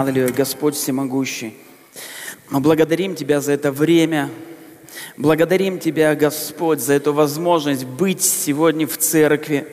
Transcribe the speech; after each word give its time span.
Аллилуйя, 0.00 0.32
Господь 0.32 0.76
всемогущий. 0.76 1.56
Мы 2.50 2.60
благодарим 2.60 3.16
Тебя 3.16 3.40
за 3.40 3.50
это 3.50 3.72
время. 3.72 4.30
Благодарим 5.16 5.80
Тебя, 5.80 6.14
Господь, 6.14 6.78
за 6.78 6.92
эту 6.92 7.12
возможность 7.12 7.84
быть 7.84 8.22
сегодня 8.22 8.86
в 8.86 8.96
церкви. 8.96 9.66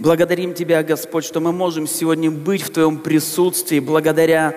Благодарим 0.00 0.52
Тебя, 0.52 0.82
Господь, 0.82 1.24
что 1.24 1.38
мы 1.38 1.52
можем 1.52 1.86
сегодня 1.86 2.28
быть 2.28 2.62
в 2.62 2.70
Твоем 2.70 2.98
присутствии 2.98 3.78
благодаря 3.78 4.56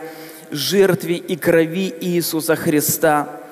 жертве 0.50 1.18
и 1.18 1.36
крови 1.36 1.93
Иисуса 2.01 2.56
Христа. 2.56 3.43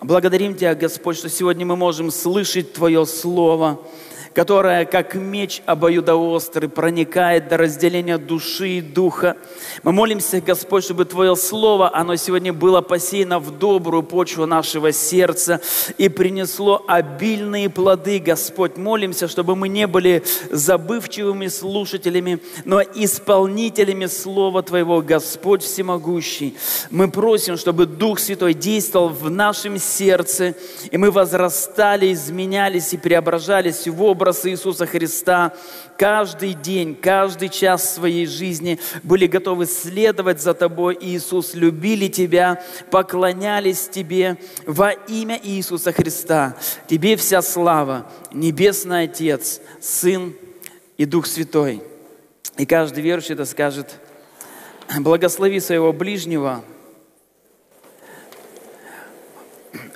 Благодарим 0.00 0.54
Тебя, 0.54 0.74
Господь, 0.74 1.18
что 1.18 1.28
сегодня 1.28 1.66
мы 1.66 1.76
можем 1.76 2.10
слышать 2.10 2.72
Твое 2.72 3.04
Слово– 3.04 3.78
которая, 4.34 4.84
как 4.84 5.14
меч 5.14 5.62
обоюдоострый, 5.66 6.68
проникает 6.68 7.48
до 7.48 7.56
разделения 7.56 8.18
души 8.18 8.78
и 8.78 8.80
духа. 8.80 9.36
Мы 9.82 9.92
молимся, 9.92 10.40
Господь, 10.40 10.84
чтобы 10.84 11.04
Твое 11.04 11.36
Слово, 11.36 11.94
оно 11.94 12.16
сегодня 12.16 12.52
было 12.52 12.80
посеяно 12.80 13.38
в 13.38 13.58
добрую 13.58 14.02
почву 14.02 14.46
нашего 14.46 14.92
сердца 14.92 15.60
и 15.98 16.08
принесло 16.08 16.84
обильные 16.86 17.68
плоды, 17.68 18.18
Господь. 18.18 18.76
Молимся, 18.76 19.28
чтобы 19.28 19.56
мы 19.56 19.68
не 19.68 19.86
были 19.86 20.22
забывчивыми 20.50 21.48
слушателями, 21.48 22.40
но 22.64 22.80
исполнителями 22.80 24.06
Слова 24.06 24.62
Твоего, 24.62 25.02
Господь 25.02 25.62
Всемогущий. 25.62 26.56
Мы 26.90 27.10
просим, 27.10 27.56
чтобы 27.56 27.86
Дух 27.86 28.18
Святой 28.18 28.54
действовал 28.54 29.08
в 29.08 29.30
нашем 29.30 29.78
сердце, 29.78 30.54
и 30.90 30.96
мы 30.96 31.10
возрастали, 31.10 32.12
изменялись 32.12 32.92
и 32.92 32.98
преображались 32.98 33.86
в 33.86 34.02
образ 34.02 34.21
образ 34.22 34.46
Иисуса 34.46 34.86
Христа 34.86 35.52
каждый 35.98 36.54
день, 36.54 36.94
каждый 36.94 37.48
час 37.48 37.92
своей 37.94 38.26
жизни 38.26 38.78
были 39.02 39.26
готовы 39.26 39.66
следовать 39.66 40.40
за 40.40 40.54
Тобой, 40.54 40.96
Иисус, 41.00 41.54
любили 41.54 42.06
Тебя, 42.06 42.62
поклонялись 42.92 43.88
Тебе 43.88 44.38
во 44.64 44.92
имя 44.92 45.40
Иисуса 45.42 45.92
Христа. 45.92 46.56
Тебе 46.86 47.16
вся 47.16 47.42
слава, 47.42 48.06
Небесный 48.32 49.04
Отец, 49.04 49.60
Сын 49.80 50.34
и 50.96 51.04
Дух 51.04 51.26
Святой. 51.26 51.82
И 52.58 52.64
каждый 52.64 53.02
верующий 53.02 53.34
это 53.34 53.44
скажет, 53.44 53.98
благослови 55.00 55.58
своего 55.58 55.92
ближнего, 55.92 56.62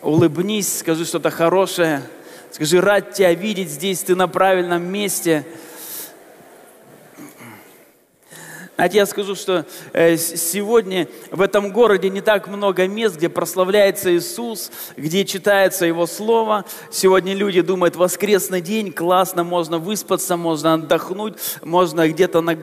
улыбнись, 0.02 0.78
скажи 0.78 1.04
что-то 1.04 1.30
хорошее– 1.30 2.02
Скажи, 2.56 2.80
рад 2.80 3.12
тебя 3.12 3.34
видеть 3.34 3.68
здесь, 3.68 4.02
ты 4.02 4.14
на 4.14 4.28
правильном 4.28 4.82
месте. 4.90 5.44
Знаете, 8.76 8.96
я 8.96 9.04
скажу, 9.04 9.34
что 9.34 9.66
э, 9.92 10.16
сегодня 10.16 11.06
в 11.30 11.42
этом 11.42 11.70
городе 11.70 12.08
не 12.08 12.22
так 12.22 12.48
много 12.48 12.88
мест, 12.88 13.16
где 13.16 13.28
прославляется 13.28 14.16
Иисус, 14.16 14.72
где 14.96 15.26
читается 15.26 15.84
Его 15.84 16.06
Слово. 16.06 16.64
Сегодня 16.90 17.34
люди 17.34 17.60
думают, 17.60 17.94
воскресный 17.94 18.62
день, 18.62 18.90
классно, 18.90 19.44
можно 19.44 19.76
выспаться, 19.76 20.38
можно 20.38 20.72
отдохнуть, 20.72 21.34
можно 21.62 22.08
где-то 22.08 22.40
на, 22.40 22.56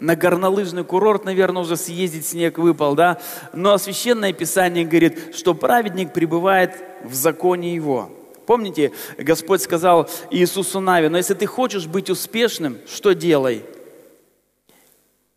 на 0.00 0.16
горнолыжный 0.16 0.82
курорт, 0.82 1.24
наверное, 1.24 1.62
уже 1.62 1.76
съездить, 1.76 2.26
снег 2.26 2.58
выпал, 2.58 2.96
да. 2.96 3.20
Но 3.52 3.78
Священное 3.78 4.32
Писание 4.32 4.84
говорит, 4.84 5.36
что 5.36 5.54
праведник 5.54 6.12
пребывает 6.12 6.74
в 7.04 7.14
законе 7.14 7.72
Его. 7.72 8.10
Помните, 8.50 8.90
Господь 9.16 9.62
сказал 9.62 10.10
Иисусу 10.32 10.80
Нави, 10.80 11.06
но 11.06 11.18
если 11.18 11.34
ты 11.34 11.46
хочешь 11.46 11.86
быть 11.86 12.10
успешным, 12.10 12.78
что 12.92 13.12
делай? 13.12 13.62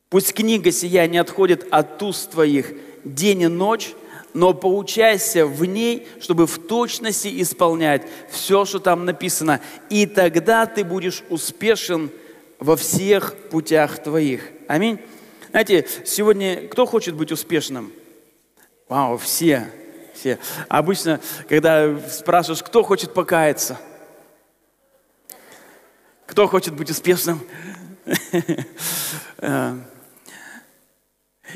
Пусть 0.09 0.33
книга 0.33 0.71
сия 0.71 1.05
не 1.05 1.19
отходит 1.19 1.67
от 1.69 2.01
уст 2.01 2.31
твоих 2.31 2.73
день 3.03 3.41
и 3.41 3.47
ночь, 3.47 3.93
но 4.33 4.55
поучайся 4.55 5.45
в 5.45 5.63
ней, 5.63 6.07
чтобы 6.21 6.47
в 6.47 6.57
точности 6.57 7.39
исполнять 7.39 8.01
все, 8.31 8.65
что 8.65 8.79
там 8.79 9.05
написано. 9.05 9.61
И 9.91 10.07
тогда 10.07 10.65
ты 10.65 10.83
будешь 10.83 11.23
успешен 11.29 12.09
во 12.57 12.75
всех 12.75 13.35
путях 13.51 14.01
твоих. 14.01 14.49
Аминь. 14.67 14.97
Знаете, 15.51 15.85
сегодня 16.03 16.67
кто 16.67 16.87
хочет 16.87 17.13
быть 17.13 17.31
успешным? 17.31 17.93
Вау, 18.89 19.19
все 19.19 19.71
все. 20.13 20.39
Обычно, 20.67 21.19
когда 21.49 21.99
спрашиваешь, 22.09 22.63
кто 22.63 22.83
хочет 22.83 23.13
покаяться? 23.13 23.79
Кто 26.25 26.47
хочет 26.47 26.73
быть 26.73 26.89
успешным? 26.89 27.41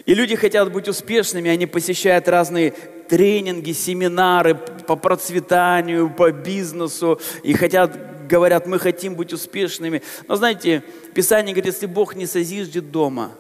И 0.06 0.14
люди 0.14 0.36
хотят 0.36 0.72
быть 0.72 0.88
успешными, 0.88 1.50
они 1.50 1.66
посещают 1.66 2.28
разные 2.28 2.72
тренинги, 3.10 3.72
семинары 3.72 4.56
по 4.56 4.96
процветанию, 4.96 6.10
по 6.10 6.32
бизнесу, 6.32 7.20
и 7.44 7.54
хотят, 7.54 8.28
говорят, 8.28 8.68
мы 8.68 8.80
хотим 8.80 9.16
быть 9.16 9.34
успешными. 9.34 10.04
Но 10.28 10.36
знаете, 10.36 10.84
Писание 11.14 11.54
говорит, 11.54 11.74
если 11.74 11.88
Бог 11.88 12.16
не 12.16 12.26
созиждет 12.26 12.92
дома, 12.92 13.32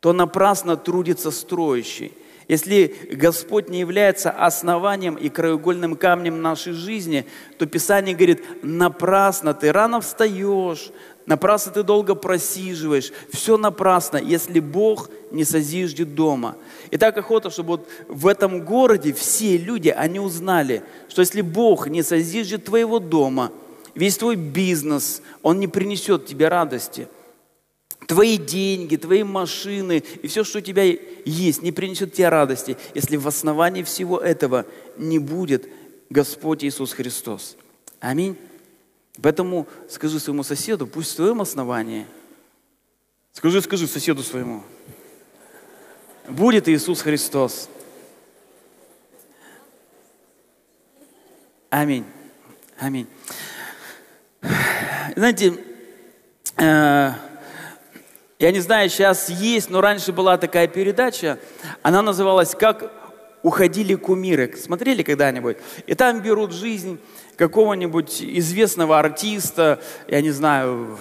то 0.00 0.12
напрасно 0.12 0.76
трудится 0.76 1.30
строящий. 1.30 2.12
Если 2.48 2.94
Господь 3.12 3.68
не 3.68 3.80
является 3.80 4.30
основанием 4.30 5.16
и 5.16 5.28
краеугольным 5.28 5.96
камнем 5.96 6.40
нашей 6.40 6.72
жизни, 6.72 7.26
то 7.58 7.66
Писание 7.66 8.14
говорит, 8.14 8.42
напрасно 8.62 9.52
ты 9.52 9.70
рано 9.70 10.00
встаешь, 10.00 10.90
напрасно 11.26 11.72
ты 11.72 11.82
долго 11.82 12.14
просиживаешь, 12.14 13.12
все 13.30 13.58
напрасно, 13.58 14.16
если 14.16 14.60
Бог 14.60 15.10
не 15.30 15.44
созиждет 15.44 16.14
дома. 16.14 16.56
И 16.90 16.96
так 16.96 17.18
охота, 17.18 17.50
чтобы 17.50 17.68
вот 17.68 17.88
в 18.08 18.26
этом 18.26 18.64
городе 18.64 19.12
все 19.12 19.58
люди, 19.58 19.90
они 19.90 20.18
узнали, 20.18 20.82
что 21.10 21.20
если 21.20 21.42
Бог 21.42 21.86
не 21.88 22.02
созиждет 22.02 22.64
твоего 22.64 22.98
дома, 22.98 23.52
весь 23.94 24.16
твой 24.16 24.36
бизнес, 24.36 25.20
он 25.42 25.60
не 25.60 25.68
принесет 25.68 26.24
тебе 26.24 26.48
радости– 26.48 27.08
Твои 28.08 28.38
деньги, 28.38 28.96
твои 28.96 29.22
машины 29.22 30.02
и 30.22 30.28
все, 30.28 30.42
что 30.42 30.58
у 30.58 30.62
тебя 30.62 30.82
есть, 31.26 31.60
не 31.60 31.72
принесет 31.72 32.14
тебе 32.14 32.30
радости, 32.30 32.78
если 32.94 33.18
в 33.18 33.28
основании 33.28 33.82
всего 33.82 34.18
этого 34.18 34.64
не 34.96 35.18
будет 35.18 35.68
Господь 36.08 36.64
Иисус 36.64 36.94
Христос. 36.94 37.58
Аминь. 38.00 38.34
Поэтому 39.22 39.68
скажи 39.90 40.18
своему 40.18 40.42
соседу, 40.42 40.86
пусть 40.86 41.12
в 41.12 41.16
твоем 41.16 41.42
основании, 41.42 42.06
скажи, 43.34 43.60
скажи 43.60 43.86
соседу 43.86 44.22
своему, 44.22 44.62
будет 46.30 46.66
Иисус 46.66 47.02
Христос. 47.02 47.68
Аминь. 51.68 52.06
Аминь. 52.78 53.06
Знаете, 55.14 55.58
э, 56.56 57.27
я 58.38 58.52
не 58.52 58.60
знаю, 58.60 58.88
сейчас 58.88 59.28
есть, 59.30 59.68
но 59.68 59.80
раньше 59.80 60.12
была 60.12 60.38
такая 60.38 60.68
передача, 60.68 61.38
она 61.82 62.02
называлась 62.02 62.54
«Как 62.54 62.92
уходили 63.42 63.96
кумиры». 63.96 64.54
Смотрели 64.56 65.02
когда-нибудь? 65.02 65.56
И 65.86 65.94
там 65.94 66.20
берут 66.20 66.52
жизнь 66.52 67.00
какого-нибудь 67.36 68.22
известного 68.22 68.98
артиста, 68.98 69.80
я 70.06 70.20
не 70.20 70.30
знаю, 70.30 70.98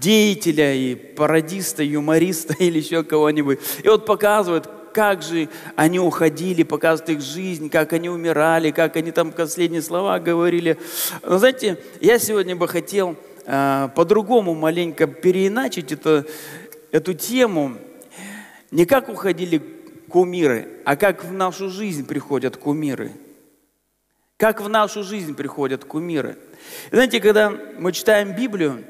деятеля 0.00 0.74
и 0.74 0.94
пародиста, 0.94 1.82
юмориста 1.82 2.54
или 2.58 2.78
еще 2.78 3.04
кого-нибудь. 3.04 3.58
И 3.82 3.88
вот 3.88 4.06
показывают, 4.06 4.70
как 4.94 5.22
же 5.22 5.50
они 5.76 5.98
уходили, 5.98 6.62
показывают 6.62 7.10
их 7.10 7.20
жизнь, 7.20 7.68
как 7.68 7.92
они 7.92 8.08
умирали, 8.08 8.70
как 8.70 8.96
они 8.96 9.10
там 9.10 9.32
последние 9.32 9.82
слова 9.82 10.18
говорили. 10.18 10.78
Но 11.22 11.38
знаете, 11.38 11.78
я 12.00 12.18
сегодня 12.18 12.56
бы 12.56 12.68
хотел 12.68 13.16
по-другому 13.44 14.54
маленько 14.54 15.06
переиначить 15.06 15.92
это, 15.92 16.26
эту 16.90 17.14
тему. 17.14 17.76
Не 18.70 18.86
как 18.86 19.08
уходили 19.08 19.58
кумиры, 20.08 20.68
а 20.84 20.96
как 20.96 21.24
в 21.24 21.32
нашу 21.32 21.68
жизнь 21.68 22.06
приходят 22.06 22.56
кумиры. 22.56 23.12
Как 24.36 24.60
в 24.60 24.68
нашу 24.68 25.02
жизнь 25.02 25.34
приходят 25.34 25.84
кумиры. 25.84 26.36
знаете, 26.90 27.20
когда 27.20 27.50
мы 27.50 27.92
читаем 27.92 28.34
Библию, 28.34 28.84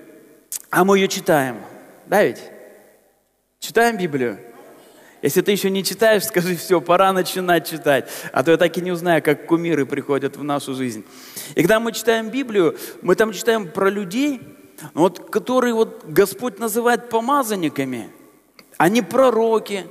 а 0.70 0.84
мы 0.84 0.98
ее 0.98 1.08
читаем, 1.08 1.58
да 2.06 2.22
ведь? 2.22 2.42
Читаем 3.60 3.96
Библию. 3.96 4.38
Если 5.22 5.40
ты 5.40 5.52
еще 5.52 5.70
не 5.70 5.84
читаешь, 5.84 6.24
скажи, 6.24 6.56
все, 6.56 6.80
пора 6.80 7.12
начинать 7.12 7.70
читать. 7.70 8.10
А 8.32 8.42
то 8.42 8.50
я 8.50 8.56
так 8.56 8.76
и 8.76 8.80
не 8.80 8.90
узнаю, 8.90 9.22
как 9.22 9.46
кумиры 9.46 9.86
приходят 9.86 10.36
в 10.36 10.42
нашу 10.42 10.74
жизнь. 10.74 11.04
И 11.54 11.62
когда 11.62 11.78
мы 11.78 11.92
читаем 11.92 12.28
Библию, 12.28 12.76
мы 13.02 13.14
там 13.14 13.32
читаем 13.32 13.70
про 13.70 13.88
людей, 13.88 14.40
вот, 14.94 15.30
которые 15.30 15.74
вот 15.74 16.04
Господь 16.04 16.58
называет 16.58 17.08
помазанниками. 17.08 18.10
Они 18.78 19.00
пророки. 19.00 19.86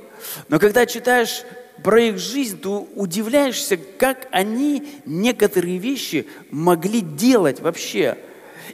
Но 0.48 0.58
когда 0.58 0.84
читаешь 0.84 1.44
про 1.82 2.02
их 2.02 2.18
жизнь, 2.18 2.60
то 2.60 2.86
удивляешься, 2.94 3.78
как 3.78 4.28
они 4.32 5.00
некоторые 5.06 5.78
вещи 5.78 6.26
могли 6.50 7.00
делать 7.00 7.60
вообще. 7.60 8.18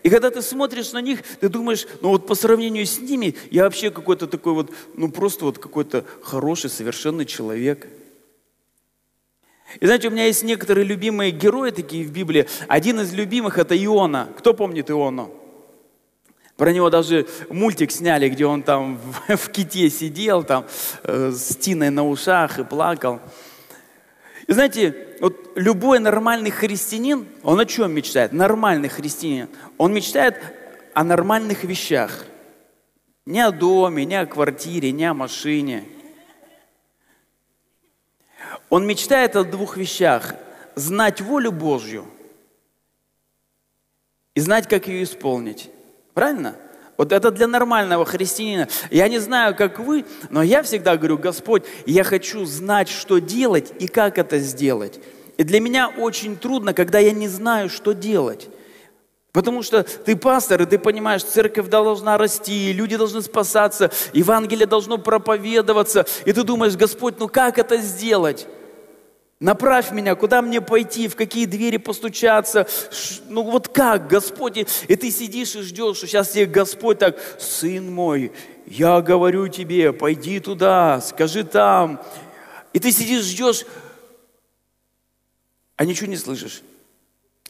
И 0.03 0.11
когда 0.11 0.31
ты 0.31 0.43
смотришь 0.43 0.93
на 0.93 1.01
них, 1.01 1.23
ты 1.41 1.49
думаешь, 1.49 1.87
ну 2.01 2.11
вот 2.11 2.27
по 2.27 2.35
сравнению 2.35 2.87
с 2.87 2.99
ними, 2.99 3.35
я 3.51 3.65
вообще 3.65 3.91
какой-то 3.91 4.27
такой 4.27 4.53
вот, 4.53 4.71
ну 4.95 5.11
просто 5.11 5.45
вот 5.45 5.59
какой-то 5.59 6.05
хороший, 6.23 6.71
совершенный 6.71 7.27
человек. 7.27 7.89
И 9.81 9.87
знаете, 9.87 10.09
у 10.09 10.11
меня 10.11 10.27
есть 10.27 10.45
некоторые 10.45 10.85
любимые 10.85 11.31
герои 11.31 11.71
такие 11.71 12.07
в 12.07 12.11
Библии. 12.11 12.47
Один 12.69 13.01
из 13.01 13.13
любимых 13.13 13.59
это 13.59 13.77
Иона. 13.77 14.29
Кто 14.39 14.55
помнит 14.55 14.91
Иону? 14.91 15.31
Про 16.57 16.73
него 16.73 16.91
даже 16.91 17.27
мультик 17.51 17.93
сняли, 17.93 18.29
где 18.29 18.45
он 18.45 18.63
там 18.63 18.99
в, 18.99 19.37
в 19.37 19.51
ките 19.51 19.89
сидел, 19.91 20.43
там 20.43 20.67
э, 21.05 21.31
с 21.31 21.55
тиной 21.57 21.91
на 21.91 22.09
ушах 22.09 22.59
и 22.59 22.65
плакал. 22.65 23.21
И 24.49 24.53
знаете, 24.55 25.19
вот 25.21 25.53
любой 25.57 25.99
нормальный 25.99 26.51
христианин, 26.51 27.29
он 27.43 27.61
о 27.61 27.67
чем 27.67 27.93
мечтает? 27.93 28.33
Нормальный 28.33 28.89
христианин. 28.89 29.51
Он 29.77 29.93
мечтает 29.93 30.37
о 30.95 31.05
нормальных 31.05 31.65
вещах. 31.65 32.25
Не 33.27 33.43
о 33.43 33.51
доме, 33.51 34.07
не 34.07 34.15
о 34.15 34.25
квартире, 34.25 34.91
не 34.91 35.05
о 35.05 35.13
машине. 35.13 35.85
Он 38.71 38.87
мечтает 38.87 39.37
о 39.37 39.45
двух 39.45 39.77
вещах. 39.77 40.35
Знать 40.75 41.21
волю 41.21 41.53
Божью 41.53 42.07
и 44.35 44.41
знать, 44.41 44.67
как 44.67 44.89
ее 44.89 45.03
исполнить. 45.03 45.69
Правильно? 46.15 46.57
Вот 46.99 47.13
это 47.13 47.31
для 47.31 47.47
нормального 47.47 48.05
христианина. 48.05 48.69
Я 48.91 49.09
не 49.09 49.21
знаю, 49.21 49.55
как 49.55 49.79
вы, 49.79 50.05
но 50.31 50.43
я 50.43 50.65
всегда 50.65 50.97
говорю, 50.97 51.17
Господь, 51.17 51.63
я 51.87 52.03
хочу 52.03 52.45
знать, 52.45 52.89
что 52.89 53.21
делать 53.21 53.73
и 53.79 53.87
как 53.87 54.19
это 54.19 54.41
сделать. 54.41 54.99
И 55.37 55.45
для 55.45 55.61
меня 55.61 55.89
очень 55.97 56.37
трудно, 56.37 56.75
когда 56.75 56.99
я 56.99 57.13
не 57.13 57.29
знаю, 57.29 57.71
что 57.71 57.93
делать. 57.93 58.49
Потому 59.31 59.63
что 59.63 59.85
ты 59.85 60.17
пастор, 60.17 60.63
и 60.63 60.67
ты 60.67 60.77
понимаешь, 60.77 61.23
церковь 61.23 61.69
должна 61.69 62.19
расти, 62.19 62.73
люди 62.73 62.97
должны 62.97 63.23
спасаться, 63.23 63.93
Евангелие 64.13 64.67
должно 64.67 64.99
проповедоваться. 64.99 66.05
И 66.25 66.33
ты 66.33 66.43
думаешь, 66.43 66.75
Господь, 66.75 67.21
ну 67.21 67.29
как 67.29 67.59
это 67.59 67.77
сделать? 67.77 68.49
Направь 69.41 69.93
меня, 69.93 70.17
куда 70.17 70.43
мне 70.43 70.61
пойти, 70.61 71.07
в 71.07 71.15
какие 71.15 71.47
двери 71.47 71.77
постучаться. 71.77 72.67
Ну 73.29 73.43
вот 73.43 73.69
как, 73.69 74.09
Господь? 74.09 74.57
И 74.57 74.97
ты 74.97 75.11
сидишь 75.13 75.55
и 75.55 75.63
ждешь, 75.63 75.99
что 75.99 76.09
сейчас 76.09 76.31
тебе 76.31 76.47
Господь 76.47 76.99
так, 76.99 77.19
сын 77.39 77.89
мой, 77.93 78.33
я 78.67 79.01
говорю 79.01 79.47
тебе, 79.47 79.93
пойди 79.93 80.41
туда, 80.41 81.01
скажи 81.01 81.45
там. 81.45 82.03
И 82.73 82.81
ты 82.81 82.91
сидишь, 82.91 83.25
ждешь, 83.25 83.65
а 85.77 85.85
ничего 85.85 86.09
не 86.09 86.17
слышишь. 86.17 86.63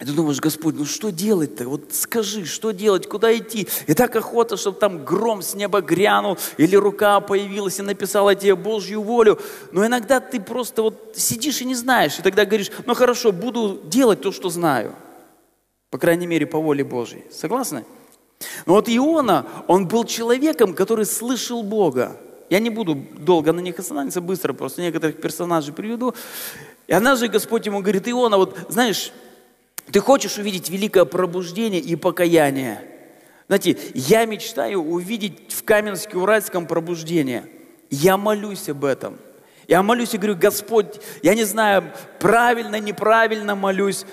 И 0.00 0.04
ты 0.04 0.12
думаешь, 0.12 0.38
Господь, 0.38 0.76
ну 0.76 0.84
что 0.84 1.10
делать-то? 1.10 1.68
Вот 1.68 1.92
скажи, 1.92 2.44
что 2.44 2.70
делать, 2.70 3.08
куда 3.08 3.36
идти? 3.36 3.66
И 3.88 3.94
так 3.94 4.14
охота, 4.14 4.56
чтобы 4.56 4.78
там 4.78 5.04
гром 5.04 5.42
с 5.42 5.54
неба 5.54 5.80
грянул, 5.80 6.38
или 6.56 6.76
рука 6.76 7.18
появилась 7.20 7.80
и 7.80 7.82
написала 7.82 8.36
тебе 8.36 8.54
Божью 8.54 9.02
волю. 9.02 9.40
Но 9.72 9.84
иногда 9.84 10.20
ты 10.20 10.40
просто 10.40 10.82
вот 10.82 11.14
сидишь 11.16 11.60
и 11.62 11.64
не 11.64 11.74
знаешь, 11.74 12.18
и 12.18 12.22
тогда 12.22 12.44
говоришь, 12.44 12.70
ну 12.86 12.94
хорошо, 12.94 13.32
буду 13.32 13.80
делать 13.84 14.20
то, 14.20 14.30
что 14.30 14.50
знаю. 14.50 14.94
По 15.90 15.98
крайней 15.98 16.28
мере, 16.28 16.46
по 16.46 16.60
воле 16.60 16.84
Божьей. 16.84 17.24
Согласны? 17.32 17.84
Но 18.66 18.74
вот 18.74 18.88
Иона, 18.88 19.46
он 19.66 19.88
был 19.88 20.04
человеком, 20.04 20.74
который 20.74 21.06
слышал 21.06 21.64
Бога. 21.64 22.16
Я 22.50 22.60
не 22.60 22.70
буду 22.70 22.94
долго 22.94 23.52
на 23.52 23.58
них 23.58 23.78
останавливаться, 23.80 24.20
быстро 24.20 24.52
просто 24.52 24.80
некоторых 24.80 25.20
персонажей 25.20 25.74
приведу. 25.74 26.14
И 26.86 26.92
однажды 26.92 27.26
Господь 27.26 27.66
ему 27.66 27.80
говорит, 27.80 28.08
Иона, 28.08 28.36
вот 28.36 28.56
знаешь, 28.68 29.12
ты 29.92 30.00
хочешь 30.00 30.38
увидеть 30.38 30.70
великое 30.70 31.04
пробуждение 31.04 31.80
и 31.80 31.96
покаяние? 31.96 32.82
Знаете, 33.46 33.76
я 33.94 34.24
мечтаю 34.26 34.80
увидеть 34.80 35.52
в 35.52 35.64
Каменске-Уральском 35.64 36.66
пробуждение. 36.66 37.48
Я 37.90 38.16
молюсь 38.16 38.68
об 38.68 38.84
этом. 38.84 39.18
Я 39.66 39.82
молюсь 39.82 40.14
и 40.14 40.18
говорю, 40.18 40.36
Господь, 40.36 41.00
я 41.22 41.34
не 41.34 41.44
знаю, 41.44 41.92
правильно, 42.18 42.78
неправильно 42.80 43.54
молюсь, 43.54 44.04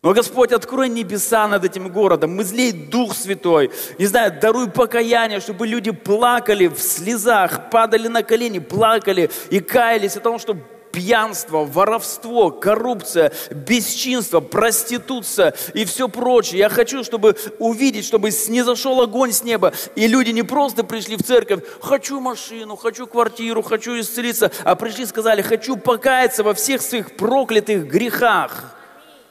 но, 0.00 0.14
Господь, 0.14 0.52
открой 0.52 0.88
небеса 0.88 1.48
над 1.48 1.64
этим 1.64 1.88
городом, 1.88 2.40
излей 2.40 2.70
Дух 2.70 3.16
Святой, 3.16 3.72
не 3.98 4.06
знаю, 4.06 4.32
даруй 4.40 4.70
покаяние, 4.70 5.40
чтобы 5.40 5.66
люди 5.66 5.90
плакали 5.90 6.68
в 6.68 6.78
слезах, 6.78 7.68
падали 7.70 8.06
на 8.06 8.22
колени, 8.22 8.60
плакали 8.60 9.28
и 9.50 9.58
каялись 9.58 10.16
о 10.16 10.20
том, 10.20 10.38
что 10.38 10.56
пьянство, 10.92 11.64
воровство, 11.64 12.50
коррупция, 12.50 13.32
бесчинство, 13.50 14.40
проституция 14.40 15.54
и 15.74 15.84
все 15.84 16.08
прочее. 16.08 16.60
Я 16.60 16.68
хочу, 16.68 17.04
чтобы 17.04 17.36
увидеть, 17.58 18.04
чтобы 18.04 18.30
не 18.48 18.62
зашел 18.62 19.00
огонь 19.00 19.32
с 19.32 19.44
неба, 19.44 19.72
и 19.94 20.06
люди 20.06 20.30
не 20.30 20.42
просто 20.42 20.84
пришли 20.84 21.16
в 21.16 21.22
церковь, 21.22 21.60
хочу 21.80 22.20
машину, 22.20 22.76
хочу 22.76 23.06
квартиру, 23.06 23.62
хочу 23.62 23.98
исцелиться, 23.98 24.50
а 24.64 24.74
пришли 24.74 25.04
и 25.04 25.06
сказали, 25.06 25.42
хочу 25.42 25.76
покаяться 25.76 26.42
во 26.42 26.54
всех 26.54 26.82
своих 26.82 27.16
проклятых 27.16 27.86
грехах 27.86 28.74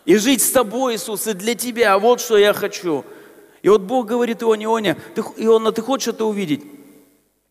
и 0.05 0.15
жить 0.15 0.41
с 0.41 0.51
тобой, 0.51 0.95
Иисус, 0.95 1.27
и 1.27 1.33
для 1.33 1.53
тебя. 1.53 1.97
Вот 1.99 2.21
что 2.21 2.37
я 2.37 2.53
хочу. 2.53 3.03
И 3.61 3.69
вот 3.69 3.81
Бог 3.81 4.07
говорит 4.07 4.41
Ионе, 4.41 4.65
Ионе, 4.65 4.95
ты, 5.15 5.21
Иона, 5.35 5.73
ты 5.73 5.81
хочешь 5.81 6.07
это 6.07 6.23
увидеть? 6.25 6.76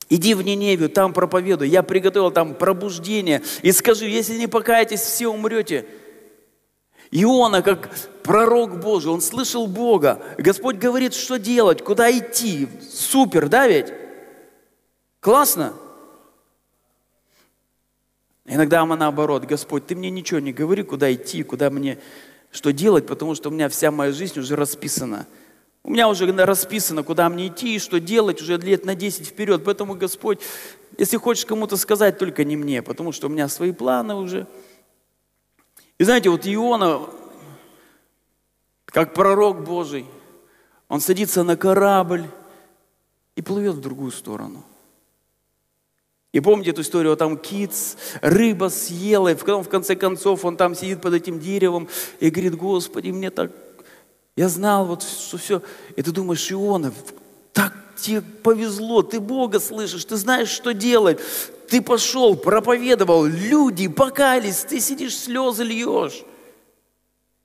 Иди 0.09 0.35
в 0.35 0.43
Ниневию, 0.43 0.89
там 0.89 1.13
проповедуй. 1.13 1.69
Я 1.69 1.83
приготовил 1.83 2.31
там 2.31 2.55
пробуждение. 2.55 3.43
И 3.63 3.73
скажи, 3.73 4.07
если 4.07 4.37
не 4.37 4.47
покаетесь, 4.47 5.01
все 5.01 5.29
умрете. 5.29 5.87
Иона, 7.11 7.63
как 7.63 7.91
пророк 8.23 8.81
Божий, 8.81 9.11
он 9.11 9.21
слышал 9.21 9.67
Бога. 9.67 10.23
Господь 10.39 10.77
говорит, 10.77 11.15
что 11.15 11.39
делать, 11.39 11.83
куда 11.83 12.11
идти. 12.11 12.69
Супер, 12.89 13.49
да 13.49 13.67
ведь? 13.67 13.93
Классно? 15.21 15.75
Иногда 18.45 18.85
мы 18.87 18.97
наоборот, 18.97 19.45
Господь, 19.45 19.87
ты 19.87 19.97
мне 19.97 20.11
ничего 20.11 20.39
не 20.39 20.53
говори, 20.53 20.85
куда 20.85 21.13
идти, 21.13 21.43
куда 21.43 21.69
мне, 21.69 21.99
что 22.53 22.73
делать, 22.73 23.07
потому 23.07 23.35
что 23.35 23.49
у 23.49 23.53
меня 23.53 23.69
вся 23.69 23.91
моя 23.91 24.13
жизнь 24.13 24.39
уже 24.39 24.55
расписана. 24.55 25.27
У 25.87 25.91
меня 25.91 26.09
уже 26.09 26.27
расписано, 26.45 27.05
куда 27.05 27.29
мне 27.29 27.47
идти 27.47 27.77
и 27.77 27.79
что 27.79 28.01
делать 28.01 28.43
уже 28.43 28.57
лет 28.57 28.85
на 28.85 28.97
10 28.97 29.25
вперед. 29.25 29.63
Поэтому, 29.65 29.95
Господь, 29.95 30.41
если 30.99 31.17
хочешь 31.17 31.47
кому-то 31.47 31.77
сказать, 31.77 32.19
только 32.19 32.43
не 32.43 32.57
мне, 32.57 32.83
потому 32.83 33.13
что 33.13 33.29
у 33.29 33.31
меня 33.31 33.47
свои 33.47 33.71
планы 33.71 34.17
уже. 34.17 34.49
И 35.99 36.03
знаете, 36.03 36.29
вот 36.29 36.45
Иона, 36.45 37.03
как 38.87 39.15
пророк 39.15 39.63
Божий, 39.63 40.07
он 40.89 41.01
садится 41.01 41.45
на 41.45 41.57
корабль 41.57 42.25
и 43.37 43.43
плывет 43.43 43.77
в 43.77 43.81
другую 43.81 44.11
сторону. 44.11 44.65
И 46.33 46.41
помните 46.41 46.71
эту 46.71 46.81
историю, 46.81 47.17
там 47.17 47.39
киц, 47.39 47.97
рыба 48.23 48.71
съела, 48.71 49.29
и 49.29 49.35
в 49.37 49.69
конце 49.69 49.95
концов 49.95 50.45
он 50.45 50.57
там 50.57 50.75
сидит 50.75 51.01
под 51.01 51.15
этим 51.15 51.39
деревом 51.39 51.89
и 52.19 52.29
говорит, 52.29 52.57
Господи, 52.57 53.11
мне 53.11 53.31
так 53.31 53.53
я 54.37 54.49
знал 54.51 54.85
вот, 54.85 55.03
что 55.03 55.39
все. 55.39 55.63
И 55.97 56.03
ты 56.03 56.13
думаешь, 56.13 56.53
Иона, 56.53 56.93
так 57.55 57.73
тебе 57.97 58.21
повезло, 58.21 59.03
ты 59.03 59.19
Бога 59.19 59.59
слышишь, 59.59 60.05
ты 60.05 60.17
знаешь, 60.17 60.51
что 60.51 60.75
делать. 60.75 61.19
Ты 61.69 61.83
пошел, 61.83 62.37
проповедовал, 62.37 63.25
люди 63.25 63.89
покались, 63.89 64.61
ты 64.61 64.79
сидишь, 64.79 65.17
слезы 65.17 65.65
льешь. 65.65 66.23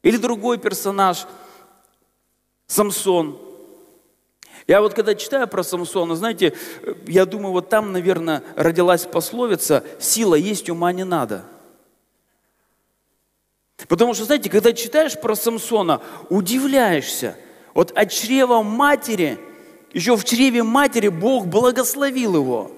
Или 0.03 0.17
другой 0.17 0.57
персонаж, 0.57 1.25
Самсон. 2.67 3.39
Я 4.67 4.81
вот 4.81 4.93
когда 4.93 5.15
читаю 5.15 5.47
про 5.47 5.63
Самсона, 5.63 6.15
знаете, 6.15 6.53
я 7.07 7.25
думаю, 7.25 7.51
вот 7.51 7.69
там, 7.69 7.91
наверное, 7.91 8.43
родилась 8.55 9.05
пословица 9.05 9.83
«сила 9.99 10.35
есть, 10.35 10.69
ума 10.69 10.91
не 10.91 11.03
надо». 11.03 11.45
Потому 13.87 14.13
что, 14.13 14.25
знаете, 14.25 14.49
когда 14.49 14.73
читаешь 14.73 15.19
про 15.19 15.35
Самсона, 15.35 16.01
удивляешься. 16.29 17.35
Вот 17.73 17.91
от 17.91 18.11
чрева 18.11 18.61
матери, 18.61 19.39
еще 19.93 20.15
в 20.15 20.23
чреве 20.23 20.63
матери 20.63 21.07
Бог 21.07 21.47
благословил 21.47 22.35
его. 22.35 22.71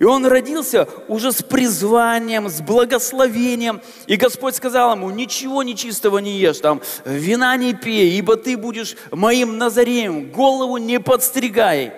И 0.00 0.04
он 0.04 0.26
родился 0.26 0.88
уже 1.06 1.30
с 1.30 1.42
призванием, 1.42 2.48
с 2.48 2.60
благословением. 2.60 3.80
И 4.08 4.16
Господь 4.16 4.56
сказал 4.56 4.96
ему, 4.96 5.10
ничего 5.10 5.62
нечистого 5.62 6.18
не 6.18 6.38
ешь, 6.38 6.58
там, 6.58 6.82
вина 7.04 7.56
не 7.56 7.74
пей, 7.74 8.18
ибо 8.18 8.36
ты 8.36 8.56
будешь 8.56 8.96
моим 9.12 9.56
Назареем, 9.56 10.30
голову 10.30 10.78
не 10.78 10.98
подстригай. 10.98 11.92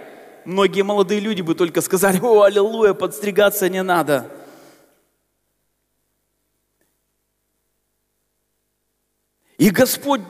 Многие 0.44 0.82
молодые 0.82 1.20
люди 1.20 1.40
бы 1.40 1.54
только 1.54 1.80
сказали, 1.80 2.20
о, 2.22 2.42
аллилуйя, 2.42 2.92
подстригаться 2.92 3.68
не 3.70 3.82
надо. 3.82 4.30
И 9.58 9.70
Господь 9.70 10.20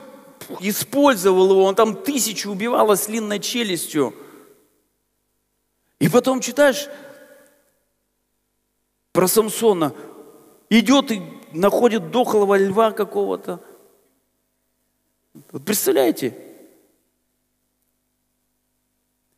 использовал 0.61 1.51
его, 1.51 1.63
он 1.63 1.75
там 1.75 1.95
тысячу 1.95 2.51
убивал 2.51 2.91
ослинной 2.91 3.39
челюстью. 3.39 4.13
И 5.99 6.09
потом 6.09 6.39
читаешь 6.39 6.87
про 9.11 9.27
Самсона, 9.27 9.93
идет 10.69 11.11
и 11.11 11.21
находит 11.51 12.11
дохлого 12.11 12.57
льва 12.57 12.91
какого-то, 12.91 13.61
Вот 15.51 15.65
представляете? 15.65 16.37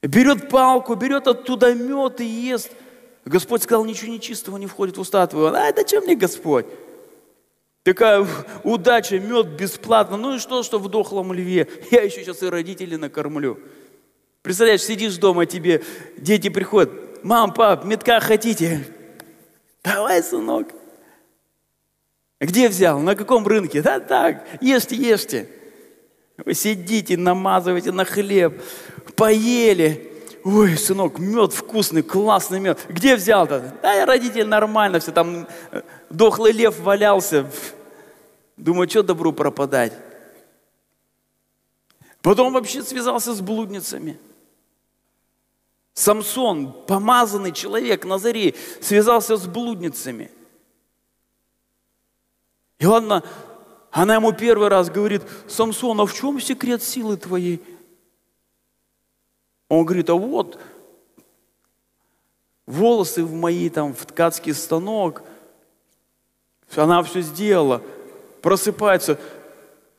Берет 0.02 0.50
палку, 0.50 0.96
берет 0.96 1.28
оттуда 1.28 1.74
мед 1.74 2.22
и 2.22 2.26
ест. 2.26 2.72
Господь 3.26 3.64
сказал, 3.64 3.84
ничего 3.84 4.12
нечистого 4.12 4.58
не 4.58 4.66
входит 4.66 4.98
в 4.98 5.02
уста 5.02 5.26
твоего. 5.28 5.54
А 5.54 5.68
это 5.68 5.84
чем 5.84 6.04
мне 6.04 6.16
Господь? 6.16 6.66
Такая 7.90 8.24
удача, 8.64 9.20
мед 9.20 9.48
бесплатно. 9.48 10.16
Ну 10.16 10.36
и 10.36 10.38
что, 10.38 10.62
что 10.62 10.78
в 10.78 10.88
дохлом 10.90 11.34
льве? 11.34 11.68
Я 11.90 12.04
еще 12.04 12.24
сейчас 12.24 12.44
и 12.44 12.46
родителей 12.46 12.98
накормлю. 12.98 13.60
Представляешь, 14.44 14.84
сидишь 14.84 15.18
дома, 15.18 15.48
тебе 15.48 15.82
дети 16.16 16.50
приходят. 16.50 16.92
Мам, 17.24 17.52
пап, 17.52 17.86
метка 17.86 18.20
хотите? 18.20 18.86
Давай, 19.84 20.22
сынок. 20.22 20.68
Где 22.40 22.70
взял? 22.70 23.00
На 23.00 23.16
каком 23.16 23.48
рынке? 23.48 23.82
Да 23.82 24.00
так, 24.00 24.46
ешьте, 24.62 24.96
ешьте. 24.96 25.50
Вы 26.46 26.54
сидите, 26.54 27.18
намазываете 27.18 27.92
на 27.92 28.06
хлеб, 28.06 28.62
поели. 29.16 30.14
Ой, 30.44 30.78
сынок, 30.78 31.18
мед 31.18 31.54
вкусный, 31.54 32.04
классный 32.04 32.60
мед. 32.60 32.86
Где 32.88 33.16
взял-то? 33.16 33.74
Да, 33.82 33.94
я 33.94 34.06
родитель 34.06 34.46
нормально, 34.46 35.00
все 35.00 35.12
там 35.12 35.48
э, 35.72 35.82
дохлый 36.12 36.52
лев 36.52 36.80
валялся. 36.80 37.48
Думаю, 38.60 38.90
что 38.90 39.04
добру 39.04 39.32
пропадать. 39.32 39.94
Потом 42.22 42.52
вообще 42.52 42.84
связался 42.84 43.34
с 43.34 43.40
блудницами. 43.40 44.20
Самсон, 45.94 46.74
помазанный 46.86 47.54
человек 47.54 48.04
на 48.04 48.18
заре, 48.18 48.56
связался 48.82 49.38
с 49.38 49.48
блудницами. 49.48 50.30
И 52.80 52.86
ладно, 52.86 53.24
она 53.92 54.16
ему 54.16 54.34
первый 54.34 54.68
раз 54.68 54.90
говорит, 54.90 55.22
Самсон, 55.48 56.02
а 56.02 56.06
в 56.06 56.14
чем 56.14 56.42
секрет 56.42 56.84
силы 56.84 57.16
твоей? 57.16 57.64
Он 59.70 59.86
говорит, 59.86 60.10
а 60.10 60.16
вот, 60.16 60.60
волосы 62.66 63.24
в 63.24 63.32
мои, 63.32 63.70
там, 63.70 63.94
в 63.94 64.06
ткацкий 64.06 64.54
станок. 64.54 65.24
Она 66.76 67.02
все 67.04 67.22
сделала. 67.22 67.82
Просыпается. 68.42 69.20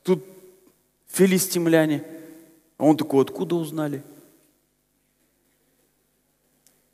Тут 0.03 0.25
филистимляне. 1.07 2.03
А 2.77 2.85
он 2.85 2.97
такой, 2.97 3.23
откуда 3.23 3.55
узнали? 3.55 4.03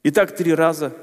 И 0.04 0.12
так 0.12 0.36
три 0.36 0.54
раза. 0.54 0.94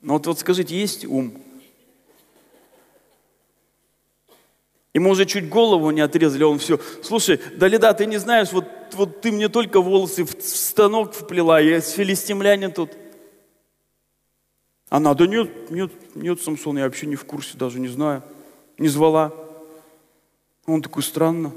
Ну 0.00 0.14
вот, 0.14 0.26
вот 0.26 0.38
скажите, 0.38 0.76
есть 0.78 1.04
ум? 1.04 1.32
Ему 4.94 5.10
уже 5.10 5.24
чуть 5.24 5.48
голову 5.48 5.90
не 5.90 6.02
отрезали, 6.02 6.42
он 6.42 6.58
все, 6.58 6.78
слушай, 7.02 7.40
Далида, 7.56 7.94
ты 7.94 8.04
не 8.04 8.18
знаешь, 8.18 8.52
вот, 8.52 8.66
вот 8.92 9.22
ты 9.22 9.32
мне 9.32 9.48
только 9.48 9.80
волосы 9.80 10.24
в 10.24 10.32
станок 10.42 11.14
вплела, 11.14 11.60
я 11.60 11.80
филистимлянин 11.80 12.72
тут. 12.72 12.90
Она, 14.92 15.14
да 15.14 15.26
нет, 15.26 15.70
нет, 15.70 15.90
нет, 16.14 16.42
Самсон, 16.42 16.76
я 16.76 16.84
вообще 16.84 17.06
не 17.06 17.16
в 17.16 17.24
курсе, 17.24 17.56
даже 17.56 17.80
не 17.80 17.88
знаю, 17.88 18.22
не 18.76 18.88
звала. 18.88 19.32
Он 20.66 20.82
такой, 20.82 21.02
странно. 21.02 21.50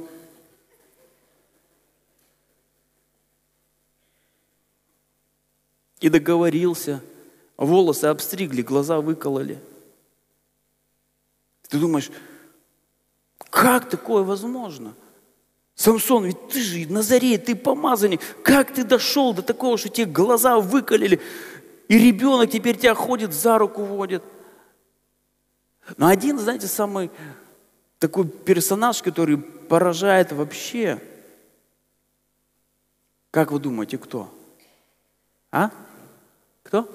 И 5.99 6.07
договорился, 6.07 7.03
волосы 7.57 8.05
обстригли, 8.05 8.61
глаза 8.61 9.01
выкололи. 9.01 9.59
Ты 11.67 11.77
думаешь, 11.77 12.11
как 13.49 13.89
такое 13.89 14.23
возможно? 14.23 14.95
Самсон, 15.75 16.23
ведь 16.23 16.47
ты 16.47 16.61
же 16.61 16.87
Назарей, 16.87 17.37
ты 17.37 17.53
помазанник. 17.53 18.21
Как 18.43 18.73
ты 18.73 18.85
дошел 18.85 19.33
до 19.33 19.41
такого, 19.41 19.77
что 19.77 19.89
тебе 19.89 20.05
глаза 20.05 20.57
выколили, 20.57 21.19
и 21.87 21.97
ребенок 21.97 22.49
теперь 22.49 22.77
тебя 22.77 22.95
ходит, 22.95 23.33
за 23.33 23.57
руку 23.57 23.83
водит? 23.83 24.23
Но 25.97 26.07
один, 26.07 26.39
знаете, 26.39 26.67
самый 26.67 27.11
такой 27.99 28.27
персонаж, 28.27 29.01
который 29.01 29.37
поражает 29.37 30.31
вообще. 30.31 31.01
Как 33.31 33.51
вы 33.51 33.59
думаете, 33.59 33.97
кто? 33.97 34.33
А? 35.51 35.71
Кто? 36.63 36.89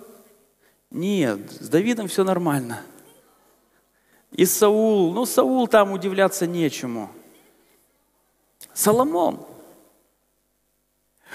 Нет, 0.90 1.50
с 1.52 1.68
Давидом 1.68 2.09
все 2.09 2.25
нормально. 2.25 2.82
И 4.32 4.44
Саул, 4.44 5.12
ну 5.12 5.26
Саул 5.26 5.68
там 5.68 5.92
удивляться 5.92 6.47
нечему. 6.47 7.11
Соломон. 8.73 9.47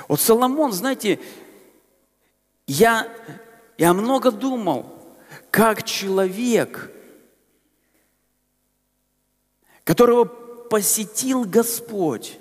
Вот 0.07 0.19
Соломон, 0.19 0.71
знаете, 0.73 1.19
я, 2.67 3.07
я 3.77 3.93
много 3.93 4.31
думал, 4.31 4.85
как 5.51 5.83
человек, 5.83 6.91
которого 9.83 10.25
посетил 10.25 11.43
Господь, 11.45 12.37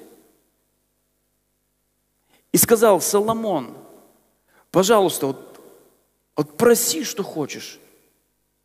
и 2.52 2.56
сказал, 2.56 3.00
Соломон, 3.00 3.76
пожалуйста, 4.70 5.26
вот, 5.26 5.60
вот 6.36 6.56
проси, 6.56 7.02
что 7.02 7.24
хочешь. 7.24 7.80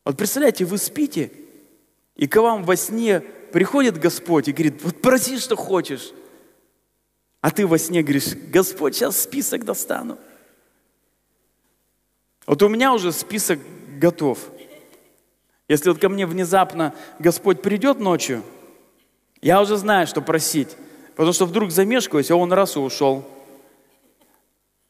Вот 0.05 0.15
представляете, 0.15 0.65
вы 0.65 0.77
спите, 0.77 1.31
и 2.15 2.27
к 2.27 2.35
вам 2.39 2.63
во 2.63 2.75
сне 2.75 3.19
приходит 3.19 3.97
Господь 3.97 4.47
и 4.47 4.51
говорит, 4.51 4.83
вот 4.83 5.01
проси, 5.01 5.39
что 5.39 5.55
хочешь. 5.55 6.11
А 7.41 7.51
ты 7.51 7.65
во 7.65 7.77
сне 7.77 8.03
говоришь, 8.03 8.35
Господь, 8.35 8.95
сейчас 8.95 9.21
список 9.21 9.65
достану. 9.65 10.17
Вот 12.49 12.63
у 12.63 12.67
меня 12.67 12.95
уже 12.95 13.11
список 13.11 13.59
готов. 13.99 14.39
Если 15.67 15.87
вот 15.87 15.99
ко 15.99 16.09
мне 16.09 16.25
внезапно 16.25 16.95
Господь 17.19 17.61
придет 17.61 17.99
ночью, 17.99 18.41
я 19.39 19.61
уже 19.61 19.77
знаю, 19.77 20.07
что 20.07 20.19
просить. 20.19 20.69
Потому 21.11 21.31
что 21.31 21.45
вдруг 21.45 21.69
замешкаюсь, 21.69 22.31
а 22.31 22.35
он 22.35 22.51
раз 22.51 22.75
и 22.75 22.79
ушел. 22.79 23.23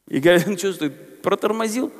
И 0.08 0.20
говорит, 0.20 0.46
ну 0.46 0.56
что, 0.56 0.72
ты 0.72 0.88
протормозил? 0.88 1.92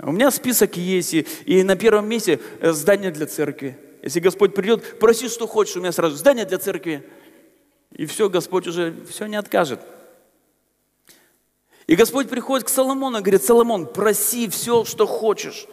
У 0.00 0.12
меня 0.12 0.30
список 0.30 0.76
есть, 0.76 1.12
и, 1.14 1.26
и 1.44 1.64
на 1.64 1.74
первом 1.74 2.08
месте 2.08 2.38
э, 2.60 2.70
здание 2.70 3.10
для 3.10 3.26
церкви. 3.26 3.76
Если 4.00 4.20
Господь 4.20 4.54
придет, 4.54 5.00
проси, 5.00 5.28
что 5.28 5.48
хочешь, 5.48 5.74
у 5.74 5.80
меня 5.80 5.90
сразу 5.90 6.14
здание 6.14 6.44
для 6.44 6.58
церкви. 6.58 7.04
И 7.90 8.06
все, 8.06 8.28
Господь 8.28 8.68
уже 8.68 8.94
все 9.10 9.26
не 9.26 9.34
откажет. 9.34 9.80
И 11.86 11.96
Господь 11.96 12.28
приходит 12.28 12.66
к 12.66 12.70
Соломону 12.70 13.18
и 13.18 13.20
говорит, 13.22 13.42
Соломон, 13.42 13.86
проси 13.86 14.48
все, 14.48 14.84
что 14.84 15.06
хочешь. 15.06 15.66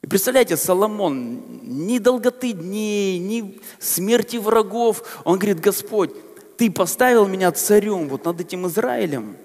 И 0.00 0.06
представляете, 0.06 0.56
Соломон, 0.56 1.42
ни 1.62 1.98
долготы 1.98 2.52
дней, 2.52 3.18
ни 3.18 3.60
смерти 3.78 4.36
врагов. 4.36 5.20
Он 5.24 5.38
говорит, 5.38 5.60
Господь, 5.60 6.12
ты 6.56 6.70
поставил 6.70 7.26
меня 7.26 7.50
царем 7.52 8.08
вот 8.08 8.24
над 8.24 8.40
этим 8.40 8.66
Израилем. 8.68 9.36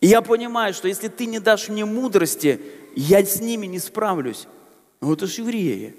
И 0.00 0.06
я 0.06 0.20
понимаю, 0.20 0.74
что 0.74 0.86
если 0.86 1.08
ты 1.08 1.24
не 1.26 1.38
дашь 1.38 1.68
мне 1.68 1.86
мудрости, 1.86 2.60
я 2.94 3.24
с 3.24 3.40
ними 3.40 3.66
не 3.66 3.78
справлюсь. 3.78 4.46
Ну 5.00 5.14
это 5.14 5.26
же 5.26 5.40
евреи. 5.40 5.96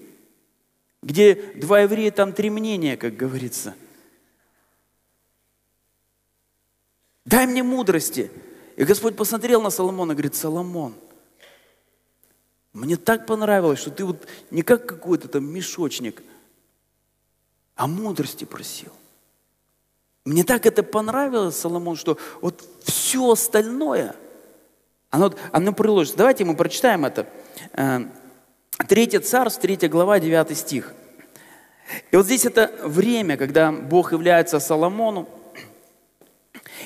Где 1.02 1.36
два 1.56 1.82
еврея, 1.82 2.12
там 2.12 2.34
три 2.34 2.50
мнения, 2.50 2.98
как 2.98 3.16
говорится. 3.16 3.76
Дай 7.26 7.48
мне 7.48 7.64
мудрости. 7.64 8.32
И 8.76 8.84
Господь 8.84 9.16
посмотрел 9.16 9.62
на 9.62 9.70
Соломона 9.70 10.12
и 10.12 10.16
говорит, 10.16 10.36
Соломон, 10.36 10.94
мне 12.74 12.98
так 12.98 13.26
понравилось, 13.26 13.80
что 13.80 13.92
ты 13.92 14.04
вот 14.04 14.28
не 14.52 14.62
как 14.62 14.86
какой-то 14.86 15.28
там 15.28 15.46
мешочник, 15.46 16.22
а 17.76 17.88
мудрости 17.88 18.44
просил. 18.44 18.92
Мне 20.26 20.44
так 20.44 20.66
это 20.66 20.84
понравилось, 20.84 21.56
Соломон, 21.56 21.96
что 21.96 22.18
вот 22.42 22.64
все 22.84 23.32
остальное, 23.32 24.16
оно, 25.10 25.34
оно 25.52 25.72
приложится. 25.72 26.18
Давайте 26.18 26.44
мы 26.44 26.56
прочитаем 26.56 27.06
это. 27.06 27.28
Э, 27.74 28.02
Третье 28.78 29.22
царств, 29.22 29.62
третья 29.62 29.88
глава, 29.88 30.20
9 30.20 30.58
стих. 30.58 30.94
И 32.12 32.18
вот 32.18 32.26
здесь 32.26 32.46
это 32.46 32.72
время, 32.84 33.38
когда 33.38 33.72
Бог 33.72 34.12
является 34.12 34.60
Соломону. 34.60 35.30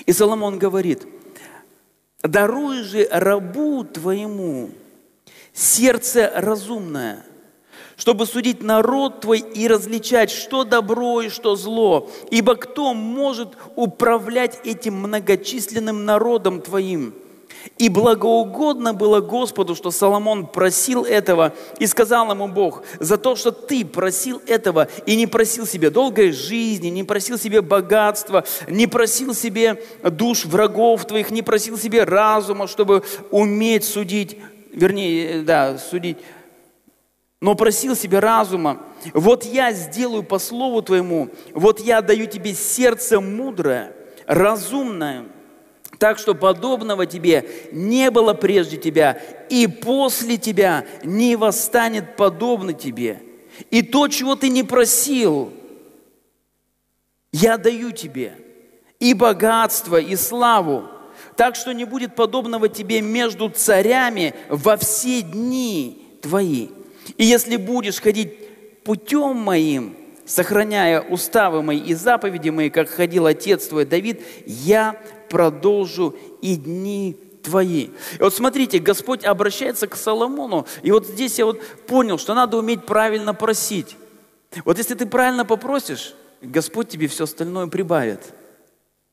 И 0.06 0.14
Соломон 0.14 0.60
говорит, 0.60 1.08
даруй 2.24 2.84
же 2.84 3.08
рабу 3.12 3.84
твоему 3.84 4.72
сердце 5.54 6.32
разумное, 6.36 7.26
чтобы 7.98 8.26
судить 8.26 8.64
народ 8.64 9.22
твой 9.22 9.40
и 9.40 9.68
различать, 9.68 10.32
что 10.32 10.64
добро 10.64 11.22
и 11.22 11.30
что 11.30 11.56
зло. 11.56 12.10
Ибо 12.32 12.56
кто 12.56 12.94
может 12.94 13.58
управлять 13.76 14.60
этим 14.64 14.96
многочисленным 14.96 16.06
народом 16.06 16.62
твоим? 16.62 17.14
И 17.78 17.90
благоугодно 17.90 18.94
было 18.94 19.22
Господу, 19.22 19.76
что 19.76 19.92
Соломон 19.92 20.48
просил 20.48 21.04
этого, 21.04 21.54
и 21.80 21.88
сказал 21.88 22.32
ему 22.32 22.48
Бог, 22.48 22.84
за 23.00 23.18
то, 23.18 23.36
что 23.36 23.52
ты 23.52 23.86
просил 23.86 24.42
этого, 24.48 24.88
и 25.06 25.16
не 25.16 25.28
просил 25.28 25.66
себе 25.66 25.90
долгой 25.90 26.32
жизни, 26.32 26.88
не 26.90 27.04
просил 27.04 27.38
себе 27.38 27.62
богатства, 27.62 28.46
не 28.68 28.88
просил 28.88 29.34
себе 29.34 29.82
душ 30.04 30.46
врагов 30.46 31.06
твоих, 31.06 31.32
не 31.32 31.42
просил 31.42 31.78
себе 31.78 32.04
разума, 32.04 32.68
чтобы 32.68 33.04
уметь 33.32 33.86
судить, 33.86 34.38
вернее, 34.74 35.42
да, 35.42 35.78
судить, 35.78 36.18
но 37.42 37.56
просил 37.56 37.96
себе 37.96 38.20
разума. 38.20 38.82
Вот 39.14 39.46
я 39.46 39.72
сделаю 39.72 40.24
по 40.24 40.40
слову 40.40 40.82
твоему, 40.82 41.30
вот 41.54 41.80
я 41.80 42.02
даю 42.02 42.26
тебе 42.26 42.54
сердце 42.54 43.22
мудрое, 43.22 43.94
разумное, 44.26 45.26
так 46.00 46.18
что 46.18 46.34
подобного 46.34 47.06
тебе 47.06 47.46
не 47.72 48.10
было 48.10 48.34
прежде 48.34 48.78
тебя, 48.78 49.22
и 49.50 49.68
после 49.68 50.38
тебя 50.38 50.86
не 51.04 51.36
восстанет 51.36 52.16
подобно 52.16 52.74
тебе. 52.74 53.22
И 53.70 53.82
то, 53.82 54.08
чего 54.08 54.36
ты 54.36 54.48
не 54.50 54.64
просил, 54.64 55.52
я 57.34 57.58
даю 57.58 57.92
тебе, 57.92 58.34
и 59.00 59.14
богатство, 59.14 59.98
и 59.98 60.16
славу, 60.16 60.86
так 61.36 61.56
что 61.56 61.74
не 61.74 61.84
будет 61.84 62.16
подобного 62.16 62.70
тебе 62.70 63.02
между 63.02 63.50
царями 63.50 64.34
во 64.48 64.78
все 64.78 65.22
дни 65.22 66.18
твои. 66.22 66.70
И 67.18 67.26
если 67.26 67.58
будешь 67.58 68.00
ходить 68.00 68.84
путем 68.84 69.36
моим, 69.36 69.98
сохраняя 70.30 71.02
уставы 71.02 71.64
мои 71.64 71.80
и 71.80 71.96
заповеди 71.96 72.50
мои, 72.50 72.70
как 72.70 72.88
ходил 72.88 73.26
отец 73.26 73.68
твой 73.68 73.86
Давид, 73.86 74.22
я 74.46 74.96
продолжу 75.28 76.16
и 76.42 76.56
дни 76.56 77.18
твои. 77.42 77.86
И 77.86 77.92
вот 78.20 78.36
смотрите, 78.36 78.78
Господь 78.78 79.26
обращается 79.26 79.88
к 79.88 79.96
Соломону, 79.96 80.68
и 80.84 80.92
вот 80.92 81.08
здесь 81.08 81.40
я 81.40 81.46
вот 81.46 81.62
понял, 81.88 82.20
что 82.20 82.36
надо 82.36 82.58
уметь 82.58 82.86
правильно 82.86 83.34
просить. 83.34 83.98
Вот 84.66 84.78
если 84.78 84.94
ты 84.94 85.08
правильно 85.08 85.46
попросишь, 85.46 86.14
Господь 86.42 86.90
тебе 86.90 87.08
все 87.08 87.24
остальное 87.24 87.66
прибавит. 87.66 88.22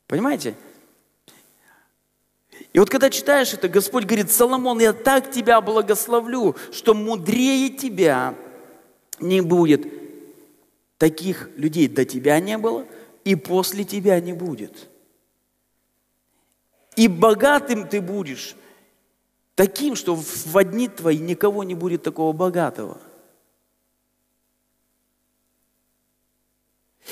Понимаете? 0.06 0.54
И 2.75 2.78
вот 2.78 2.90
когда 2.90 3.08
читаешь 3.08 3.54
это, 3.54 3.68
Господь 3.68 4.04
говорит, 4.04 4.30
Соломон, 4.30 4.80
я 4.80 4.92
так 4.92 5.30
тебя 5.30 5.62
благословлю, 5.62 6.56
что 6.73 6.92
мудрее 6.92 7.70
тебя 7.70 8.35
не 9.18 9.40
будет. 9.40 10.05
Таких 10.98 11.50
людей 11.56 11.88
до 11.88 12.04
тебя 12.04 12.40
не 12.40 12.56
было, 12.58 12.86
и 13.24 13.34
после 13.34 13.84
тебя 13.84 14.18
не 14.20 14.32
будет. 14.32 14.88
И 16.96 17.08
богатым 17.08 17.86
ты 17.86 18.00
будешь, 18.00 18.56
таким, 19.54 19.96
что 19.96 20.14
в 20.16 20.56
одни 20.56 20.88
твои 20.88 21.18
никого 21.18 21.64
не 21.64 21.74
будет 21.74 22.02
такого 22.02 22.32
богатого. 22.32 22.98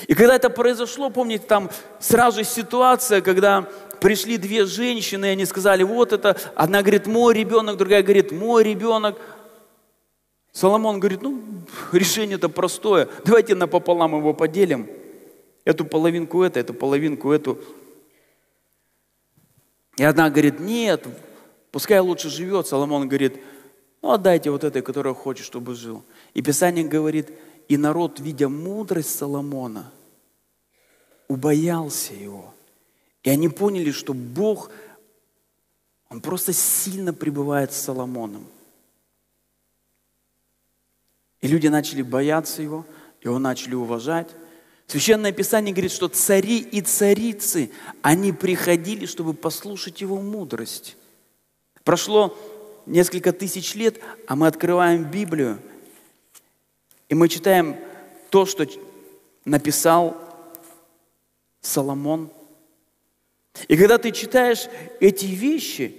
И 0.09 0.15
когда 0.15 0.37
это 0.37 0.51
произошло, 0.51 1.11
помните, 1.11 1.45
там 1.47 1.71
сразу 2.01 2.43
ситуация, 2.43 3.21
когда 3.21 3.69
пришли 4.01 4.39
две 4.39 4.67
женщины, 4.67 5.27
и 5.27 5.31
они 5.31 5.47
сказали, 5.47 5.83
вот 5.83 6.13
это, 6.13 6.37
одна 6.55 6.81
говорит, 6.81 7.07
мой 7.07 7.35
ребенок, 7.35 7.77
другая 7.77 8.03
говорит, 8.03 8.33
мой 8.33 8.65
ребенок. 8.65 9.19
Соломон 10.55 11.01
говорит, 11.01 11.21
ну, 11.21 11.43
решение-то 11.91 12.49
простое, 12.49 13.09
давайте 13.25 13.57
напополам 13.57 14.17
его 14.17 14.33
поделим. 14.33 14.89
Эту 15.65 15.85
половинку 15.85 16.43
это, 16.43 16.61
эту 16.61 16.73
половинку 16.73 17.33
эту. 17.33 17.59
И 19.97 20.05
одна 20.05 20.31
говорит, 20.31 20.61
нет, 20.61 21.09
пускай 21.73 21.99
лучше 21.99 22.31
живет. 22.31 22.69
Соломон 22.69 23.09
говорит, 23.09 23.43
ну 24.01 24.13
отдайте 24.13 24.53
вот 24.53 24.63
этой, 24.63 24.81
которая 24.81 25.13
хочет, 25.13 25.45
чтобы 25.45 25.75
жил. 25.75 26.05
И 26.35 26.43
Писание 26.43 26.85
говорит, 26.85 27.33
и 27.67 27.77
народ, 27.77 28.21
видя 28.21 28.49
мудрость 28.49 29.19
Соломона, 29.19 29.91
убоялся 31.27 32.15
его. 32.15 32.55
И 33.25 33.31
они 33.31 33.49
поняли, 33.49 33.91
что 33.91 34.15
Бог, 34.15 34.71
Он 36.11 36.21
просто 36.21 36.53
сильно 36.53 37.13
пребывает 37.13 37.73
с 37.73 37.77
Соломоном. 37.77 38.47
И 41.45 41.47
люди 41.47 41.67
начали 41.67 42.01
бояться 42.01 42.63
его, 42.63 42.87
его 43.23 43.39
начали 43.39 43.75
уважать. 43.75 44.29
Священное 44.87 45.31
Писание 45.31 45.75
говорит, 45.75 45.93
что 45.93 46.09
цари 46.09 46.57
и 46.61 46.81
царицы, 46.81 47.71
они 48.01 48.33
приходили, 48.33 49.05
чтобы 49.05 49.35
послушать 49.35 50.01
его 50.01 50.23
мудрость. 50.23 50.97
Прошло 51.83 52.35
несколько 52.87 53.31
тысяч 53.31 53.75
лет, 53.75 54.01
а 54.27 54.37
мы 54.37 54.47
открываем 54.47 55.05
Библию, 55.05 55.59
и 57.11 57.15
мы 57.15 57.29
читаем 57.29 57.77
то, 58.31 58.47
что 58.47 58.67
написал 59.45 60.17
Соломон. 61.61 62.31
И 63.69 63.77
когда 63.77 63.99
ты 63.99 64.13
читаешь 64.13 64.67
эти 64.99 65.27
вещи, 65.27 65.95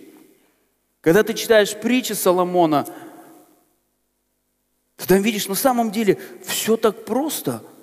когда 1.01 1.21
ты 1.21 1.35
читаешь 1.35 1.79
притчи 1.79 2.13
Соломона, 2.13 2.87
ты 4.97 5.07
там 5.07 5.21
видишь, 5.21 5.47
на 5.47 5.55
самом 5.55 5.91
деле 5.91 6.19
все 6.45 6.77
так 6.77 7.05
просто– 7.05 7.63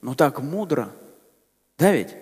но 0.00 0.14
так 0.14 0.40
мудро. 0.40 0.94
Да 1.76 1.92
ведь? 1.92 2.14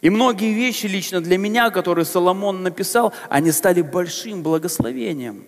И 0.00 0.10
многие 0.10 0.52
вещи 0.52 0.86
лично 0.86 1.20
для 1.20 1.38
меня, 1.38 1.70
которые 1.70 2.04
Соломон 2.04 2.62
написал, 2.62 3.14
они 3.28 3.50
стали 3.50 3.80
большим 3.80 4.42
благословением. 4.42 5.46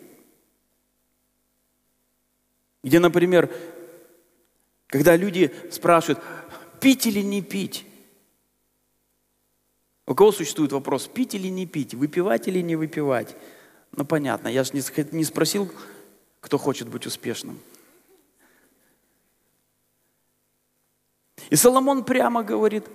Где, 2.83 2.99
например, 2.99 3.51
когда 4.87 5.17
люди 5.17 5.55
спрашивают, 5.71 6.23
пить 6.81 7.07
или 7.07 7.21
не 7.21 7.43
пить? 7.43 7.85
У 10.07 10.15
кого 10.15 10.33
существует 10.33 10.73
вопрос, 10.73 11.07
пить 11.07 11.35
или 11.35 11.49
не 11.49 11.67
пить, 11.67 11.93
выпивать 11.93 12.49
или 12.49 12.61
не 12.61 12.77
выпивать? 12.77 13.37
Ну, 13.93 14.07
понятно, 14.07 14.49
я 14.49 14.65
же 14.65 14.71
не 14.73 15.25
спросил, 15.25 15.71
кто 16.49 16.57
хочет 16.57 16.89
быть 16.89 17.07
успешным. 17.07 17.61
И 21.51 21.57
Соломон 21.57 22.05
прямо 22.05 22.43
говорит, 22.43 22.87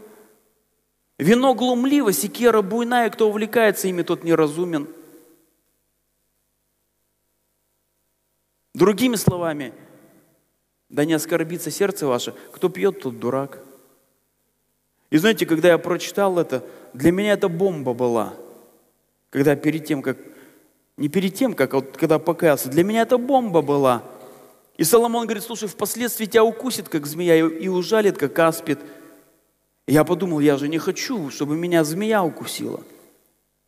вино 1.20 1.54
глумливо, 1.54 2.14
секера 2.14 2.64
буйная, 2.64 3.12
кто 3.12 3.30
увлекается 3.30 3.88
ими, 3.88 4.02
тот 4.02 4.24
неразумен. 4.24 4.88
Другими 8.74 9.18
словами, 9.18 9.72
да 10.90 11.06
не 11.06 11.14
оскорбится 11.14 11.70
сердце 11.70 12.08
ваше, 12.08 12.34
кто 12.54 12.70
пьет, 12.70 13.02
тот 13.02 13.20
дурак. 13.20 13.64
И 15.12 15.18
знаете, 15.18 15.46
когда 15.46 15.68
я 15.68 15.78
прочитал 15.78 16.40
это, 16.40 16.68
для 16.94 17.12
меня 17.12 17.34
это 17.34 17.50
бомба 17.50 17.94
была. 17.94 18.34
Когда 19.30 19.56
перед 19.56 19.86
тем, 19.86 20.02
как, 20.02 20.18
не 20.98 21.10
перед 21.10 21.34
тем, 21.34 21.54
как, 21.54 21.74
вот 21.74 21.98
когда 21.98 22.20
покаялся, 22.20 22.70
для 22.70 22.84
меня 22.84 23.02
это 23.02 23.18
бомба 23.18 23.62
была– 23.62 24.04
и 24.78 24.84
Соломон 24.84 25.26
говорит, 25.26 25.44
слушай, 25.44 25.68
впоследствии 25.68 26.26
тебя 26.26 26.44
укусит, 26.44 26.90
как 26.90 27.06
змея, 27.06 27.38
и 27.48 27.68
ужалит, 27.68 28.18
как 28.18 28.38
аспид. 28.40 28.80
Я 29.88 30.04
подумал, 30.04 30.40
я 30.40 30.58
же 30.58 30.68
не 30.68 30.80
хочу, 30.80 31.30
чтобы 31.30 31.56
меня 31.56 31.84
змея 31.84 32.24
укусила. 32.24 32.82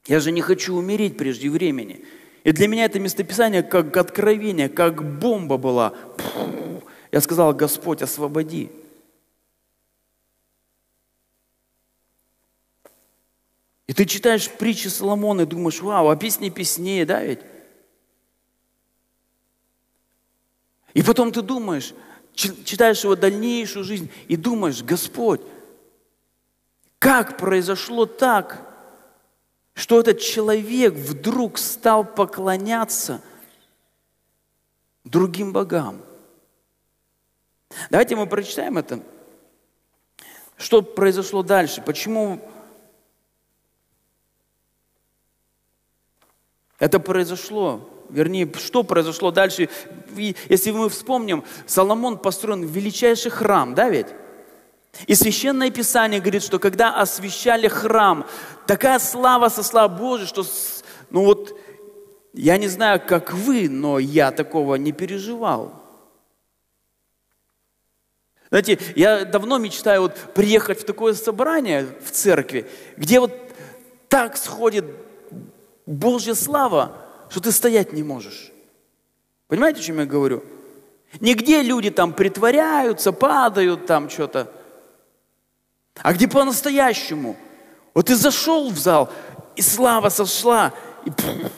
Я 0.08 0.20
же 0.20 0.32
не 0.32 0.42
хочу 0.42 0.76
умереть 0.76 1.18
прежде 1.18 1.50
времени. 1.50 2.06
И 2.44 2.52
для 2.52 2.68
меня 2.68 2.86
это 2.86 3.00
местописание 3.00 3.64
как 3.64 3.96
откровение, 3.98 4.70
как 4.70 5.20
бомба 5.20 5.58
была. 5.58 5.94
Я 7.12 7.22
сказал, 7.22 7.54
Господь, 7.54 8.02
освободи. 8.02 8.72
И 13.88 13.93
ты 13.93 14.06
читаешь 14.06 14.50
притчи 14.50 14.88
Соломона 14.88 15.41
и 15.41 15.45
думаешь, 15.45 15.82
вау, 15.82 16.10
а 16.10 16.15
песни 16.15 16.50
песнее, 16.50 17.06
да 17.06 17.24
ведь? 17.24 17.39
И 20.93 21.04
потом 21.04 21.32
ты 21.32 21.41
думаешь, 21.41 21.93
читаешь 22.34 23.04
его 23.04 23.15
дальнейшую 23.15 23.84
жизнь 23.84 24.10
и 24.28 24.36
думаешь, 24.36 24.82
Господь, 24.82 25.41
как 27.00 27.38
произошло 27.38 28.06
так, 28.06 28.65
что 29.74 30.00
этот 30.00 30.19
человек 30.19 30.93
вдруг 30.93 31.58
стал 31.58 32.06
поклоняться 32.06 33.21
другим 35.04 35.54
богам? 35.54 36.02
Давайте 37.89 38.15
мы 38.15 38.26
прочитаем 38.26 38.78
это. 38.78 39.04
Что 40.58 40.82
произошло 40.82 41.43
дальше? 41.43 41.82
Почему 41.82 42.41
это 46.86 47.00
произошло? 47.00 47.89
вернее, 48.10 48.50
что 48.58 48.84
произошло 48.84 49.32
дальше. 49.32 49.69
Если 50.50 50.71
мы 50.71 50.89
вспомним, 50.89 51.43
Соломон 51.65 52.17
построен 52.17 52.63
величайший 52.63 53.32
храм, 53.32 53.74
да 53.74 53.89
ведь? 53.89 54.08
И 55.08 55.15
Священное 55.15 55.71
Писание 55.71 56.21
говорит, 56.21 56.43
что 56.43 56.58
когда 56.58 56.95
освящали 56.95 57.67
храм, 57.67 58.26
такая 58.65 59.00
слава 59.00 59.50
со 59.50 59.63
слав 59.63 59.98
Божией, 59.98 60.28
что 60.28 60.45
ну 61.10 61.26
вот, 61.26 61.60
я 62.34 62.58
не 62.58 62.67
знаю, 62.67 63.02
как 63.06 63.34
вы, 63.34 63.67
но 63.69 64.00
я 64.00 64.32
такого 64.32 64.76
не 64.76 64.91
переживал. 64.91 65.82
Знаете, 68.50 68.80
я 68.95 69.26
давно 69.26 69.58
мечтаю 69.58 70.04
вот 70.04 70.15
приехать 70.34 70.80
в 70.80 70.86
такое 70.86 71.13
собрание 71.13 71.88
в 72.06 72.12
церкви, 72.12 72.69
где 72.95 73.19
вот 73.19 73.34
так 74.08 74.38
сходит 74.38 74.86
Божья 75.86 76.34
слава, 76.34 76.98
что 77.30 77.41
ты 77.41 77.52
стоять 77.52 77.93
не 77.93 78.04
можешь. 78.04 78.52
Понимаете, 79.48 79.80
о 79.80 79.84
чем 79.84 80.00
я 80.00 80.06
говорю? 80.06 80.43
Нигде 81.19 81.62
люди 81.62 81.91
там 81.91 82.13
притворяются, 82.13 83.12
падают 83.12 83.86
там 83.86 84.10
что-то. 84.10 84.52
А 85.98 86.13
где 86.13 86.28
по-настоящему? 86.28 87.38
Вот 87.93 88.08
ты 88.08 88.15
зашел 88.15 88.69
в 88.69 88.78
зал, 88.78 89.12
и 89.56 89.62
слава 89.62 90.10
сошла, 90.10 90.74
и 91.06 91.12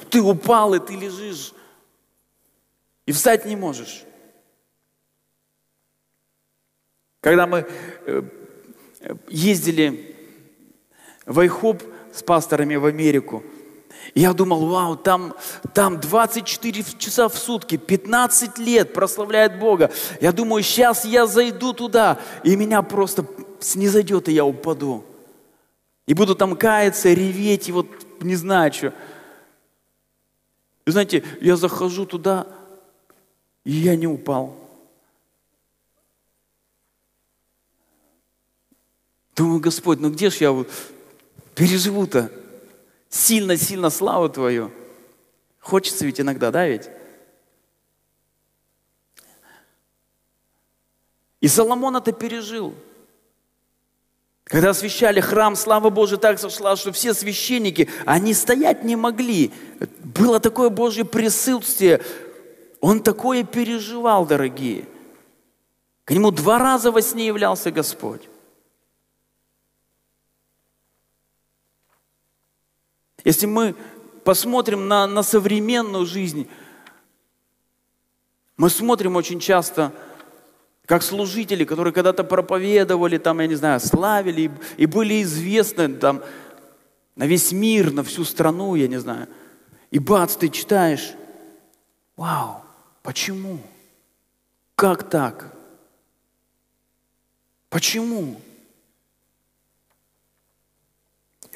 ты 0.09 0.21
упал, 0.21 0.75
и 0.75 0.79
ты 0.79 0.95
лежишь. 0.95 1.53
И 3.05 3.11
встать 3.11 3.45
не 3.45 3.55
можешь. 3.55 4.03
Когда 7.21 7.47
мы 7.47 7.65
э, 8.05 8.21
ездили 9.27 10.15
в 11.25 11.39
Айхоп 11.39 11.81
с 12.13 12.21
пасторами 12.21 12.75
в 12.75 12.85
Америку, 12.85 13.43
я 14.15 14.33
думал, 14.33 14.65
вау, 14.67 14.95
там, 14.95 15.33
там 15.73 15.99
24 15.99 16.83
часа 16.97 17.29
в 17.29 17.37
сутки, 17.37 17.77
15 17.77 18.57
лет 18.57 18.93
прославляет 18.93 19.59
Бога. 19.59 19.91
Я 20.21 20.31
думаю, 20.31 20.63
сейчас 20.63 21.05
я 21.05 21.27
зайду 21.27 21.73
туда, 21.73 22.19
и 22.43 22.55
меня 22.55 22.81
просто 22.81 23.25
снизойдет, 23.59 24.29
и 24.29 24.33
я 24.33 24.45
упаду. 24.45 25.03
И 26.05 26.13
буду 26.13 26.35
там 26.35 26.55
каяться, 26.55 27.11
реветь, 27.11 27.69
и 27.69 27.71
вот 27.71 27.87
не 28.21 28.35
знаю 28.35 28.71
что. 28.73 28.93
И 30.85 30.91
знаете, 30.91 31.23
я 31.41 31.57
захожу 31.57 32.05
туда, 32.05 32.47
и 33.65 33.71
я 33.71 33.95
не 33.95 34.07
упал. 34.07 34.55
Думаю, 39.35 39.59
Господь, 39.59 39.99
ну 39.99 40.09
где 40.09 40.29
ж 40.29 40.37
я 40.37 40.65
переживу-то? 41.53 42.31
Сильно-сильно 43.09 43.89
славу 43.89 44.29
Твою. 44.29 44.71
Хочется 45.59 46.05
ведь 46.05 46.19
иногда, 46.19 46.51
да 46.51 46.67
ведь? 46.67 46.89
И 51.41 51.47
Соломон 51.47 51.95
это 51.95 52.11
пережил. 52.11 52.73
Когда 54.43 54.69
освящали 54.69 55.19
храм, 55.19 55.55
слава 55.55 55.89
Божия 55.89 56.17
так 56.17 56.39
сошла, 56.39 56.75
что 56.77 56.93
все 56.93 57.13
священники, 57.13 57.89
они 58.05 58.33
стоять 58.33 58.83
не 58.83 58.95
могли. 58.95 59.51
Было 60.03 60.39
такое 60.39 60.69
Божье 60.69 61.03
присутствие. 61.03 62.01
Он 62.79 63.01
такое 63.01 63.43
переживал, 63.43 64.25
дорогие. 64.25 64.85
К 66.05 66.11
нему 66.11 66.31
два 66.31 66.59
раза 66.59 66.91
во 66.91 67.01
сне 67.01 67.27
являлся 67.27 67.71
Господь. 67.71 68.21
Если 73.27 73.45
мы 73.45 73.75
посмотрим 74.23 74.87
на, 74.87 75.05
на 75.05 75.21
современную 75.21 76.05
жизнь, 76.05 76.47
мы 78.55 78.69
смотрим 78.69 79.17
очень 79.17 79.41
часто, 79.41 79.91
как 80.85 81.03
служители, 81.03 81.65
которые 81.65 81.93
когда-то 81.93 82.23
проповедовали, 82.23 83.17
там, 83.17 83.41
я 83.41 83.47
не 83.47 83.55
знаю, 83.55 83.81
славили 83.81 84.43
и, 84.43 84.51
и 84.83 84.85
были 84.85 85.21
известны 85.23 85.93
там, 85.95 86.23
на 87.17 87.25
весь 87.25 87.51
мир, 87.51 87.91
на 87.91 88.01
всю 88.01 88.23
страну, 88.23 88.75
я 88.75 88.87
не 88.87 88.97
знаю. 88.97 89.27
И 89.91 89.99
бац, 89.99 90.37
ты 90.37 90.47
читаешь, 90.47 91.13
вау, 92.15 92.61
почему? 93.03 93.59
Как 94.75 95.09
так? 95.09 95.53
Почему? 97.69 98.39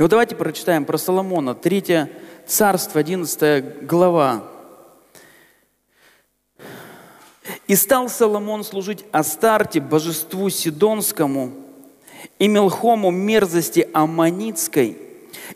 И 0.01 0.03
вот 0.03 0.09
давайте 0.09 0.35
прочитаем 0.35 0.83
про 0.85 0.97
Соломона, 0.97 1.53
3 1.53 2.07
царство, 2.47 2.99
11 2.99 3.85
глава. 3.85 4.43
«И 7.67 7.75
стал 7.75 8.09
Соломон 8.09 8.63
служить 8.63 9.05
Астарте, 9.11 9.79
божеству 9.79 10.49
Сидонскому, 10.49 11.51
и 12.39 12.47
Мелхому 12.47 13.11
мерзости 13.11 13.87
Аманицкой, 13.93 14.97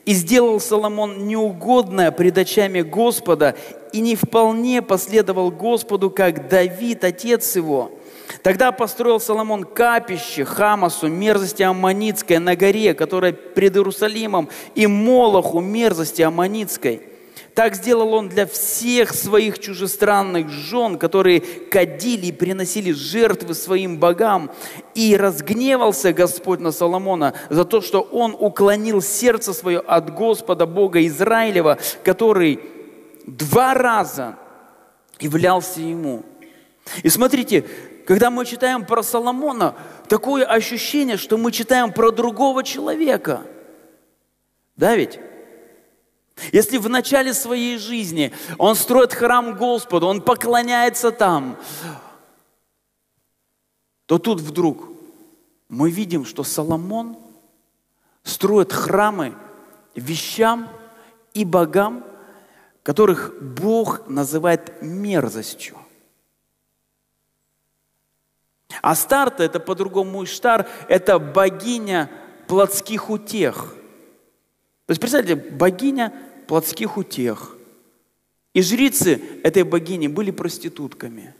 и 0.05 0.13
сделал 0.13 0.59
Соломон 0.59 1.25
неугодное 1.25 2.11
пред 2.11 2.37
очами 2.37 2.81
Господа, 2.81 3.55
и 3.93 3.99
не 3.99 4.15
вполне 4.15 4.83
последовал 4.83 5.49
Господу, 5.49 6.11
как 6.11 6.49
Давид, 6.49 7.03
отец 7.03 7.55
его, 7.55 7.94
Тогда 8.45 8.71
построил 8.71 9.19
Соломон 9.19 9.63
капище 9.63 10.45
Хамасу, 10.45 11.07
мерзости 11.07 11.63
Аммонитской, 11.63 12.37
на 12.37 12.55
горе, 12.55 12.93
которая 12.93 13.33
пред 13.33 13.75
Иерусалимом, 13.75 14.49
и 14.75 14.85
Молоху, 14.85 15.61
мерзости 15.61 16.21
Аммонитской. 16.21 17.01
Так 17.55 17.73
сделал 17.73 18.13
он 18.13 18.29
для 18.29 18.45
всех 18.45 19.15
своих 19.15 19.57
чужестранных 19.57 20.49
жен, 20.49 20.99
которые 20.99 21.39
кадили 21.41 22.27
и 22.27 22.31
приносили 22.31 22.91
жертвы 22.91 23.55
своим 23.55 23.97
богам. 23.97 24.51
И 24.93 25.17
разгневался 25.17 26.13
Господь 26.13 26.59
на 26.59 26.71
Соломона 26.71 27.33
за 27.49 27.65
то, 27.65 27.81
что 27.81 28.01
он 28.01 28.37
уклонил 28.39 29.01
сердце 29.01 29.53
свое 29.53 29.79
от 29.79 30.13
Господа 30.13 30.67
Бога 30.67 31.03
Израилева, 31.07 31.79
который 32.03 32.59
два 33.25 33.73
раза 33.73 34.35
являлся 35.19 35.81
ему. 35.81 36.21
И 37.01 37.09
смотрите, 37.09 37.65
когда 38.05 38.29
мы 38.29 38.45
читаем 38.45 38.85
про 38.85 39.03
Соломона, 39.03 39.75
такое 40.07 40.45
ощущение, 40.45 41.17
что 41.17 41.37
мы 41.37 41.51
читаем 41.51 41.91
про 41.91 42.11
другого 42.11 42.63
человека. 42.63 43.41
Да 44.75 44.95
ведь? 44.95 45.19
Если 46.51 46.77
в 46.77 46.89
начале 46.89 47.33
своей 47.33 47.77
жизни 47.77 48.31
он 48.57 48.75
строит 48.75 49.13
храм 49.13 49.55
Господу, 49.55 50.07
он 50.07 50.21
поклоняется 50.21 51.11
там, 51.11 51.57
то 54.05 54.19
тут 54.19 54.41
вдруг 54.41 54.87
мы 55.69 55.89
видим, 55.89 56.25
что 56.25 56.43
Соломон 56.43 57.17
строит 58.23 58.71
храмы 58.71 59.33
вещам 59.95 60.69
и 61.33 61.43
богам, 61.43 62.03
которых 62.83 63.33
Бог 63.41 64.07
называет 64.07 64.81
мерзостью. 64.81 65.77
А 68.81 68.95
Старта, 68.95 69.43
это 69.43 69.59
по-другому 69.59 70.23
Иштар, 70.23 70.67
это 70.87 71.19
богиня 71.19 72.09
плотских 72.47 73.09
утех. 73.09 73.75
То 74.85 74.91
есть, 74.91 75.01
представьте, 75.01 75.35
богиня 75.35 76.13
плотских 76.47 76.97
утех. 76.97 77.55
И 78.53 78.61
жрицы 78.61 79.21
этой 79.43 79.63
богини 79.63 80.07
были 80.07 80.31
проститутками. 80.31 81.35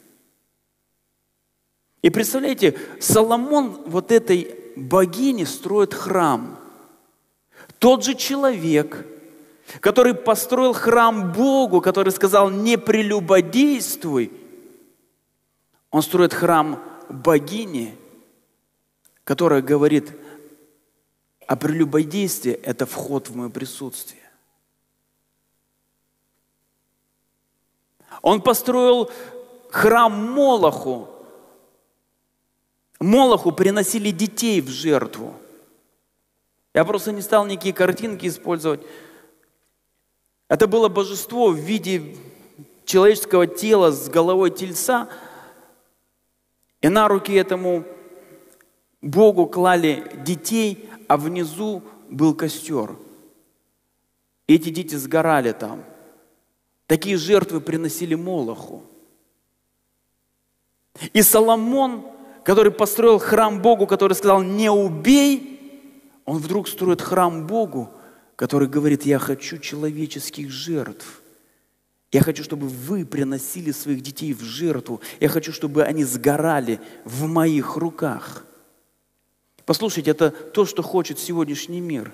И 2.01 2.09
представляете, 2.09 2.77
Соломон 2.99 3.81
вот 3.85 4.11
этой 4.11 4.55
богине 4.75 5.45
строит 5.45 5.93
храм. 5.93 6.59
Тот 7.79 8.03
же 8.03 8.15
человек, 8.15 9.05
который 9.79 10.13
построил 10.13 10.73
храм 10.73 11.31
Богу, 11.31 11.81
который 11.81 12.11
сказал, 12.11 12.49
не 12.49 12.77
прелюбодействуй, 12.77 14.31
он 15.89 16.01
строит 16.01 16.33
храм 16.33 16.83
богини, 17.09 17.97
которая 19.23 19.61
говорит 19.61 20.13
о 21.47 21.55
прелюбодействии, 21.55 22.53
это 22.53 22.85
вход 22.85 23.29
в 23.29 23.35
мое 23.35 23.49
присутствие. 23.49 24.21
Он 28.21 28.41
построил 28.41 29.11
храм 29.69 30.11
Молоху. 30.11 31.09
Молоху 32.99 33.51
приносили 33.51 34.11
детей 34.11 34.61
в 34.61 34.69
жертву. 34.69 35.35
Я 36.73 36.85
просто 36.85 37.11
не 37.11 37.21
стал 37.21 37.45
никакие 37.45 37.73
картинки 37.73 38.27
использовать. 38.27 38.81
Это 40.47 40.67
было 40.67 40.87
божество 40.87 41.49
в 41.49 41.55
виде 41.55 42.15
человеческого 42.85 43.47
тела 43.47 43.91
с 43.91 44.09
головой 44.09 44.51
тельца– 44.51 45.09
и 46.85 46.89
на 46.89 47.07
руки 47.07 47.33
этому 47.33 47.83
Богу 49.01 49.47
клали 49.47 50.03
детей, 50.23 50.87
а 51.07 51.17
внизу 51.17 51.81
был 52.11 52.35
костер. 52.35 52.95
И 54.45 54.53
эти 54.53 54.69
дети 54.69 54.93
сгорали 54.93 55.51
там. 55.51 55.83
Такие 56.85 57.17
жертвы 57.17 57.59
приносили 57.59 58.13
Молоху. 58.13 58.83
И 61.11 61.23
Соломон, 61.23 62.05
который 62.43 62.71
построил 62.71 63.17
храм 63.17 63.63
Богу, 63.63 63.87
который 63.87 64.13
сказал, 64.13 64.43
не 64.43 64.69
убей, 64.69 65.81
он 66.23 66.37
вдруг 66.37 66.67
строит 66.67 67.01
храм 67.01 67.47
Богу, 67.47 67.89
который 68.35 68.67
говорит, 68.67 69.07
я 69.07 69.17
хочу 69.17 69.57
человеческих 69.57 70.51
жертв. 70.51 71.23
Я 72.15 72.21
хочу, 72.21 72.45
чтобы 72.45 72.69
вы 72.69 73.05
приносили 73.05 73.71
своих 73.71 73.99
детей 73.99 74.33
в 74.33 74.39
жертву. 74.39 75.01
Я 75.19 75.27
хочу, 75.27 75.51
чтобы 75.51 75.83
они 75.83 76.05
сгорали 76.05 76.79
в 77.03 77.25
моих 77.25 77.75
руках. 77.75 78.45
Послушайте, 79.65 80.11
это 80.11 80.29
то, 80.31 80.65
что 80.65 80.81
хочет 80.81 81.19
сегодняшний 81.19 81.81
мир. 81.81 82.13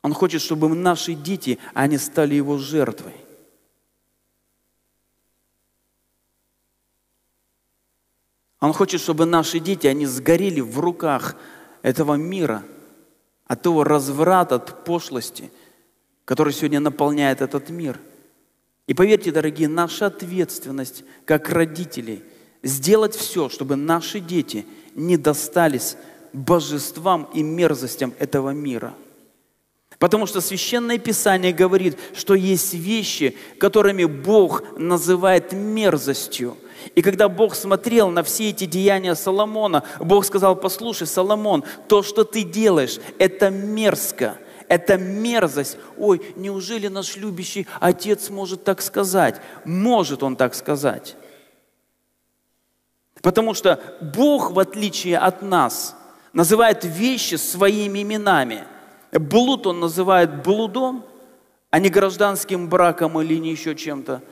Он 0.00 0.14
хочет, 0.14 0.40
чтобы 0.40 0.70
наши 0.70 1.12
дети, 1.12 1.58
они 1.74 1.98
стали 1.98 2.34
его 2.36 2.56
жертвой. 2.56 3.12
Он 8.60 8.72
хочет, 8.72 9.02
чтобы 9.02 9.26
наши 9.26 9.58
дети, 9.58 9.88
они 9.88 10.06
сгорели 10.06 10.62
в 10.62 10.80
руках 10.80 11.36
этого 11.82 12.14
мира, 12.14 12.62
от 13.46 13.60
того 13.60 13.84
разврата, 13.84 14.54
от 14.54 14.86
пошлости, 14.86 15.52
который 16.24 16.54
сегодня 16.54 16.80
наполняет 16.80 17.42
этот 17.42 17.68
мир. 17.68 18.00
И 18.90 18.94
поверьте, 18.94 19.30
дорогие, 19.30 19.68
наша 19.68 20.06
ответственность 20.06 21.04
как 21.24 21.48
родителей 21.48 22.24
сделать 22.64 23.14
все, 23.14 23.48
чтобы 23.48 23.76
наши 23.76 24.18
дети 24.18 24.66
не 24.96 25.16
достались 25.16 25.96
божествам 26.32 27.28
и 27.32 27.44
мерзостям 27.44 28.12
этого 28.18 28.50
мира. 28.50 28.92
Потому 30.00 30.26
что 30.26 30.40
Священное 30.40 30.98
Писание 30.98 31.52
говорит, 31.52 31.98
что 32.14 32.34
есть 32.34 32.74
вещи, 32.74 33.36
которыми 33.60 34.06
Бог 34.06 34.64
называет 34.76 35.52
мерзостью– 35.52 36.56
и 36.94 37.02
когда 37.02 37.28
Бог 37.28 37.54
смотрел 37.54 38.08
на 38.08 38.22
все 38.22 38.48
эти 38.48 38.64
деяния 38.64 39.14
Соломона, 39.14 39.84
Бог 40.00 40.24
сказал, 40.24 40.56
послушай, 40.56 41.06
Соломон, 41.06 41.62
то, 41.88 42.02
что 42.02 42.24
ты 42.24 42.42
делаешь, 42.42 42.98
это 43.18 43.50
мерзко, 43.50 44.38
это 44.70 44.96
мерзость. 44.96 45.76
Ой, 45.98 46.22
неужели 46.36 46.86
наш 46.86 47.16
любящий 47.16 47.66
отец 47.80 48.30
может 48.30 48.62
так 48.62 48.80
сказать? 48.80 49.40
Может 49.64 50.22
он 50.22 50.36
так 50.36 50.54
сказать. 50.54 51.16
Потому 53.20 53.52
что 53.52 53.80
Бог, 54.00 54.52
в 54.52 54.60
отличие 54.60 55.18
от 55.18 55.42
нас, 55.42 55.96
называет 56.32 56.84
вещи 56.84 57.34
своими 57.34 58.02
именами. 58.02 58.64
Блуд 59.10 59.66
он 59.66 59.80
называет 59.80 60.44
блудом, 60.44 61.04
а 61.70 61.80
не 61.80 61.88
гражданским 61.88 62.68
браком 62.68 63.20
или 63.20 63.40
не 63.40 63.50
еще 63.50 63.74
чем-то. 63.74 64.22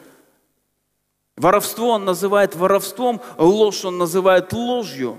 Воровство 1.37 1.91
он 1.91 2.05
называет 2.05 2.55
воровством, 2.55 3.21
ложь 3.39 3.85
он 3.85 3.99
называет 3.99 4.53
ложью. 4.53 5.19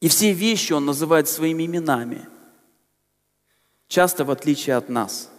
И 0.00 0.08
все 0.08 0.32
вещи 0.32 0.72
он 0.72 0.86
называет 0.86 1.28
своими 1.28 1.66
именами. 1.66 2.31
Часто 3.92 4.24
в 4.24 4.30
отличие 4.30 4.76
от 4.76 4.88
нас. 4.88 5.30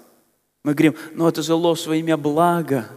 Мы 0.63 0.75
говорим, 0.75 0.95
ну 1.13 1.27
это 1.27 1.41
же 1.41 1.55
ложь 1.55 1.87
во 1.87 1.95
имя 1.95 2.17
блага. 2.17 2.87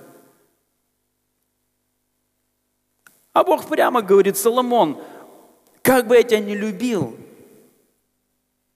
А 3.32 3.42
Бог 3.42 3.66
прямо 3.66 4.02
говорит, 4.02 4.36
Соломон, 4.36 5.02
как 5.80 6.08
бы 6.08 6.16
я 6.16 6.22
тебя 6.24 6.40
не 6.40 6.54
любил, 6.54 7.16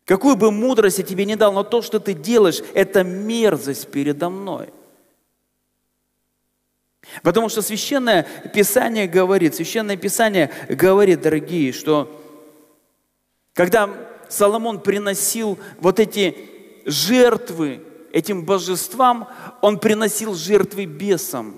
какую 0.06 0.36
бы 0.36 0.50
мудрость 0.50 0.96
я 0.96 1.04
тебе 1.04 1.26
не 1.26 1.36
дал, 1.36 1.52
но 1.52 1.64
то, 1.64 1.82
что 1.82 2.00
ты 2.00 2.14
делаешь, 2.14 2.62
это 2.72 3.04
мерзость 3.04 3.90
передо 3.90 4.30
мной. 4.30 4.72
Потому 7.22 7.50
что 7.50 7.60
Священное 7.60 8.26
Писание 8.54 9.06
говорит, 9.06 9.54
Священное 9.54 9.98
Писание 9.98 10.50
говорит, 10.66 11.20
дорогие, 11.20 11.74
что 11.74 12.10
когда 13.52 13.90
Соломон 14.30 14.80
приносил 14.80 15.58
вот 15.80 16.00
эти 16.00 16.49
жертвы 16.90 17.82
этим 18.12 18.44
божествам, 18.44 19.28
он 19.60 19.78
приносил 19.78 20.34
жертвы 20.34 20.84
бесам. 20.84 21.54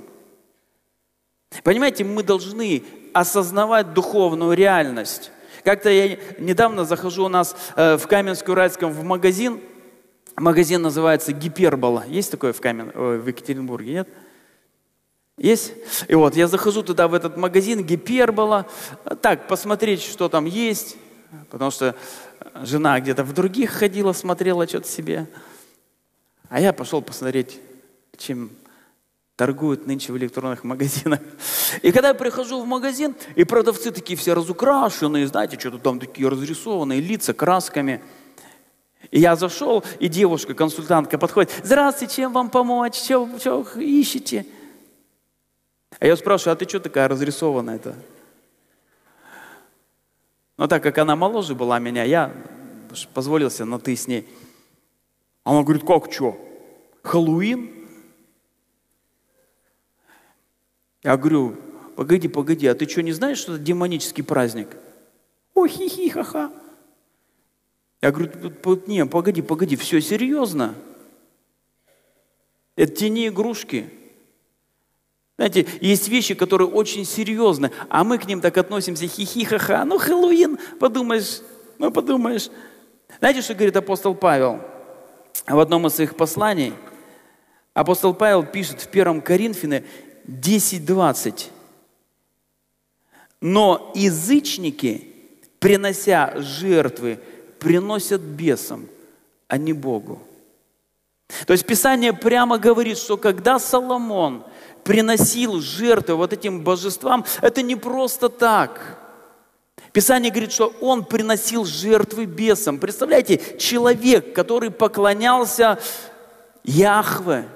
Понимаете, 1.64 2.04
мы 2.04 2.22
должны 2.22 2.82
осознавать 3.12 3.92
духовную 3.94 4.54
реальность. 4.54 5.30
Как-то 5.64 5.90
я 5.90 6.18
недавно 6.38 6.84
захожу 6.84 7.24
у 7.24 7.28
нас 7.28 7.54
э, 7.76 7.96
в 7.96 8.06
Каменск-Уральском 8.06 8.90
в 8.90 9.04
магазин. 9.04 9.60
Магазин 10.36 10.82
называется 10.82 11.32
Гипербола. 11.32 12.04
Есть 12.08 12.30
такое 12.30 12.52
в, 12.52 12.60
Камен... 12.60 12.90
в 12.94 13.26
Екатеринбурге, 13.26 13.92
нет? 13.92 14.08
Есть? 15.38 15.72
И 16.08 16.14
вот 16.14 16.36
я 16.36 16.46
захожу 16.46 16.82
туда, 16.82 17.08
в 17.08 17.14
этот 17.14 17.36
магазин, 17.36 17.84
гипербола, 17.84 18.66
так, 19.22 19.48
посмотреть, 19.48 20.02
что 20.02 20.28
там 20.28 20.44
есть, 20.44 20.96
потому 21.50 21.70
что 21.70 21.94
жена 22.62 23.00
где-то 23.00 23.24
в 23.24 23.32
других 23.32 23.70
ходила, 23.70 24.12
смотрела 24.12 24.66
что-то 24.66 24.88
себе. 24.88 25.26
А 26.48 26.60
я 26.60 26.72
пошел 26.72 27.00
посмотреть, 27.02 27.58
чем 28.18 28.50
торгуют 29.36 29.86
нынче 29.86 30.12
в 30.12 30.18
электронных 30.18 30.64
магазинах. 30.72 31.20
И 31.82 31.90
когда 31.92 32.08
я 32.08 32.14
прихожу 32.14 32.62
в 32.62 32.66
магазин, 32.66 33.14
и 33.34 33.44
продавцы 33.44 33.90
такие 33.90 34.16
все 34.16 34.34
разукрашенные, 34.34 35.26
знаете, 35.26 35.58
что-то 35.58 35.78
там 35.78 35.98
такие 35.98 36.28
разрисованные 36.28 37.00
лица 37.00 37.32
красками. 37.32 38.02
И 39.10 39.20
я 39.20 39.34
зашел, 39.34 39.84
и 39.98 40.08
девушка, 40.08 40.54
консультантка 40.54 41.18
подходит, 41.18 41.50
здравствуйте, 41.64 42.16
чем 42.16 42.32
вам 42.32 42.50
помочь, 42.50 42.94
что, 42.94 43.28
что 43.38 43.66
ищете? 43.76 44.46
А 45.98 46.06
я 46.06 46.16
спрашиваю, 46.16 46.52
а 46.52 46.56
ты 46.56 46.68
что 46.68 46.80
такая 46.80 47.08
разрисованная-то? 47.08 47.94
Но 50.56 50.66
так 50.66 50.82
как 50.82 50.98
она 50.98 51.16
моложе 51.16 51.54
была 51.54 51.78
меня, 51.78 52.04
я 52.04 52.32
позволился 53.14 53.64
на 53.64 53.78
ты 53.78 53.96
с 53.96 54.06
ней. 54.06 54.28
Она 55.44 55.62
говорит, 55.62 55.84
как 55.84 56.12
что? 56.12 56.38
Хэллоуин? 57.02 57.70
Я 61.02 61.16
говорю, 61.16 61.56
погоди, 61.96 62.28
погоди, 62.28 62.66
а 62.66 62.74
ты 62.74 62.88
что, 62.88 63.02
не 63.02 63.12
знаешь, 63.12 63.38
что 63.38 63.54
это 63.54 63.62
демонический 63.62 64.22
праздник? 64.22 64.68
Ой, 65.54 65.68
хи-хи, 65.68 66.10
ха-ха. 66.10 66.52
Я 68.00 68.12
говорю, 68.12 68.30
не, 68.86 69.04
погоди, 69.06 69.42
погоди, 69.42 69.76
все 69.76 70.00
серьезно. 70.00 70.74
Это 72.76 72.94
те 72.94 73.08
не 73.08 73.28
игрушки. 73.28 73.90
Знаете, 75.36 75.66
есть 75.80 76.08
вещи, 76.08 76.34
которые 76.34 76.68
очень 76.68 77.04
серьезны, 77.04 77.70
а 77.88 78.04
мы 78.04 78.18
к 78.18 78.26
ним 78.26 78.40
так 78.40 78.56
относимся 78.58 79.06
хихи-ха-ха. 79.06 79.84
Ну, 79.84 79.98
Хэллоуин, 79.98 80.58
подумаешь, 80.78 81.40
ну, 81.78 81.90
подумаешь. 81.90 82.50
Знаете, 83.18 83.40
что 83.42 83.54
говорит 83.54 83.76
апостол 83.76 84.14
Павел 84.14 84.60
в 85.46 85.58
одном 85.58 85.86
из 85.86 85.94
своих 85.94 86.16
посланий? 86.16 86.74
Апостол 87.74 88.12
Павел 88.12 88.44
пишет 88.44 88.82
в 88.82 88.88
1 88.88 89.22
Коринфяне 89.22 89.84
10.20. 90.26 91.46
Но 93.40 93.90
язычники, 93.94 95.08
принося 95.58 96.34
жертвы, 96.36 97.18
приносят 97.58 98.20
бесам, 98.20 98.86
а 99.48 99.56
не 99.56 99.72
Богу. 99.72 100.20
То 101.46 101.54
есть 101.54 101.66
Писание 101.66 102.12
прямо 102.12 102.58
говорит, 102.58 102.98
что 102.98 103.16
когда 103.16 103.58
Соломон– 103.58 104.44
приносил 104.84 105.60
жертвы 105.60 106.16
вот 106.16 106.32
этим 106.32 106.62
божествам, 106.62 107.24
это 107.40 107.62
не 107.62 107.76
просто 107.76 108.28
так. 108.28 108.98
Писание 109.92 110.30
говорит, 110.30 110.52
что 110.52 110.74
он 110.80 111.04
приносил 111.04 111.64
жертвы 111.64 112.24
бесам. 112.24 112.78
Представляете, 112.78 113.58
человек, 113.58 114.34
который 114.34 114.70
поклонялся 114.70 115.78
Яхве, 116.64 117.48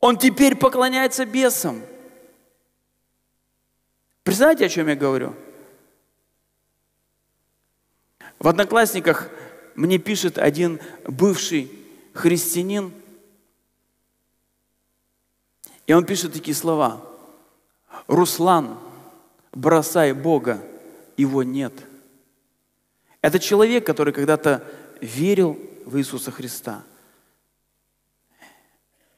он 0.00 0.16
теперь 0.16 0.56
поклоняется 0.56 1.24
бесам. 1.24 1.82
Представляете, 4.24 4.66
о 4.66 4.68
чем 4.68 4.88
я 4.88 4.96
говорю? 4.96 5.34
В 8.38 8.48
Одноклассниках 8.48 9.28
мне 9.76 9.98
пишет 9.98 10.38
один 10.38 10.80
бывший 11.06 11.70
христианин– 12.12 12.92
и 15.86 15.92
он 15.92 16.04
пишет 16.04 16.32
такие 16.32 16.54
слова. 16.54 17.00
Руслан, 18.08 18.78
бросай 19.52 20.12
Бога, 20.12 20.62
его 21.16 21.42
нет. 21.42 21.72
Это 23.20 23.38
человек, 23.38 23.86
который 23.86 24.12
когда-то 24.12 24.64
верил 25.00 25.58
в 25.84 25.96
Иисуса 25.98 26.30
Христа. 26.30 26.82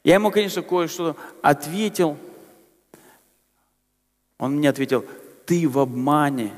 Я 0.04 0.14
ему, 0.14 0.30
конечно, 0.30 0.62
кое-что 0.62 1.16
ответил. 1.42 2.16
Он 4.38 4.56
мне 4.56 4.68
ответил, 4.68 5.04
ты 5.44 5.68
в 5.68 5.78
обмане. 5.78 6.54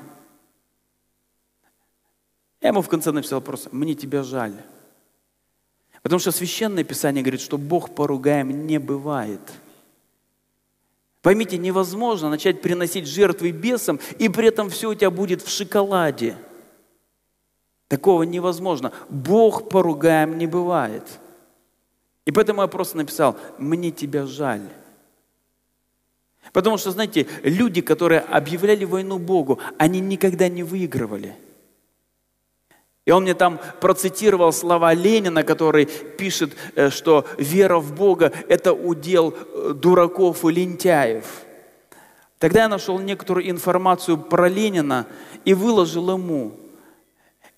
Я 2.60 2.68
ему 2.68 2.82
в 2.82 2.88
конце 2.88 3.10
написал 3.10 3.40
просто, 3.40 3.70
мне 3.72 3.94
тебя 3.94 4.22
жаль. 4.22 4.54
Потому 6.02 6.20
что 6.20 6.30
Священное 6.30 6.84
Писание 6.84 7.22
говорит, 7.22 7.40
что 7.40 7.58
Бог 7.58 7.94
поругаем 7.94 8.66
не 8.66 8.78
бывает– 8.78 9.40
Поймите, 11.22 11.58
невозможно 11.58 12.30
начать 12.30 12.62
приносить 12.62 13.06
жертвы 13.06 13.50
бесам, 13.50 14.00
и 14.18 14.28
при 14.28 14.48
этом 14.48 14.70
все 14.70 14.90
у 14.90 14.94
тебя 14.94 15.10
будет 15.10 15.42
в 15.42 15.50
шоколаде. 15.50 16.36
Такого 17.88 18.22
невозможно. 18.22 18.92
Бог 19.08 19.68
поругаем 19.68 20.38
не 20.38 20.46
бывает. 20.46 21.04
И 22.24 22.32
поэтому 22.32 22.62
я 22.62 22.68
просто 22.68 22.96
написал, 22.96 23.36
мне 23.58 23.90
тебя 23.90 24.26
жаль. 24.26 24.62
Потому 26.52 26.78
что, 26.78 26.90
знаете, 26.90 27.26
люди, 27.42 27.80
которые 27.80 28.20
объявляли 28.20 28.84
войну 28.84 29.18
Богу, 29.18 29.58
они 29.76 30.00
никогда 30.00 30.48
не 30.48 30.62
выигрывали. 30.62 31.36
И 33.06 33.10
он 33.10 33.22
мне 33.22 33.34
там 33.34 33.58
процитировал 33.80 34.52
слова 34.52 34.92
Ленина, 34.92 35.42
который 35.42 35.86
пишет, 35.86 36.54
э, 36.74 36.90
что 36.90 37.26
вера 37.38 37.78
в 37.78 37.94
Бога– 37.94 38.32
это 38.48 38.72
удел 38.72 39.34
э, 39.34 39.72
дураков 39.74 40.44
и 40.44 40.52
лентяев. 40.52 41.24
Тогда 42.38 42.62
я 42.62 42.68
нашел 42.68 42.98
некоторую 42.98 43.50
информацию 43.50 44.18
про 44.18 44.48
Ленина 44.48 45.06
и 45.44 45.54
выложил 45.54 46.10
ему, 46.10 46.56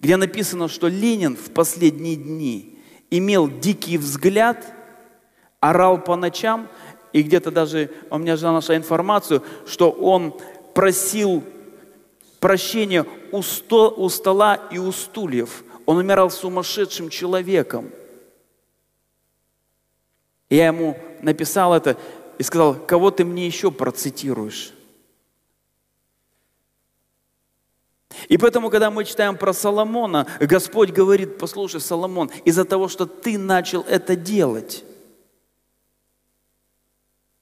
где 0.01 0.17
написано, 0.17 0.69
что 0.69 0.89
Ленин 0.89 1.37
в 1.37 1.53
последние 1.53 2.17
дни 2.17 2.79
имел 3.11 3.49
дикий 3.49 3.99
взгляд, 3.99 4.65
орал 5.61 5.99
по 5.99 6.17
ночам– 6.17 6.69
и 7.13 7.23
где-то 7.23 7.51
даже 7.51 7.91
у 8.11 8.19
меня 8.19 8.37
же 8.37 8.51
нашла 8.51 8.77
информацию, 8.77 9.43
что 9.67 9.91
он 9.91 10.35
просил 10.75 11.45
прощения 12.41 13.07
у, 13.33 13.43
сто, 13.43 13.93
у 13.97 14.09
стола 14.09 14.55
и 14.71 14.79
у 14.79 14.93
стульев. 14.93 15.65
Он 15.87 15.97
умирал 15.97 16.31
сумасшедшим 16.31 17.09
человеком. 17.09 17.91
Я 20.49 20.67
ему 20.67 20.97
написал 21.23 21.75
это 21.75 21.97
и 22.39 22.43
сказал, 22.43 22.75
кого 22.75 23.11
ты 23.11 23.25
мне 23.25 23.47
еще 23.47 23.71
процитируешь? 23.73 24.75
И 28.29 28.37
поэтому, 28.37 28.71
когда 28.71 28.91
мы 28.91 29.05
читаем 29.05 29.37
про 29.37 29.53
Соломона, 29.53 30.27
Господь 30.39 30.91
говорит, 30.91 31.39
послушай, 31.39 31.81
Соломон, 31.81 32.31
из-за 32.45 32.65
того, 32.65 32.89
что 32.89 33.07
ты 33.07 33.39
начал 33.39 33.83
это 33.83 34.15
делать, 34.15 34.85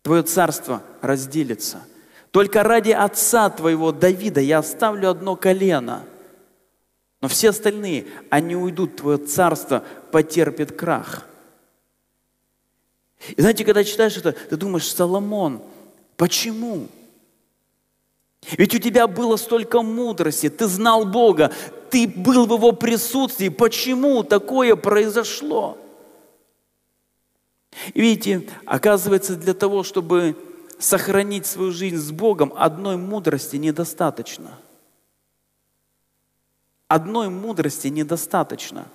твое 0.03 0.22
царство 0.22 0.83
разделится. 1.03 1.85
Только 2.30 2.62
ради 2.62 2.90
отца 2.90 3.50
твоего 3.50 3.92
Давида 3.92 4.40
я 4.40 4.58
оставлю 4.58 5.10
одно 5.10 5.36
колено. 5.36 6.04
Но 7.20 7.28
все 7.28 7.50
остальные, 7.50 8.06
они 8.30 8.56
уйдут, 8.56 8.96
твое 8.96 9.18
царство 9.18 9.84
потерпит 10.10 10.72
крах. 10.72 11.26
И 13.36 13.40
знаете, 13.40 13.64
когда 13.64 13.84
читаешь 13.84 14.16
это, 14.16 14.32
ты 14.32 14.56
думаешь, 14.56 14.90
Соломон, 14.90 15.60
почему? 16.16 16.88
Ведь 18.52 18.74
у 18.74 18.78
тебя 18.78 19.06
было 19.06 19.36
столько 19.36 19.82
мудрости, 19.82 20.48
ты 20.48 20.66
знал 20.66 21.04
Бога, 21.04 21.52
ты 21.90 22.08
был 22.08 22.46
в 22.46 22.54
Его 22.54 22.72
присутствии. 22.72 23.50
Почему 23.50 24.22
такое 24.22 24.76
произошло? 24.76 25.76
И 27.92 28.00
видите, 28.00 28.48
оказывается, 28.64 29.36
для 29.36 29.52
того, 29.52 29.82
чтобы 29.82 30.36
сохранить 30.80 31.46
свою 31.46 31.70
жизнь 31.70 31.96
с 31.96 32.10
Богом, 32.10 32.52
одной 32.56 32.96
мудрости 32.96 33.56
недостаточно. 33.56 34.58
Одной 36.88 37.28
мудрости 37.28 37.86
недостаточно. 37.86 38.88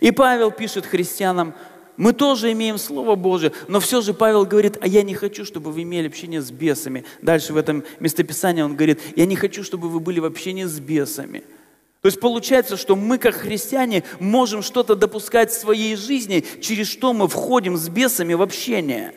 И 0.00 0.10
Павел 0.10 0.50
пишет 0.50 0.84
христианам, 0.84 1.54
мы 1.96 2.12
тоже 2.12 2.52
имеем 2.52 2.78
Слово 2.78 3.14
Божие, 3.14 3.52
но 3.68 3.80
все 3.80 4.00
же 4.00 4.14
Павел 4.14 4.44
говорит, 4.44 4.78
а 4.80 4.86
я 4.86 5.02
не 5.02 5.14
хочу, 5.14 5.44
чтобы 5.44 5.70
вы 5.70 5.82
имели 5.82 6.08
общение 6.08 6.42
с 6.42 6.50
бесами. 6.50 7.04
Дальше 7.22 7.52
в 7.52 7.56
этом 7.56 7.84
местописании 8.00 8.62
он 8.62 8.74
говорит, 8.74 9.00
я 9.16 9.26
не 9.26 9.36
хочу, 9.36 9.62
чтобы 9.62 9.88
вы 9.88 10.00
были 10.00 10.18
в 10.18 10.24
общении 10.24 10.64
с 10.64 10.80
бесами– 10.80 11.44
то 12.00 12.06
есть 12.06 12.20
получается, 12.20 12.76
что 12.76 12.94
мы, 12.94 13.18
как 13.18 13.34
христиане, 13.34 14.04
можем 14.20 14.62
что-то 14.62 14.94
допускать 14.94 15.50
в 15.50 15.60
своей 15.60 15.96
жизни, 15.96 16.44
через 16.60 16.86
что 16.86 17.12
мы 17.12 17.26
входим 17.26 17.76
с 17.76 17.88
бесами 17.88 18.34
в 18.34 18.42
общение. 18.42 19.14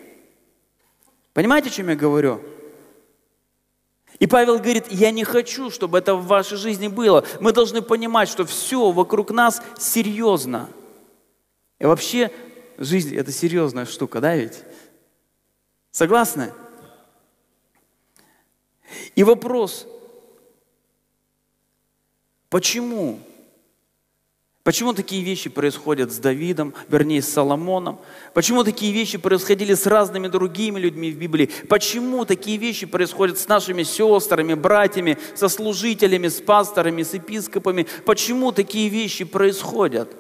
Понимаете, 1.34 1.70
о 1.70 1.72
чем 1.72 1.90
я 1.90 1.96
говорю? 1.96 2.42
И 4.20 4.28
Павел 4.28 4.60
говорит, 4.60 4.92
я 4.92 5.12
не 5.12 5.24
хочу, 5.24 5.72
чтобы 5.72 5.98
это 5.98 6.16
в 6.16 6.28
вашей 6.28 6.58
жизни 6.58 6.88
было. 6.88 7.26
Мы 7.40 7.54
должны 7.54 7.82
понимать, 7.82 8.30
что 8.30 8.46
все 8.46 8.92
вокруг 8.92 9.32
нас 9.32 9.62
серьезно. 9.80 10.70
И 11.80 11.86
вообще 11.86 12.32
жизнь– 12.78 13.16
это 13.18 13.32
серьезная 13.32 13.86
штука, 13.86 14.20
да 14.20 14.36
ведь? 14.36 14.64
Согласны? 15.92 16.54
И 19.16 19.24
вопрос– 19.24 19.88
Почему? 22.52 23.18
Почему 24.64 24.94
такие 24.94 25.24
вещи 25.24 25.50
происходят 25.50 26.12
с 26.12 26.18
Давидом, 26.18 26.76
вернее, 26.88 27.24
с 27.24 27.30
Соломоном? 27.30 28.00
Почему 28.36 28.64
такие 28.64 28.94
вещи 28.94 29.18
происходили 29.18 29.74
с 29.74 29.88
разными 29.88 30.28
другими 30.28 30.80
людьми 30.80 31.12
в 31.12 31.18
Библии? 31.18 31.50
Почему 31.68 32.26
такие 32.26 32.58
вещи 32.58 32.86
происходят 32.86 33.40
с 33.40 33.48
нашими 33.48 33.82
сестрами, 33.82 34.54
братьями, 34.54 35.18
со 35.34 35.50
служителями, 35.50 36.28
с 36.28 36.42
пасторами, 36.42 37.02
с 37.02 37.16
епископами? 37.16 37.88
Почему 38.06 38.52
такие 38.52 38.88
вещи 38.90 39.24
происходят? 39.24 40.16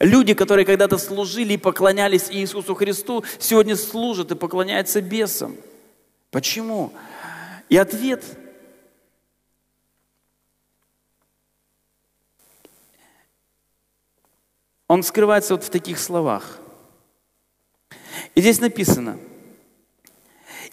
Люди, 0.00 0.34
которые 0.34 0.66
когда-то 0.66 0.98
служили 0.98 1.52
и 1.52 1.58
поклонялись 1.58 2.30
Иисусу 2.30 2.74
Христу, 2.74 3.22
сегодня 3.38 3.76
служат 3.76 4.32
и 4.32 4.34
поклоняются 4.34 5.00
бесам. 5.00 5.56
Почему? 6.32 6.92
И 7.68 7.76
ответ 7.76 8.24
Он 14.90 15.04
скрывается 15.04 15.54
вот 15.54 15.62
в 15.62 15.70
таких 15.70 16.00
словах. 16.00 16.58
И 18.34 18.40
здесь 18.40 18.58
написано, 18.58 19.18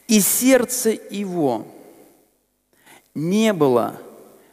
и 0.07 0.19
сердце 0.21 0.97
его 1.11 1.67
не 3.13 3.53
было 3.53 4.01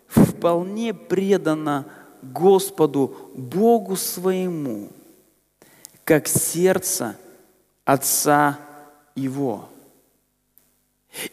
вполне 0.06 0.92
предано 0.92 1.86
Господу 2.20 3.16
Богу 3.32 3.96
своему, 3.96 4.90
как 6.04 6.28
сердце 6.28 7.16
отца 7.86 8.58
его. 9.14 9.70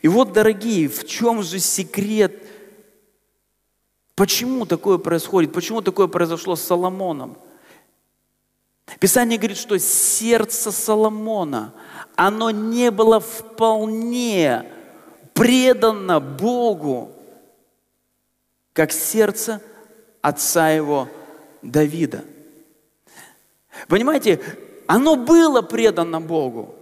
И 0.01 0.07
вот, 0.07 0.31
дорогие, 0.31 0.87
в 0.87 1.05
чем 1.05 1.43
же 1.43 1.59
секрет? 1.59 2.41
Почему 4.15 4.65
такое 4.65 4.99
происходит? 4.99 5.51
Почему 5.51 5.81
такое 5.81 6.07
произошло 6.07 6.55
с 6.55 6.61
Соломоном? 6.61 7.35
Писание 8.99 9.37
говорит, 9.37 9.57
что 9.57 9.79
сердце 9.79 10.71
Соломона, 10.71 11.73
оно 12.15 12.51
не 12.51 12.91
было 12.91 13.19
вполне 13.19 14.65
предано 15.33 16.19
Богу, 16.19 17.11
как 18.73 18.91
сердце 18.91 19.61
отца 20.21 20.69
его 20.69 21.07
Давида. 21.61 22.23
Понимаете, 23.87 24.41
оно 24.87 25.15
было 25.15 25.61
предано 25.61 26.19
Богу. 26.19 26.75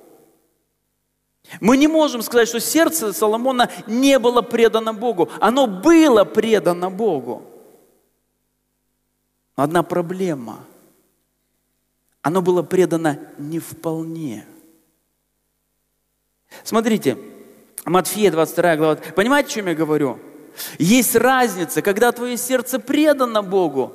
Мы 1.61 1.77
не 1.77 1.87
можем 1.87 2.21
сказать, 2.21 2.47
что 2.47 2.59
сердце 2.59 3.13
Соломона 3.13 3.71
не 3.87 4.19
было 4.19 4.41
предано 4.41 4.93
Богу. 4.93 5.29
Оно 5.39 5.67
было 5.67 6.23
предано 6.23 6.91
Богу. 6.91 7.43
Одна 9.55 9.83
проблема– 9.83 10.65
оно 12.21 12.41
было 12.41 12.61
предано 12.61 13.19
не 13.37 13.59
вполне. 13.59 14.45
Смотрите, 16.63 17.17
Матфея 17.85 18.31
22 18.31 18.75
глава. 18.75 18.95
Понимаете, 19.15 19.49
о 19.49 19.51
чем 19.51 19.67
я 19.67 19.75
говорю? 19.75 20.19
Есть 20.77 21.15
разница, 21.15 21.81
когда 21.81 22.11
твое 22.11 22.37
сердце 22.37 22.79
предано 22.79 23.41
Богу, 23.43 23.93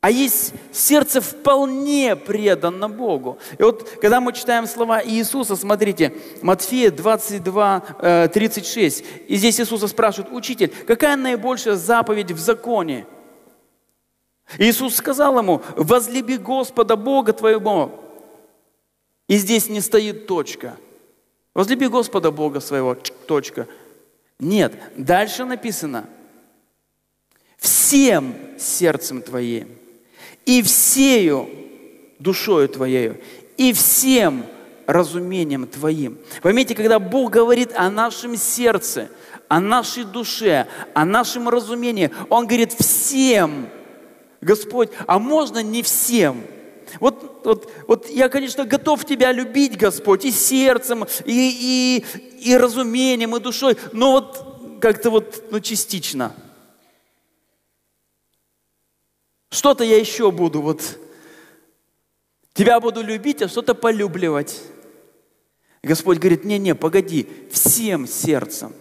а 0.00 0.10
есть 0.10 0.52
сердце 0.70 1.20
вполне 1.20 2.14
предано 2.14 2.88
Богу. 2.88 3.38
И 3.58 3.62
вот, 3.62 3.88
когда 4.00 4.20
мы 4.20 4.32
читаем 4.32 4.66
слова 4.66 5.02
Иисуса, 5.02 5.56
смотрите, 5.56 6.14
Матфея 6.42 6.90
22, 6.90 8.28
36, 8.32 9.00
э, 9.00 9.04
и 9.28 9.36
здесь 9.36 9.58
Иисуса 9.60 9.88
спрашивают, 9.88 10.32
«Учитель, 10.32 10.70
какая 10.86 11.16
наибольшая 11.16 11.76
заповедь 11.76 12.32
в 12.32 12.38
законе?» 12.38 13.06
Иисус 14.58 14.96
сказал 14.96 15.38
ему, 15.38 15.62
возлюби 15.76 16.36
Господа 16.36 16.96
Бога 16.96 17.32
твоего. 17.32 18.00
И 19.28 19.36
здесь 19.36 19.68
не 19.68 19.80
стоит 19.80 20.26
точка. 20.26 20.76
Возлюби 21.54 21.88
Господа 21.88 22.30
Бога 22.30 22.60
своего, 22.60 22.94
точка. 22.94 23.66
Нет, 24.38 24.74
дальше 24.96 25.44
написано, 25.44 26.06
всем 27.56 28.34
сердцем 28.58 29.22
твоим, 29.22 29.68
и 30.44 30.60
всею 30.62 31.48
душою 32.18 32.68
твоею, 32.68 33.20
и 33.56 33.72
всем 33.72 34.44
разумением 34.86 35.66
Твоим. 35.66 36.18
Поймите, 36.42 36.74
когда 36.74 36.98
Бог 36.98 37.30
говорит 37.30 37.72
о 37.74 37.90
нашем 37.90 38.36
сердце, 38.36 39.08
о 39.48 39.60
нашей 39.60 40.04
душе, 40.04 40.66
о 40.94 41.04
нашем 41.04 41.48
разумении, 41.48 42.10
Он 42.28 42.46
говорит 42.46 42.72
всем, 42.72 43.68
Господь, 44.44 44.90
а 45.06 45.18
можно 45.18 45.62
не 45.62 45.82
всем– 45.82 46.44
вот, 47.00 47.44
вот, 47.44 47.72
вот 47.86 48.08
я, 48.08 48.28
конечно, 48.28 48.64
готов 48.64 49.04
Тебя 49.04 49.32
любить, 49.32 49.76
Господь, 49.76 50.24
и 50.24 50.30
сердцем, 50.30 51.04
и, 51.24 52.04
и, 52.44 52.48
и 52.50 52.56
разумением, 52.56 53.36
и 53.36 53.40
душой, 53.40 53.76
но 53.92 54.12
вот 54.12 54.78
как-то 54.80 55.10
вот, 55.10 55.44
ну, 55.50 55.60
частично. 55.60 56.34
Что-то 59.50 59.84
я 59.84 59.98
еще 59.98 60.30
буду 60.30 60.60
вот, 60.60 60.98
Тебя 62.52 62.80
буду 62.80 63.02
любить, 63.02 63.42
а 63.42 63.48
что-то 63.48 63.74
полюбливать. 63.74 64.60
Господь 65.82 66.18
говорит, 66.18 66.44
не-не, 66.44 66.74
погоди, 66.74 67.28
всем 67.50 68.06
сердцем. 68.06 68.72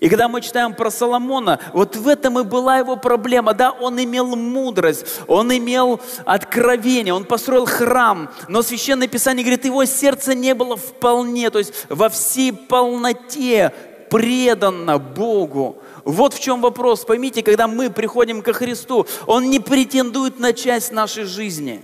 И 0.00 0.08
когда 0.08 0.28
мы 0.28 0.40
читаем 0.40 0.74
про 0.74 0.90
Соломона, 0.90 1.60
вот 1.72 1.96
в 1.96 2.08
этом 2.08 2.38
и 2.40 2.42
была 2.42 2.78
его 2.78 2.96
проблема. 2.96 3.54
Да, 3.54 3.70
он 3.70 4.02
имел 4.02 4.34
мудрость, 4.34 5.06
он 5.28 5.56
имел 5.56 6.00
откровение, 6.24 7.14
он 7.14 7.24
построил 7.24 7.66
храм, 7.66 8.30
но 8.48 8.62
Священное 8.62 9.06
Писание 9.06 9.44
говорит, 9.44 9.64
его 9.64 9.84
сердце 9.84 10.34
не 10.34 10.54
было 10.54 10.76
вполне, 10.76 11.50
то 11.50 11.58
есть 11.58 11.72
во 11.88 12.08
всей 12.08 12.52
полноте 12.52 13.72
предано 14.10 14.98
Богу. 14.98 15.78
Вот 16.04 16.34
в 16.34 16.40
чем 16.40 16.60
вопрос. 16.60 17.04
Поймите, 17.04 17.42
когда 17.42 17.66
мы 17.66 17.90
приходим 17.90 18.42
ко 18.42 18.52
Христу, 18.52 19.06
Он 19.26 19.50
не 19.50 19.60
претендует 19.60 20.38
на 20.38 20.52
часть 20.52 20.92
нашей 20.92 21.24
жизни. 21.24 21.82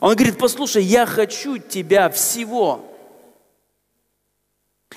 Он 0.00 0.14
говорит, 0.14 0.38
послушай, 0.38 0.82
я 0.82 1.06
хочу 1.06 1.58
тебя 1.58 2.08
всего. 2.10 2.89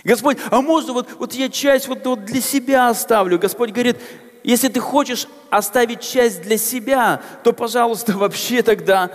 Господь, 0.04 0.38
а 0.50 0.62
можно 0.62 0.94
вот, 0.94 1.12
вот 1.14 1.34
я 1.34 1.50
часть 1.50 1.88
вот, 1.88 2.06
вот 2.06 2.26
для 2.26 2.42
себя 2.42 2.90
оставлю? 2.90 3.40
Господь 3.40 3.72
говорит, 3.72 3.98
если 4.44 4.68
ты 4.68 4.80
хочешь 4.80 5.28
оставить 5.50 6.02
часть 6.02 6.42
для 6.42 6.58
себя, 6.58 7.22
то, 7.44 7.54
пожалуйста, 7.54 8.14
вообще 8.18 8.62
тогда 8.62 9.12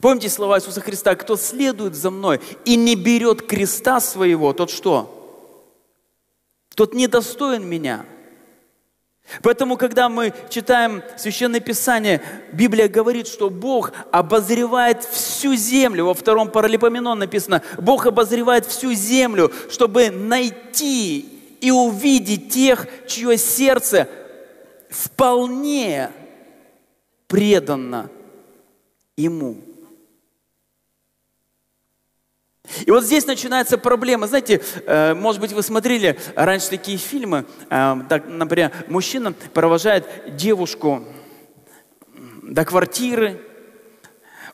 Помните 0.00 0.30
слова 0.30 0.58
Иисуса 0.58 0.80
Христа, 0.80 1.14
кто 1.14 1.36
следует 1.36 1.94
за 1.94 2.10
мной 2.10 2.40
и 2.64 2.74
не 2.76 2.96
берет 2.96 3.46
креста 3.46 4.00
своего, 4.00 4.52
тот 4.52 4.70
что? 4.70 5.78
Тот 6.74 6.94
недостоин 6.94 7.64
меня. 7.64 8.04
Поэтому, 9.40 9.76
когда 9.76 10.08
мы 10.08 10.34
читаем 10.50 11.02
Священное 11.16 11.60
Писание, 11.60 12.20
Библия 12.52 12.88
говорит, 12.88 13.26
что 13.26 13.48
Бог 13.48 13.92
обозревает 14.10 15.04
всю 15.04 15.54
землю. 15.54 16.06
Во 16.06 16.14
втором 16.14 16.50
паралипоменон 16.50 17.18
написано, 17.18 17.62
Бог 17.78 18.06
обозревает 18.06 18.66
всю 18.66 18.92
землю, 18.92 19.50
чтобы 19.70 20.10
найти 20.10 21.20
и 21.60 21.70
увидеть 21.70 22.50
тех, 22.50 22.86
чье 23.06 23.38
сердце 23.38 24.08
вполне 24.90 26.10
предано 27.28 28.10
Ему. 29.16 29.71
И 32.86 32.90
вот 32.90 33.04
здесь 33.04 33.26
начинается 33.26 33.78
проблема. 33.78 34.26
Знаете, 34.26 34.62
э, 34.86 35.14
может 35.14 35.40
быть, 35.40 35.52
вы 35.52 35.62
смотрели 35.62 36.18
раньше 36.34 36.70
такие 36.70 36.98
фильмы, 36.98 37.44
э, 37.70 37.94
так, 38.08 38.24
например, 38.26 38.72
мужчина 38.88 39.32
провожает 39.52 40.36
девушку 40.36 41.04
до 42.42 42.64
квартиры, 42.64 43.40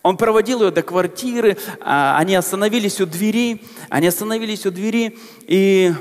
он 0.02 0.16
проводил 0.16 0.62
ее 0.62 0.70
до 0.70 0.82
квартиры, 0.82 1.58
а, 1.80 2.16
они 2.18 2.34
остановились 2.34 3.00
у 3.00 3.06
двери, 3.06 3.62
они 3.88 4.06
остановились 4.06 4.64
у 4.64 4.70
двери, 4.70 5.18
и 5.46 5.92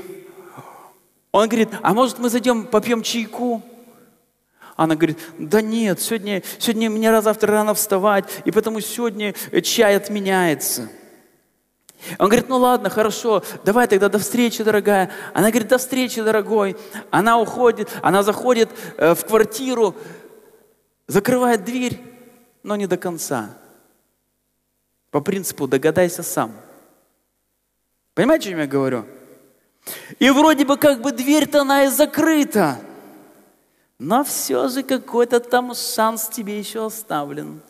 он 1.32 1.48
говорит, 1.48 1.70
а 1.82 1.92
может 1.94 2.18
мы 2.18 2.30
зайдем, 2.30 2.64
попьем 2.64 3.02
чайку? 3.02 3.62
Она 4.76 4.94
говорит, 4.94 5.18
да 5.38 5.60
нет, 5.60 6.00
сегодня, 6.00 6.42
сегодня 6.58 6.88
мне 6.88 7.20
завтра 7.20 7.52
рано 7.52 7.74
вставать, 7.74 8.26
и 8.44 8.52
потому 8.52 8.80
сегодня 8.80 9.34
чай 9.62 9.96
отменяется. 9.96 10.88
Он 12.18 12.26
говорит, 12.26 12.48
ну 12.48 12.58
ладно, 12.58 12.90
хорошо, 12.90 13.42
давай 13.64 13.86
тогда 13.88 14.08
до 14.08 14.18
встречи, 14.18 14.62
дорогая. 14.62 15.10
Она 15.34 15.50
говорит, 15.50 15.68
до 15.68 15.78
встречи, 15.78 16.22
дорогой. 16.22 16.76
Она 17.10 17.38
уходит, 17.38 17.90
она 18.02 18.22
заходит 18.22 18.70
э, 18.96 19.14
в 19.14 19.24
квартиру, 19.24 19.94
закрывает 21.06 21.64
дверь, 21.64 22.00
но 22.62 22.76
не 22.76 22.86
до 22.86 22.96
конца. 22.96 23.50
По 25.10 25.20
принципу 25.20 25.66
догадайся 25.66 26.22
сам. 26.22 26.52
Понимаете, 28.14 28.48
о 28.48 28.50
чем 28.50 28.60
я 28.60 28.66
говорю? 28.66 29.04
И 30.18 30.30
вроде 30.30 30.64
бы 30.64 30.76
как 30.76 31.00
бы 31.00 31.12
дверь-то 31.12 31.62
она 31.62 31.84
и 31.84 31.88
закрыта. 31.88 32.78
Но 33.98 34.22
все 34.22 34.68
же 34.68 34.82
какой-то 34.82 35.40
там 35.40 35.74
шанс 35.74 36.28
тебе 36.28 36.58
еще 36.58 36.86
оставлен. 36.86 37.60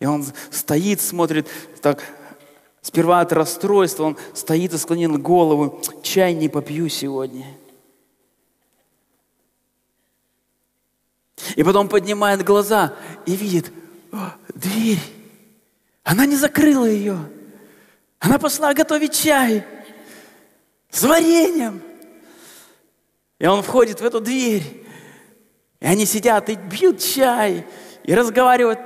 И 0.00 0.06
он 0.06 0.24
стоит, 0.50 1.00
смотрит, 1.00 1.48
так, 1.82 2.04
сперва 2.82 3.20
от 3.20 3.32
расстройства, 3.32 4.04
он 4.04 4.16
стоит 4.34 4.72
и 4.72 4.78
склонил 4.78 5.18
голову, 5.18 5.82
чай 6.02 6.34
не 6.34 6.48
попью 6.48 6.88
сегодня. 6.88 7.46
И 11.56 11.62
потом 11.62 11.88
поднимает 11.88 12.44
глаза 12.44 12.94
и 13.26 13.34
видит, 13.34 13.72
О, 14.12 14.32
дверь, 14.54 15.02
она 16.04 16.26
не 16.26 16.36
закрыла 16.36 16.86
ее. 16.86 17.18
Она 18.20 18.38
пошла 18.38 18.74
готовить 18.74 19.14
чай 19.14 19.64
с 20.90 21.02
вареньем. 21.02 21.82
И 23.38 23.46
он 23.46 23.62
входит 23.62 24.00
в 24.00 24.04
эту 24.04 24.20
дверь. 24.20 24.86
И 25.80 25.86
они 25.86 26.06
сидят 26.06 26.48
и 26.48 26.56
пьют 26.56 26.98
чай, 26.98 27.64
и 28.02 28.14
разговаривают 28.14 28.80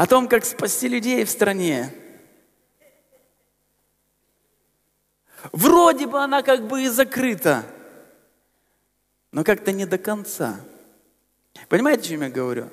о 0.00 0.06
том, 0.06 0.28
как 0.28 0.46
спасти 0.46 0.88
людей 0.88 1.22
в 1.26 1.28
стране. 1.28 1.92
Вроде 5.52 6.06
бы 6.06 6.18
она 6.22 6.42
как 6.42 6.66
бы 6.66 6.84
и 6.84 6.88
закрыта, 6.88 7.66
но 9.30 9.44
как-то 9.44 9.72
не 9.72 9.84
до 9.84 9.98
конца. 9.98 10.58
Понимаете, 11.68 12.00
о 12.00 12.04
чем 12.12 12.22
я 12.22 12.30
говорю? 12.30 12.70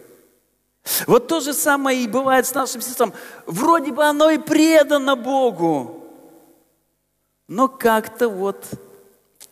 Вот 1.06 1.28
то 1.28 1.42
же 1.42 1.54
самое 1.54 2.02
и 2.02 2.08
бывает 2.08 2.46
с 2.46 2.54
нашим 2.54 2.80
сердцем. 2.80 3.12
Вроде 3.46 3.92
бы 3.92 4.06
оно 4.06 4.30
и 4.30 4.38
предано 4.38 5.18
Богу, 5.18 6.10
но 7.50 7.68
как-то 7.68 8.30
вот 8.30 8.70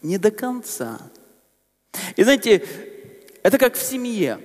не 0.01 0.17
до 0.17 0.31
конца. 0.31 1.01
И 2.15 2.23
знаете, 2.23 2.65
это 3.43 3.57
как 3.57 3.75
в 3.75 3.83
семье. 3.83 4.39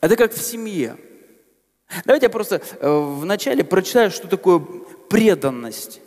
Это 0.00 0.14
как 0.14 0.32
в 0.32 0.40
семье. 0.40 0.96
Давайте 2.04 2.26
я 2.26 2.30
просто 2.30 2.62
э, 2.80 3.16
вначале 3.18 3.64
прочитаю, 3.64 4.10
что 4.10 4.28
такое 4.28 4.60
преданность. 5.08 6.00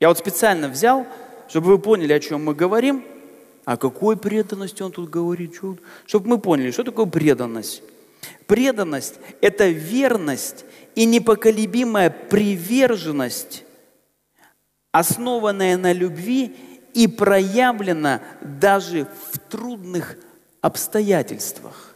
Я 0.00 0.08
вот 0.08 0.18
специально 0.18 0.68
взял, 0.68 1.06
чтобы 1.48 1.68
вы 1.68 1.78
поняли, 1.78 2.12
о 2.12 2.20
чем 2.20 2.44
мы 2.44 2.54
говорим. 2.54 3.04
О 3.64 3.76
какой 3.76 4.16
преданности 4.16 4.82
он 4.82 4.92
тут 4.92 5.10
говорит? 5.10 5.60
Чтобы 6.06 6.28
мы 6.28 6.38
поняли, 6.38 6.70
что 6.70 6.84
такое 6.84 7.06
преданность. 7.06 7.82
Преданность– 8.46 9.16
это 9.42 9.68
верность 9.68 10.64
и 10.94 11.04
непоколебимая 11.04 12.10
приверженность, 12.10 13.64
основанная 14.90 15.76
на 15.76 15.92
любви 15.92 16.56
и 16.94 17.06
проявлена 17.06 18.22
даже 18.40 19.06
в 19.30 19.38
трудных 19.38 20.16
обстоятельствах. 20.62 21.94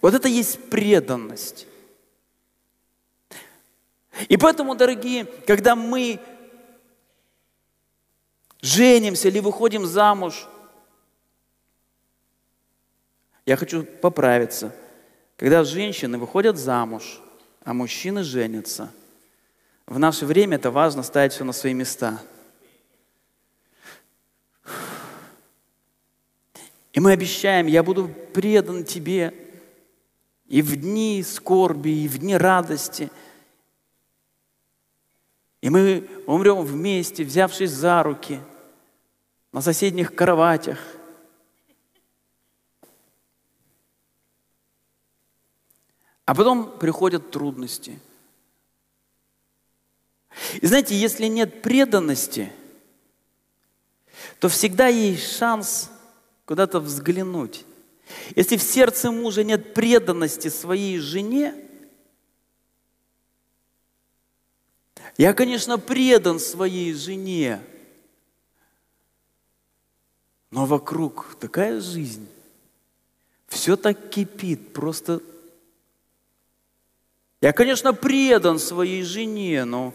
Вот 0.00 0.14
это 0.14 0.26
есть 0.26 0.58
преданность. 0.70 1.67
И 4.26 4.36
поэтому, 4.36 4.74
дорогие, 4.74 5.26
когда 5.46 5.76
мы 5.76 6.18
женимся 8.60 9.28
или 9.28 9.38
выходим 9.38 9.86
замуж, 9.86 10.48
я 13.46 13.56
хочу 13.56 13.84
поправиться. 13.84 14.74
Когда 15.36 15.62
женщины 15.62 16.18
выходят 16.18 16.58
замуж, 16.58 17.20
а 17.62 17.72
мужчины 17.72 18.24
женятся, 18.24 18.90
в 19.86 19.98
наше 19.98 20.26
время 20.26 20.56
это 20.56 20.70
важно 20.70 21.02
ставить 21.02 21.32
все 21.32 21.44
на 21.44 21.52
свои 21.52 21.72
места. 21.72 22.20
И 26.92 27.00
мы 27.00 27.12
обещаем, 27.12 27.68
я 27.68 27.84
буду 27.84 28.08
предан 28.34 28.84
тебе 28.84 29.32
и 30.48 30.60
в 30.60 30.74
дни 30.74 31.22
скорби, 31.22 31.90
и 31.90 32.08
в 32.08 32.18
дни 32.18 32.36
радости– 32.36 33.10
и 35.60 35.70
мы 35.70 36.08
умрем 36.26 36.62
вместе, 36.62 37.24
взявшись 37.24 37.70
за 37.70 38.02
руки, 38.02 38.40
на 39.52 39.60
соседних 39.60 40.14
кроватях. 40.14 40.78
А 46.24 46.34
потом 46.34 46.78
приходят 46.78 47.30
трудности. 47.30 47.98
И 50.60 50.66
знаете, 50.66 50.94
если 50.94 51.26
нет 51.26 51.62
преданности, 51.62 52.52
то 54.38 54.48
всегда 54.48 54.86
есть 54.86 55.36
шанс 55.36 55.90
куда-то 56.44 56.80
взглянуть. 56.80 57.64
Если 58.36 58.56
в 58.56 58.62
сердце 58.62 59.10
мужа 59.10 59.42
нет 59.42 59.74
преданности 59.74 60.48
своей 60.48 60.98
жене– 60.98 61.54
я, 65.18 65.34
конечно, 65.34 65.78
предан 65.78 66.40
своей 66.40 66.94
жене, 66.94 67.62
но 70.50 70.64
вокруг 70.64 71.36
такая 71.38 71.80
жизнь, 71.80 72.26
все 73.48 73.76
так 73.76 74.08
кипит, 74.08 74.72
просто... 74.72 75.20
Я, 77.42 77.52
конечно, 77.52 77.92
предан 77.92 78.58
своей 78.58 79.02
жене, 79.02 79.64
но, 79.64 79.92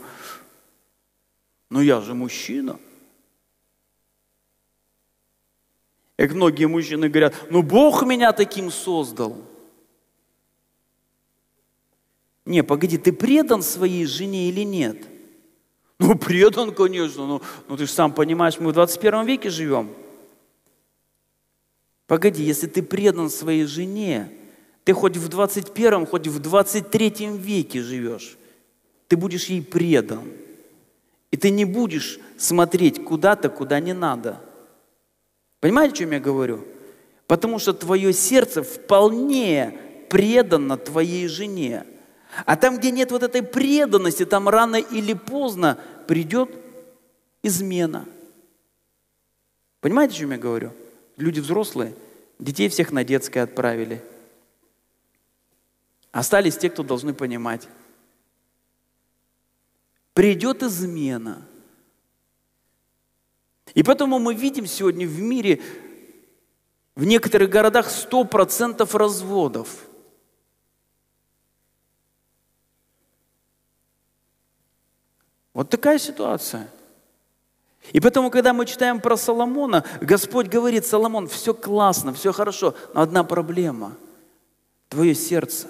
но 1.69 1.81
я 1.81 1.99
же 2.01 2.13
мужчина– 2.13 2.79
Как 6.23 6.31
многие 6.31 6.67
мужчины 6.67 7.09
говорят, 7.09 7.35
ну 7.49 7.63
Бог 7.63 8.03
меня 8.03 8.31
таким 8.31 8.71
создал. 8.71 9.35
Не, 12.45 12.63
погоди, 12.63 12.97
ты 12.97 13.11
предан 13.11 13.61
своей 13.61 14.05
жене 14.05 14.47
или 14.47 14.61
нет? 14.61 15.05
Ну, 16.03 16.15
предан, 16.15 16.73
конечно, 16.73 17.25
но, 17.25 17.41
но 17.67 17.77
ты 17.77 17.85
же 17.85 17.91
сам 17.91 18.11
понимаешь, 18.11 18.59
мы 18.59 18.71
в 18.71 18.73
21 18.73 19.25
веке 19.25 19.49
живем. 19.49 19.89
Погоди, 22.07 22.43
если 22.43 22.67
ты 22.67 22.83
предан 22.83 23.29
своей 23.29 23.65
жене, 23.65 24.31
ты 24.83 24.93
хоть 24.93 25.17
в 25.17 25.27
21, 25.29 26.05
хоть 26.05 26.27
в 26.27 26.39
23 26.39 27.29
веке 27.37 27.81
живешь, 27.81 28.37
ты 29.07 29.17
будешь 29.17 29.45
ей 29.45 29.61
предан. 29.61 30.23
И 31.31 31.37
ты 31.37 31.49
не 31.49 31.65
будешь 31.65 32.19
смотреть 32.37 33.03
куда-то, 33.03 33.49
куда 33.49 33.79
не 33.79 33.93
надо– 33.93 34.39
Понимаете, 35.63 35.93
о 35.93 35.97
чем 35.99 36.11
я 36.11 36.19
говорю? 36.19 36.65
Потому 37.25 37.57
что 37.57 37.71
твое 37.71 38.11
сердце 38.11 38.63
вполне 38.63 39.79
предано 40.09 40.75
твоей 40.75 41.29
жене. 41.29 41.85
А 42.45 42.57
там, 42.57 42.77
где 42.77 42.91
нет 42.91 43.11
вот 43.11 43.23
этой 43.23 43.43
преданности, 43.43 44.25
там 44.25 44.49
рано 44.49 44.75
или 44.75 45.13
поздно 45.13 45.77
придет 46.07 46.49
измена. 47.41 48.05
Понимаете, 49.81 50.15
о 50.15 50.17
чем 50.19 50.31
я 50.31 50.37
говорю? 50.37 50.71
Люди 51.17 51.39
взрослые, 51.39 51.95
детей 52.39 52.69
всех 52.69 52.91
на 52.91 53.03
детское 53.03 53.41
отправили. 53.41 54.03
Остались 56.11 56.57
те, 56.57 56.69
кто 56.69 56.83
должны 56.83 57.13
понимать. 57.13 57.67
Придет 60.13 60.63
измена– 60.63 61.47
и 63.73 63.81
поэтому 63.81 64.19
мы 64.19 64.35
видим 64.35 64.67
сегодня 64.67 65.07
в 65.07 65.19
мире, 65.19 65.61
в 66.95 67.05
некоторых 67.05 67.49
городах 67.49 67.87
100% 67.87 68.97
разводов. 68.97 69.69
Вот 75.53 75.69
такая 75.69 75.99
ситуация. 75.99 76.69
И 77.91 77.99
поэтому, 77.99 78.31
когда 78.31 78.53
мы 78.53 78.65
читаем 78.65 79.01
про 79.01 79.17
Соломона, 79.17 79.85
Господь 80.01 80.47
говорит, 80.47 80.85
Соломон, 80.85 81.27
все 81.27 81.53
классно, 81.53 82.13
все 82.13 82.31
хорошо, 82.31 82.75
но 82.93 83.01
одна 83.01 83.23
проблема. 83.23 83.97
Твое 84.87 85.13
сердце, 85.13 85.67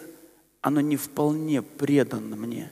оно 0.62 0.80
не 0.80 0.96
вполне 0.96 1.62
предано 1.62 2.36
мне. 2.36 2.72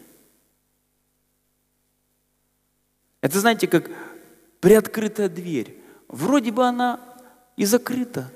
Это 3.19 3.39
знаете, 3.39 3.67
как 3.67 3.89
приоткрытая 4.59 5.29
дверь. 5.29 5.77
Вроде 6.07 6.51
бы 6.51 6.65
она 6.65 6.99
и 7.55 7.65
закрыта. 7.65 8.31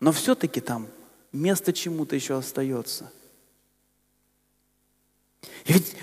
Но 0.00 0.12
все-таки 0.12 0.60
там 0.60 0.88
место 1.32 1.72
чему-то 1.72 2.16
еще 2.16 2.36
остается. 2.36 3.10
И 5.64 5.72
ведь, 5.72 5.96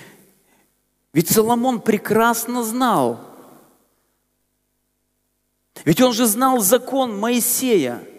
ведь 1.14 1.30
Соломон 1.30 1.82
прекрасно 1.82 2.64
знал, 2.64 3.20
ведь 5.86 6.02
он 6.02 6.14
же 6.14 6.26
знал 6.26 6.60
закон 6.60 7.18
Моисея– 7.18 8.04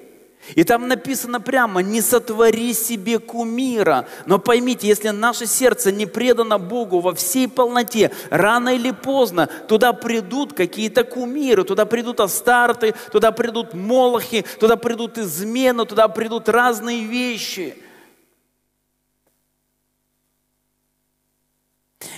и 0.54 0.64
там 0.64 0.88
написано 0.88 1.40
прямо, 1.40 1.80
не 1.80 2.00
сотвори 2.00 2.72
себе 2.74 3.18
кумира. 3.18 4.08
Но 4.26 4.38
поймите, 4.38 4.88
если 4.88 5.10
наше 5.10 5.46
сердце 5.46 5.92
не 5.92 6.06
предано 6.06 6.58
Богу 6.58 7.00
во 7.00 7.14
всей 7.14 7.46
полноте, 7.46 8.10
рано 8.30 8.70
или 8.70 8.90
поздно 8.90 9.48
туда 9.68 9.92
придут 9.92 10.52
какие-то 10.52 11.04
кумиры, 11.04 11.64
туда 11.64 11.86
придут 11.86 12.20
астарты, 12.20 12.94
туда 13.12 13.30
придут 13.30 13.74
молохи, 13.74 14.44
туда 14.58 14.76
придут 14.76 15.18
измены, 15.18 15.84
туда 15.84 16.08
придут 16.08 16.48
разные 16.48 17.04
вещи. 17.04 17.76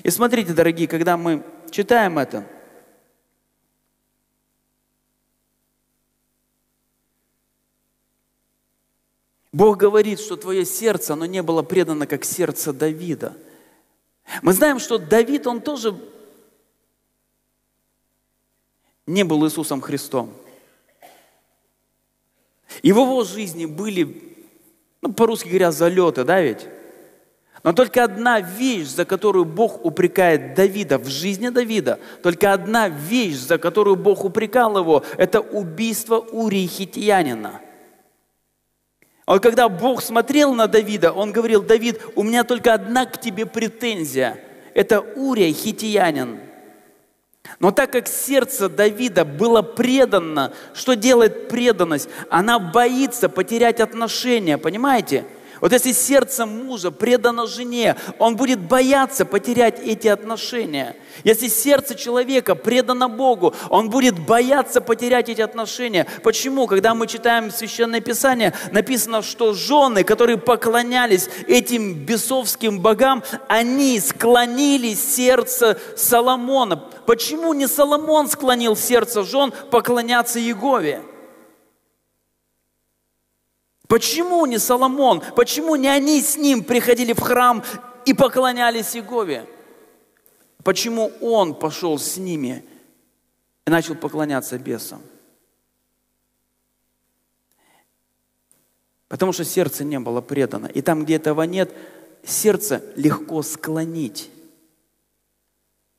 И 0.03 0.11
смотрите, 0.11 0.53
дорогие, 0.53 0.89
когда 0.89 1.17
мы 1.17 1.45
читаем 1.71 2.19
это– 2.19 2.47
Бог 9.53 9.77
говорит, 9.77 10.19
что 10.19 10.37
твое 10.37 10.65
сердце, 10.65 11.13
оно 11.13 11.27
не 11.27 11.43
было 11.43 11.63
предано, 11.63 12.07
как 12.07 12.25
сердце 12.25 12.73
Давида. 12.73 13.37
Мы 14.41 14.55
знаем, 14.55 14.79
что 14.79 14.97
Давид, 14.97 15.47
он 15.47 15.61
тоже 15.61 15.95
не 19.07 19.25
был 19.25 19.45
Иисусом 19.45 19.83
Христом. 19.83 20.33
И 22.81 22.93
в 22.93 22.97
его 22.97 23.23
жизни 23.25 23.67
были, 23.67 24.47
ну, 25.03 25.13
по-русски 25.13 25.49
говоря, 25.49 25.71
залеты, 25.71 26.25
да 26.25 26.41
ведь? 26.41 26.67
Но 27.63 27.73
только 27.73 28.03
одна 28.03 28.41
вещь, 28.41 28.89
за 28.89 29.05
которую 29.05 29.45
Бог 29.45 29.85
упрекает 29.85 30.55
Давида 30.55 30.99
в 30.99 31.09
жизни 31.09 31.49
Давида, 31.49 32.01
только 32.23 32.53
одна 32.53 32.89
вещь, 32.89 33.37
за 33.37 33.59
которую 33.59 33.97
Бог 33.97 34.25
упрекал 34.25 34.77
его, 34.79 35.05
это 35.17 35.41
убийство 35.41 36.19
Урии 36.19 36.67
Хитиянина– 36.67 37.61
а 39.25 39.39
когда 39.39 39.69
Бог 39.69 40.03
смотрел 40.03 40.53
на 40.55 40.67
Давида, 40.67 41.13
он 41.13 41.33
говорил, 41.33 41.63
Давид, 41.63 42.01
у 42.17 42.23
меня 42.23 42.45
только 42.45 42.75
одна 42.75 43.07
к 43.07 43.21
тебе 43.21 43.47
претензия. 43.47 44.39
Это 44.75 45.01
Урия, 45.01 45.53
хитиянин. 45.53 46.41
Но 47.59 47.71
так 47.71 47.93
как 47.93 48.09
сердце 48.09 48.69
Давида 48.69 49.25
было 49.25 49.63
предано, 49.63 50.53
что 50.75 50.95
делает 50.95 51.49
преданность? 51.49 52.09
Она 52.31 52.59
боится 52.59 53.29
потерять 53.29 53.81
отношения, 53.81 54.59
понимаете? 54.59 55.25
Вот 55.63 55.71
если 55.71 55.93
сердце 55.93 56.45
мужа 56.45 56.91
предано 56.91 57.47
жене, 57.47 57.95
он 58.19 58.35
будет 58.35 58.59
бояться 58.59 59.25
потерять 59.25 59.79
эти 59.79 60.09
отношения. 60.09 60.97
Если 61.23 61.47
сердце 61.47 61.95
человека 61.95 62.57
предано 62.57 63.09
Богу, 63.09 63.55
он 63.71 63.89
будет 63.89 64.19
бояться 64.19 64.81
потерять 64.81 65.29
эти 65.29 65.41
отношения. 65.41 66.09
Почему? 66.25 66.67
Когда 66.67 66.97
мы 66.97 67.07
читаем 67.07 67.53
Священное 67.53 68.01
Писание, 68.01 68.55
написано, 68.73 69.23
что 69.23 69.55
жены, 69.55 70.03
которые 70.03 70.37
поклонялись 70.37 71.31
этим 71.47 71.95
бесовским 71.95 72.81
богам, 72.81 73.23
они 73.47 74.01
склонили 74.01 74.95
сердце 74.95 75.79
Соломона. 75.97 76.89
Почему 77.07 77.55
не 77.55 77.69
Соломон 77.69 78.27
склонил 78.27 78.75
сердце 78.75 79.23
жен 79.23 79.53
поклоняться 79.71 80.41
Егове? 80.41 81.03
Почему 83.93 84.47
не 84.47 84.59
Соломон? 84.59 85.23
Почему 85.37 85.77
не 85.77 85.87
они 85.87 86.23
с 86.23 86.39
ним 86.39 86.65
приходили 86.65 87.13
в 87.13 87.21
храм 87.21 87.63
и 88.07 88.15
поклонялись 88.15 88.97
Иегове? 88.97 89.47
Почему 90.65 91.13
он 91.21 91.55
пошел 91.55 91.99
с 91.99 92.17
ними 92.17 92.65
и 93.67 93.71
начал 93.71 93.95
поклоняться 93.95 94.59
бесам? 94.59 95.03
Потому 99.09 99.35
что 99.35 99.45
сердце 99.45 99.85
не 99.85 100.01
было 100.01 100.23
предано. 100.23 100.69
И 100.69 100.81
там, 100.81 101.05
где 101.05 101.17
этого 101.17 101.43
нет, 101.43 101.71
сердце 102.25 102.83
легко 102.97 103.43
склонить. 103.43 104.31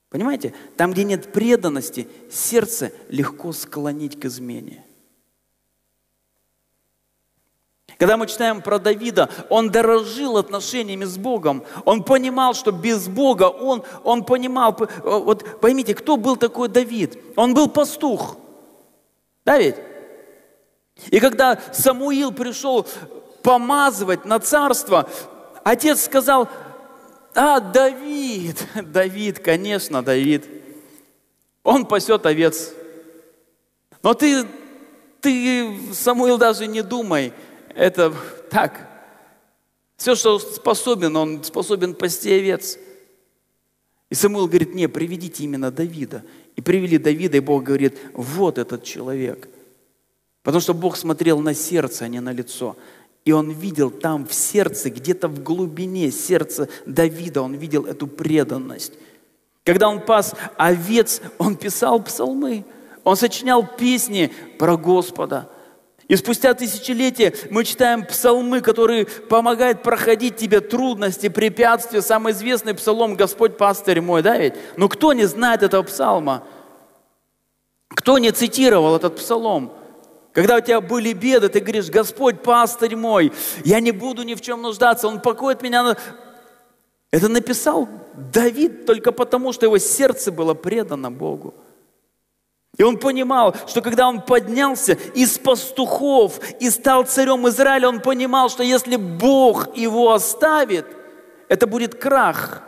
Понимаете? 0.10 0.56
Там, 0.78 0.94
где 0.94 1.04
нет 1.04 1.32
преданности, 1.32 2.08
сердце 2.32 2.92
легко 3.10 3.54
склонить 3.54 4.20
к 4.20 4.26
измене. 4.26 4.84
Когда 8.04 8.18
мы 8.18 8.28
читаем 8.28 8.62
про 8.62 8.80
Давида, 8.80 9.30
он 9.48 9.70
дорожил 9.70 10.36
отношениями 10.36 11.06
с 11.06 11.18
Богом. 11.18 11.64
Он 11.86 12.04
понимал, 12.04 12.54
что 12.54 12.74
без 12.74 13.08
Бога 13.08 13.46
он, 13.46 13.82
он 14.04 14.26
понимал. 14.26 14.78
Вот 15.06 15.62
поймите, 15.62 15.96
кто 15.96 16.18
был 16.18 16.36
такой 16.36 16.68
Давид? 16.68 17.18
Он 17.38 17.54
был 17.54 17.70
пастух. 17.70 18.36
Да 19.46 19.58
ведь? 19.58 19.78
И 21.12 21.22
когда 21.22 21.58
Самуил 21.72 22.34
пришел 22.34 22.86
помазывать 23.42 24.26
на 24.26 24.38
царство, 24.42 25.10
отец 25.64 26.04
сказал, 26.04 26.50
а, 27.34 27.62
Давид, 27.62 28.68
Давид, 28.76 29.40
конечно, 29.40 30.04
Давид, 30.04 30.46
он 31.64 31.86
пасет 31.86 32.26
овец. 32.26 32.74
Но 34.02 34.14
ты, 34.14 34.46
ты, 35.22 35.94
Самуил, 35.94 36.38
даже 36.38 36.68
не 36.68 36.82
думай, 36.82 37.32
это 37.76 38.14
так. 38.50 38.90
Все, 39.98 40.16
что 40.16 40.40
способен, 40.40 41.16
он 41.16 41.44
способен 41.44 41.94
пасти 41.94 42.32
овец. 42.32 42.78
И 44.10 44.16
Самуил 44.16 44.48
говорит, 44.48 44.76
не, 44.76 44.88
приведите 44.88 45.44
именно 45.44 45.72
Давида. 45.72 46.24
И 46.56 46.62
привели 46.62 46.98
Давида, 46.98 47.38
и 47.38 47.40
Бог 47.40 47.64
говорит, 47.64 47.98
вот 48.14 48.58
этот 48.58 48.84
человек. 48.84 49.50
Потому 50.44 50.62
что 50.62 50.74
Бог 50.74 50.98
смотрел 50.98 51.40
на 51.40 51.54
сердце, 51.54 52.06
а 52.06 52.08
не 52.08 52.20
на 52.20 52.32
лицо. 52.32 52.76
И 53.26 53.32
он 53.32 53.52
видел 53.52 53.90
там 53.90 54.28
в 54.28 54.34
сердце, 54.34 54.90
где-то 54.90 55.30
в 55.30 55.42
глубине 55.42 56.12
сердца 56.12 56.68
Давида, 56.86 57.42
он 57.42 57.56
видел 57.56 57.86
эту 57.86 58.06
преданность. 58.06 58.94
Когда 59.64 59.88
он 59.88 60.02
пас 60.02 60.36
овец, 60.58 61.22
он 61.38 61.56
писал 61.56 62.04
псалмы, 62.04 62.66
он 63.06 63.16
сочинял 63.16 63.66
песни 63.66 64.32
про 64.60 64.76
Господа. 64.76 65.50
И 66.08 66.16
спустя 66.16 66.54
тысячелетия 66.54 67.34
мы 67.50 67.64
читаем 67.64 68.06
псалмы, 68.06 68.62
которые 68.62 69.06
помогают 69.06 69.84
проходить 69.84 70.36
тебе 70.36 70.60
трудности, 70.60 71.30
препятствия. 71.30 72.02
Самый 72.02 72.34
известный 72.34 72.74
псалом 72.74 73.16
«Господь 73.16 73.58
пастырь 73.58 74.02
мой», 74.02 74.22
да 74.22 74.38
ведь? 74.38 74.56
Но 74.76 74.90
кто 74.90 75.14
не 75.14 75.26
знает 75.26 75.64
этого 75.64 75.84
псалма? 75.84 76.44
Кто 77.90 78.18
не 78.18 78.32
цитировал 78.32 78.96
этот 78.96 79.16
псалом? 79.16 79.74
Когда 80.34 80.58
у 80.58 80.62
тебя 80.62 80.82
были 80.82 81.14
беды, 81.14 81.48
ты 81.48 81.60
говоришь, 81.60 81.90
Господь, 81.90 82.42
пастырь 82.42 82.96
мой, 82.96 83.32
я 83.64 83.80
не 83.80 83.92
буду 83.92 84.24
ни 84.24 84.34
в 84.34 84.42
чем 84.42 84.62
нуждаться, 84.62 85.08
Он 85.08 85.22
покоит 85.22 85.62
меня. 85.62 85.96
Это 87.12 87.30
написал 87.30 87.88
Давид 88.16 88.86
только 88.88 89.12
потому, 89.12 89.54
что 89.54 89.68
его 89.68 89.78
сердце 89.78 90.32
было 90.32 90.56
предано 90.56 91.12
Богу. 91.12 91.54
И 92.78 92.84
он 92.84 92.98
понимал, 92.98 93.56
что 93.68 93.82
когда 93.82 94.08
он 94.08 94.22
поднялся 94.22 94.94
из 94.94 95.38
пастухов 95.38 96.40
и 96.60 96.70
стал 96.72 97.06
царем 97.06 97.48
Израиля, 97.48 97.90
он 97.90 98.02
понимал, 98.02 98.50
что 98.50 98.64
если 98.64 98.96
Бог 98.96 99.78
его 99.78 100.12
оставит, 100.12 100.88
это 101.50 101.68
будет 101.68 101.94
крах. 101.96 102.64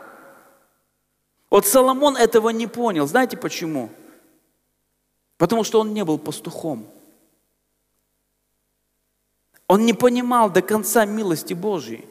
Вот 1.50 1.66
Соломон 1.66 2.16
этого 2.16 2.50
не 2.50 2.68
понял. 2.68 3.06
Знаете 3.06 3.36
почему? 3.36 3.90
Потому 5.38 5.64
что 5.64 5.80
он 5.80 5.92
не 5.92 6.04
был 6.04 6.18
пастухом. 6.18 6.86
Он 9.66 9.84
не 9.84 9.92
понимал 9.92 10.50
до 10.50 10.62
конца 10.62 11.04
милости 11.04 11.52
Божьей. 11.52 12.08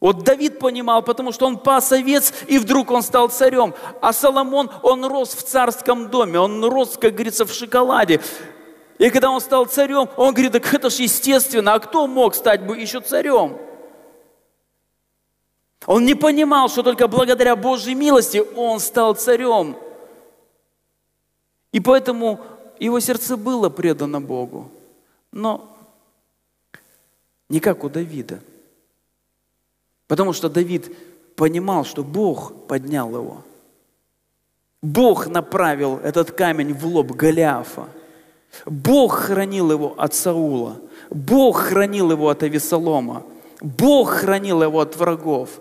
Вот 0.00 0.24
Давид 0.24 0.58
понимал, 0.58 1.02
потому 1.02 1.32
что 1.32 1.46
он 1.46 1.58
пас 1.58 1.90
овец, 1.90 2.32
и 2.46 2.58
вдруг 2.58 2.90
он 2.90 3.02
стал 3.02 3.28
царем. 3.28 3.74
А 4.02 4.12
Соломон, 4.12 4.70
он 4.82 5.04
рос 5.04 5.30
в 5.30 5.42
царском 5.42 6.10
доме, 6.10 6.38
он 6.38 6.62
рос, 6.64 6.98
как 7.00 7.14
говорится, 7.14 7.46
в 7.46 7.52
шоколаде. 7.52 8.20
И 8.98 9.10
когда 9.10 9.30
он 9.30 9.40
стал 9.40 9.66
царем, 9.66 10.08
он 10.16 10.34
говорит, 10.34 10.52
так 10.52 10.72
это 10.72 10.90
же 10.90 11.02
естественно, 11.02 11.74
а 11.74 11.78
кто 11.78 12.06
мог 12.06 12.34
стать 12.34 12.66
бы 12.66 12.76
еще 12.76 13.00
царем? 13.00 13.58
Он 15.86 16.04
не 16.04 16.14
понимал, 16.14 16.68
что 16.68 16.82
только 16.82 17.08
благодаря 17.08 17.56
Божьей 17.56 17.94
милости 17.94 18.42
он 18.56 18.80
стал 18.80 19.14
царем. 19.14 19.76
И 21.72 21.80
поэтому 21.80 22.40
его 22.78 23.00
сердце 23.00 23.36
было 23.36 23.70
предано 23.70 24.20
Богу. 24.20 24.70
Но 25.30 25.76
не 27.48 27.60
как 27.60 27.84
у 27.84 27.88
Давида. 27.88 28.40
Потому 30.08 30.32
что 30.32 30.48
Давид 30.48 30.94
понимал, 31.34 31.84
что 31.84 32.02
Бог 32.02 32.66
поднял 32.66 33.10
его. 33.10 33.44
Бог 34.82 35.26
направил 35.26 35.98
этот 35.98 36.30
камень 36.30 36.72
в 36.72 36.86
лоб 36.86 37.12
Голиафа. 37.12 37.88
Бог 38.64 39.14
хранил 39.14 39.70
его 39.70 39.94
от 39.98 40.14
Саула. 40.14 40.80
Бог 41.10 41.58
хранил 41.58 42.10
его 42.10 42.28
от 42.28 42.42
Авесолома. 42.42 43.24
Бог 43.60 44.10
хранил 44.10 44.62
его 44.62 44.80
от 44.80 44.96
врагов. 44.96 45.60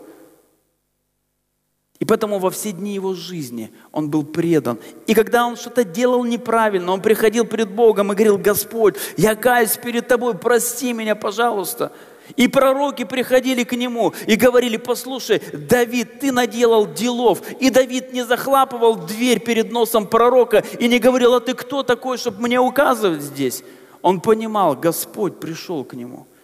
И 1.99 2.05
поэтому 2.05 2.39
во 2.39 2.51
все 2.51 2.71
дни 2.71 2.93
его 2.93 3.13
жизни 3.13 3.71
он 3.91 4.09
был 4.09 4.23
предан. 4.23 4.77
И 5.07 5.13
когда 5.13 5.47
он 5.47 5.55
что-то 5.55 5.85
делал 5.85 6.25
неправильно, 6.25 6.91
он 6.91 7.01
приходил 7.01 7.45
перед 7.45 7.69
Богом 7.69 8.11
и 8.11 8.15
говорил, 8.15 8.37
Господь, 8.37 8.97
я 9.15 9.35
каюсь 9.35 9.77
перед 9.77 10.07
тобой, 10.07 10.37
прости 10.37 10.91
меня, 10.91 11.15
пожалуйста. 11.15 11.93
И 12.35 12.47
пророки 12.47 13.03
приходили 13.03 13.63
к 13.63 13.73
нему 13.73 14.13
и 14.27 14.35
говорили, 14.35 14.77
послушай, 14.77 15.41
Давид, 15.53 16.19
ты 16.19 16.31
наделал 16.31 16.91
делов. 16.91 17.41
И 17.59 17.69
Давид 17.69 18.13
не 18.13 18.25
захлапывал 18.25 18.95
дверь 18.95 19.39
перед 19.39 19.71
носом 19.71 20.07
пророка 20.07 20.63
и 20.79 20.87
не 20.87 20.99
говорил, 20.99 21.35
а 21.35 21.39
ты 21.39 21.53
кто 21.53 21.83
такой, 21.83 22.17
чтобы 22.17 22.41
мне 22.41 22.59
указывать 22.59 23.21
здесь? 23.21 23.63
Он 24.01 24.21
понимал, 24.21 24.75
Господь 24.75 25.39
пришел 25.39 25.83
к 25.83 25.93
нему– 25.93 26.27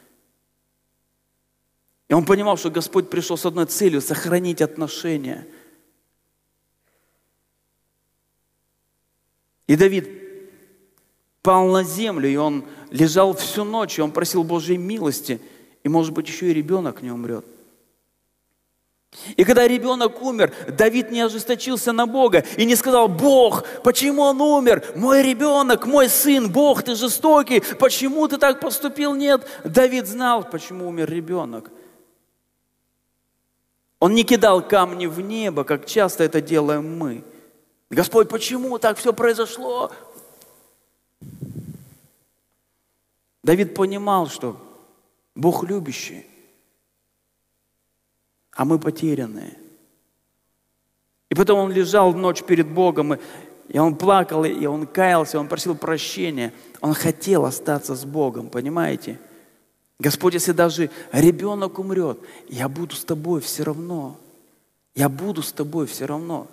и 2.12 2.14
он 2.14 2.26
понимал, 2.26 2.58
что 2.58 2.70
Господь 2.70 3.10
пришел 3.10 3.38
с 3.38 3.46
одной 3.46 3.68
целью– 3.68 4.02
сохранить 4.02 4.62
отношения. 4.62 5.48
И 9.66 9.78
Давид 9.78 10.10
пал 11.42 11.68
на 11.68 11.86
землю, 11.86 12.28
и 12.28 12.36
он 12.36 12.66
лежал 12.90 13.34
всю 13.34 13.64
ночь, 13.64 13.98
и 13.98 14.02
он 14.02 14.12
просил 14.12 14.44
Божьей 14.44 14.76
милости, 14.76 15.40
и, 15.84 15.90
может 15.90 16.14
быть, 16.14 16.28
еще 16.28 16.52
и 16.52 16.54
ребенок 16.54 17.02
не 17.02 17.12
умрет. 17.12 17.46
И 19.36 19.44
когда 19.44 19.68
ребенок 19.68 20.22
умер, 20.22 20.54
Давид 20.70 21.12
не 21.12 21.20
ожесточился 21.20 21.92
на 21.92 22.08
Бога 22.08 22.46
и 22.56 22.64
не 22.64 22.76
сказал, 22.76 23.10
Бог, 23.10 23.66
почему 23.84 24.22
он 24.22 24.40
умер? 24.40 24.86
Мой 24.96 25.22
ребенок, 25.22 25.86
мой 25.86 26.08
сын, 26.08 26.50
Бог, 26.50 26.84
ты 26.84 26.96
жестокий, 26.96 27.62
почему 27.78 28.28
ты 28.30 28.38
так 28.38 28.62
поступил? 28.62 29.14
Нет, 29.14 29.46
Давид 29.66 30.08
знал, 30.08 30.50
почему 30.50 30.88
умер 30.88 31.10
ребенок– 31.10 31.70
он 34.02 34.16
не 34.16 34.24
кидал 34.24 34.68
камни 34.68 35.06
в 35.06 35.22
небо, 35.22 35.64
как 35.64 35.86
часто 35.86 36.24
это 36.24 36.42
делаем 36.42 36.98
мы. 36.98 37.24
Господь, 37.92 38.30
почему 38.30 38.80
так 38.80 38.98
все 38.98 39.14
произошло? 39.14 39.92
Давид 43.44 43.76
понимал, 43.76 44.28
что 44.28 44.58
Бог 45.36 45.64
любящий, 45.64 46.26
а 48.52 48.66
мы 48.66 48.80
потерянные. 48.80 49.58
И 51.30 51.36
потом 51.36 51.60
он 51.60 51.72
лежал 51.72 52.14
ночь 52.14 52.44
перед 52.44 52.68
Богом, 52.68 53.14
и, 53.14 53.20
и 53.70 53.80
он 53.80 53.96
плакал, 53.96 54.44
и 54.44 54.66
он 54.66 54.86
каялся, 54.86 55.40
он 55.40 55.48
просил 55.48 55.76
прощения. 55.76 56.54
Он 56.82 56.94
хотел 56.94 57.46
остаться 57.46 57.96
с 57.96 58.04
Богом, 58.04 58.50
понимаете? 58.50 59.18
Господь, 59.98 60.34
если 60.34 60.52
даже 60.52 60.90
ребенок 61.14 61.80
умрет, 61.80 62.20
я 62.50 62.68
буду 62.68 62.96
с 62.96 63.06
тобой 63.06 63.40
все 63.40 63.64
равно. 63.64 64.18
Я 64.94 65.08
буду 65.08 65.42
с 65.42 65.54
тобой 65.54 65.88
все 65.88 66.06
равно. 66.06 66.48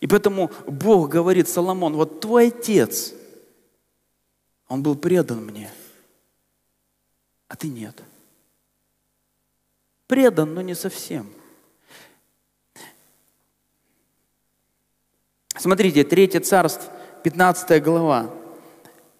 И 0.00 0.08
поэтому 0.08 0.50
Бог 0.66 1.10
говорит, 1.10 1.48
Соломон, 1.48 1.94
вот 1.94 2.20
твой 2.20 2.48
отец, 2.48 3.14
он 4.66 4.82
был 4.82 4.96
предан 4.96 5.44
мне, 5.44 5.70
а 7.52 7.56
ты 7.56 7.68
нет. 7.68 8.02
Предан, 10.06 10.54
но 10.54 10.62
не 10.62 10.74
совсем. 10.74 11.30
Смотрите, 15.54 16.02
3 16.02 16.40
царство, 16.40 16.90
15 17.22 17.82
глава, 17.82 18.34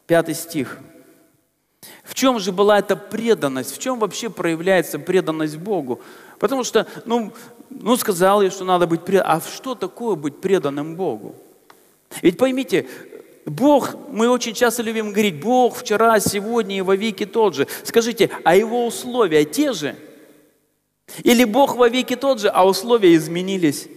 5 0.07 0.35
стих– 0.35 0.79
в 2.05 2.15
чем 2.15 2.39
же 2.39 2.53
была 2.53 2.79
эта 2.79 2.95
преданность? 2.95 3.75
В 3.75 3.79
чем 3.79 3.99
вообще 3.99 4.31
проявляется 4.31 4.99
преданность 4.99 5.57
Богу? 5.57 6.01
Потому 6.39 6.63
что, 6.63 6.87
ну, 7.05 7.33
ну 7.71 7.97
сказал 7.97 8.41
я, 8.43 8.51
что 8.51 8.65
надо 8.65 8.87
быть 8.87 9.05
преданным. 9.05 9.37
А 9.37 9.41
что 9.41 9.75
такое 9.75 10.15
быть 10.15 10.41
преданным 10.41 10.95
Богу? 10.95 11.35
Ведь 12.21 12.39
поймите, 12.39 12.89
Бог, 13.45 13.97
мы 14.09 14.29
очень 14.29 14.55
часто 14.55 14.83
любим 14.83 15.11
говорить, 15.11 15.41
Бог 15.41 15.79
вчера, 15.79 16.21
сегодня 16.21 16.79
и 16.79 16.81
во 16.81 16.95
веки 16.95 17.27
тот 17.27 17.55
же. 17.55 17.67
Скажите, 17.85 18.31
а 18.45 18.55
его 18.55 18.87
условия 18.87 19.45
те 19.45 19.73
же? 19.73 19.97
Или 21.25 21.45
Бог 21.45 21.77
во 21.77 21.89
веки 21.89 22.15
тот 22.15 22.41
же, 22.41 22.49
а 22.49 22.67
условия 22.67 23.15
изменились? 23.15 23.89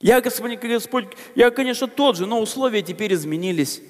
Я, 0.00 0.20
Господь, 0.20 0.58
Господь, 0.58 1.06
я, 1.34 1.50
конечно, 1.50 1.86
тот 1.86 2.16
же, 2.16 2.26
но 2.26 2.40
условия 2.40 2.82
теперь 2.82 3.14
изменились. 3.14 3.82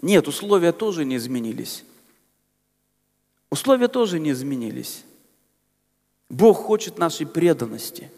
Нет, 0.00 0.28
условия 0.28 0.72
тоже 0.72 1.04
не 1.04 1.16
изменились. 1.16 1.84
Условия 3.50 3.88
тоже 3.88 4.18
не 4.18 4.32
изменились. 4.32 5.02
Бог 6.28 6.58
хочет 6.58 6.98
нашей 6.98 7.26
преданности. 7.26 8.10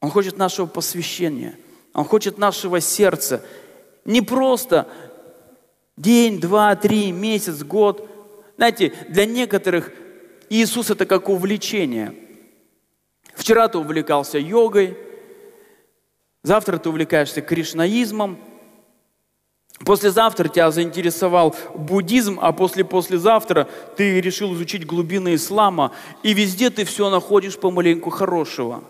Он 0.00 0.10
хочет 0.10 0.38
нашего 0.38 0.66
посвящения. 0.66 1.56
Он 1.92 2.04
хочет 2.04 2.38
нашего 2.38 2.80
сердца. 2.80 3.44
Не 4.04 4.22
просто 4.22 4.88
День, 5.96 6.40
два, 6.40 6.74
три, 6.74 7.12
месяц, 7.12 7.62
год. 7.62 8.08
Знаете, 8.56 8.92
для 9.08 9.26
некоторых 9.26 9.92
Иисус 10.48 10.90
это 10.90 11.04
как 11.06 11.28
увлечение. 11.28 12.14
Вчера 13.34 13.68
ты 13.68 13.78
увлекался 13.78 14.38
йогой, 14.38 14.96
завтра 16.42 16.78
ты 16.78 16.88
увлекаешься 16.88 17.40
кришнаизмом, 17.40 18.38
послезавтра 19.84 20.48
тебя 20.48 20.70
заинтересовал 20.70 21.54
буддизм, 21.74 22.38
а 22.40 22.52
после-послезавтра 22.52 23.68
ты 23.96 24.20
решил 24.20 24.54
изучить 24.54 24.86
глубины 24.86 25.34
ислама, 25.34 25.92
и 26.22 26.34
везде 26.34 26.70
ты 26.70 26.84
все 26.84 27.10
находишь 27.10 27.58
помаленьку 27.58 28.10
хорошего. 28.10 28.84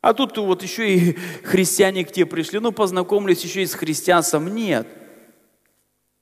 А 0.00 0.14
тут 0.14 0.36
вот 0.38 0.62
еще 0.62 0.94
и 0.94 1.12
христиане 1.42 2.04
к 2.04 2.12
тебе 2.12 2.26
пришли, 2.26 2.60
ну 2.60 2.72
познакомились 2.72 3.42
еще 3.42 3.62
и 3.62 3.66
с 3.66 3.74
христианством. 3.74 4.54
Нет. 4.54 4.86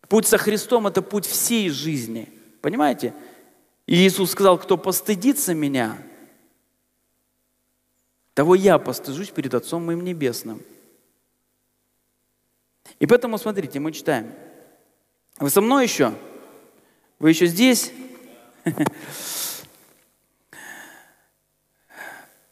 Путь 0.09 0.27
со 0.27 0.39
Христом– 0.39 0.87
это 0.89 1.03
путь 1.03 1.27
всей 1.27 1.69
жизни. 1.69 2.29
Понимаете? 2.63 3.13
И 3.87 3.95
Иисус 3.95 4.31
сказал, 4.31 4.59
кто 4.59 4.77
постыдится 4.77 5.55
меня, 5.55 5.99
того 8.35 8.55
я 8.55 8.79
постыжусь 8.79 9.31
перед 9.31 9.55
Отцом 9.55 9.85
моим 9.85 10.03
Небесным. 10.03 10.63
И 12.99 13.07
поэтому, 13.07 13.39
смотрите, 13.39 13.81
мы 13.81 13.93
читаем. 13.93 14.33
Вы 15.39 15.51
со 15.51 15.61
мной 15.61 15.85
еще? 15.85 16.15
Вы 17.19 17.31
еще 17.31 17.47
здесь? 17.47 17.93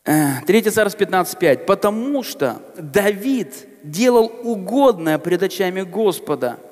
Третий 0.05 0.70
Царств 0.70 1.00
15.5. 1.00 1.64
«Потому 1.64 2.22
что 2.22 2.61
Давид 2.76 3.68
делал 3.82 4.30
угодное 4.42 5.18
пред 5.18 5.42
очами 5.42 5.82
Господа– 5.82 6.59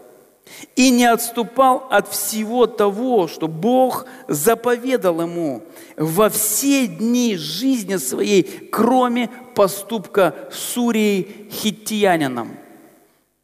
и 0.77 0.91
не 0.91 1.05
отступал 1.05 1.87
от 1.91 2.09
всего 2.09 2.67
того, 2.67 3.29
что 3.29 3.49
Бог 3.49 4.07
заповедал 4.29 5.23
ему 5.23 5.63
во 5.97 6.29
все 6.29 6.87
дни 6.87 7.37
жизни 7.37 7.97
своей, 7.97 8.43
кроме 8.71 9.29
поступка 9.55 10.35
с 10.51 10.77
Урией 10.77 11.49
Хиттиянином. 11.51 12.57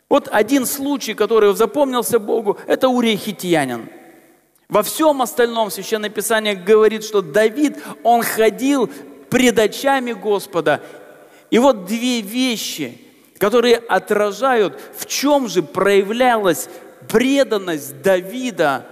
Вот 0.09 0.29
один 0.33 0.65
случай, 0.65 1.15
который 1.15 1.55
запомнился 1.55 2.19
Богу, 2.19 2.59
это 2.67 2.89
Урия 2.89 3.17
Хиттиянин. 3.17 3.91
Во 4.69 4.83
всем 4.83 5.23
остальном 5.23 5.71
Священное 5.71 6.11
Писание 6.11 6.55
говорит, 6.55 7.05
что 7.05 7.21
Давид, 7.21 7.77
он 8.03 8.23
ходил 8.23 8.91
пред 9.31 9.59
очами 9.59 10.13
Господа. 10.13 10.83
И 11.51 11.59
вот 11.59 11.87
две 11.87 12.21
вещи, 12.21 12.99
которые 13.39 13.77
отражают, 13.77 14.79
в 14.97 15.07
чем 15.07 15.49
же 15.49 15.63
проявлялась 15.63 16.69
преданность 17.09 18.03
Давида 18.03 18.87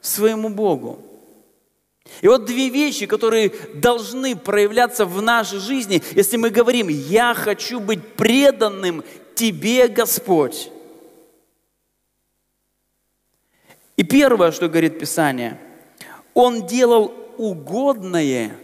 своему 0.00 0.50
Богу. 0.50 1.02
И 2.20 2.28
вот 2.28 2.44
две 2.44 2.68
вещи, 2.68 3.06
которые 3.06 3.52
должны 3.74 4.36
проявляться 4.36 5.04
в 5.04 5.20
нашей 5.20 5.58
жизни, 5.58 6.02
если 6.12 6.36
мы 6.36 6.50
говорим, 6.50 6.88
я 6.88 7.34
хочу 7.34 7.80
быть 7.80 8.14
преданным 8.14 9.04
Тебе, 9.34 9.88
Господь. 9.88 10.70
И 13.96 14.02
первое, 14.02 14.52
что 14.52 14.68
говорит 14.68 14.98
Писание, 14.98 15.60
он 16.32 16.66
делал 16.66 17.12
угодное 17.38 18.56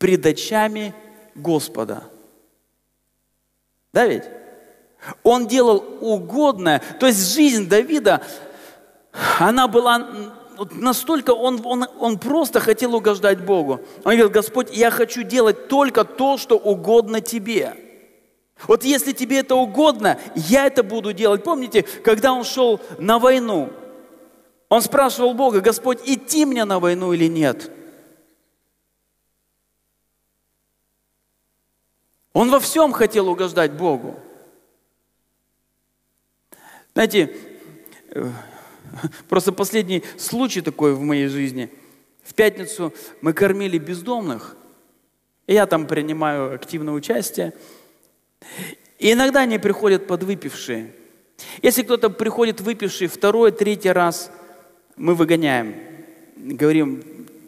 пред 0.00 0.24
очами 0.24 0.94
Господа. 1.34 2.04
Да 3.92 4.06
ведь? 4.06 4.24
Он 5.22 5.46
делал 5.46 5.84
угодное. 6.00 6.82
То 6.98 7.06
есть 7.06 7.34
жизнь 7.34 7.68
Давида, 7.68 8.22
она 9.38 9.68
была 9.68 10.08
настолько, 10.72 11.32
он, 11.32 11.60
он, 11.64 11.86
он 11.98 12.18
просто 12.18 12.60
хотел 12.60 12.94
угождать 12.94 13.44
Богу. 13.44 13.80
Он 13.98 14.12
говорил, 14.12 14.30
Господь, 14.30 14.74
я 14.74 14.90
хочу 14.90 15.22
делать 15.22 15.68
только 15.68 16.04
то, 16.04 16.38
что 16.38 16.56
угодно 16.56 17.20
Тебе. 17.20 17.76
Вот 18.66 18.84
если 18.84 19.12
тебе 19.12 19.38
это 19.38 19.54
угодно, 19.54 20.18
я 20.34 20.66
это 20.66 20.82
буду 20.82 21.14
делать. 21.14 21.44
Помните, 21.44 21.82
когда 22.04 22.34
он 22.34 22.44
шел 22.44 22.78
на 22.98 23.18
войну, 23.18 23.70
он 24.68 24.82
спрашивал 24.82 25.32
Бога, 25.32 25.62
Господь, 25.62 26.00
идти 26.04 26.44
мне 26.44 26.66
на 26.66 26.78
войну 26.78 27.14
или 27.14 27.26
нет? 27.26 27.70
Он 32.32 32.50
во 32.50 32.60
всем 32.60 32.92
хотел 32.92 33.28
угождать 33.28 33.72
Богу. 33.72 34.18
Знаете, 36.94 37.36
э, 38.10 38.30
просто 39.28 39.52
последний 39.52 40.04
случай 40.16 40.60
такой 40.60 40.94
в 40.94 41.00
моей 41.00 41.26
жизни. 41.26 41.70
В 42.22 42.34
пятницу 42.34 42.92
мы 43.20 43.32
кормили 43.32 43.78
бездомных, 43.78 44.56
и 45.46 45.54
я 45.54 45.66
там 45.66 45.86
принимаю 45.86 46.54
активное 46.54 46.94
участие. 46.94 47.52
И 48.98 49.12
иногда 49.12 49.40
они 49.40 49.58
приходят 49.58 50.06
подвыпившие. 50.06 50.94
Если 51.62 51.82
кто-то 51.82 52.10
приходит 52.10 52.60
выпивший 52.60 53.06
второй, 53.06 53.50
третий 53.50 53.90
раз, 53.90 54.30
мы 54.96 55.14
выгоняем. 55.14 55.74
Говорим, 56.36 57.02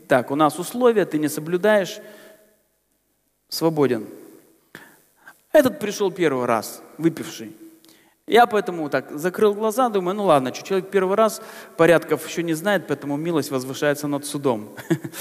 так, 0.09 0.31
у 0.31 0.35
нас 0.35 0.59
условия, 0.59 1.05
ты 1.05 1.19
не 1.19 1.29
соблюдаешь, 1.29 2.01
свободен. 3.49 4.07
Этот 5.53 5.79
пришел 5.79 6.11
первый 6.11 6.47
раз, 6.47 6.83
выпивший. 6.99 7.55
Я 8.27 8.47
поэтому 8.47 8.89
так 8.89 9.11
закрыл 9.19 9.55
глаза, 9.55 9.89
думаю, 9.89 10.17
ну 10.17 10.25
ладно, 10.25 10.55
что 10.55 10.65
человек 10.65 10.91
первый 10.91 11.17
раз 11.17 11.43
порядков 11.77 12.27
еще 12.27 12.43
не 12.43 12.55
знает, 12.55 12.87
поэтому 12.87 13.17
милость 13.17 13.51
возвышается 13.51 14.07
над 14.07 14.25
судом. 14.25 14.75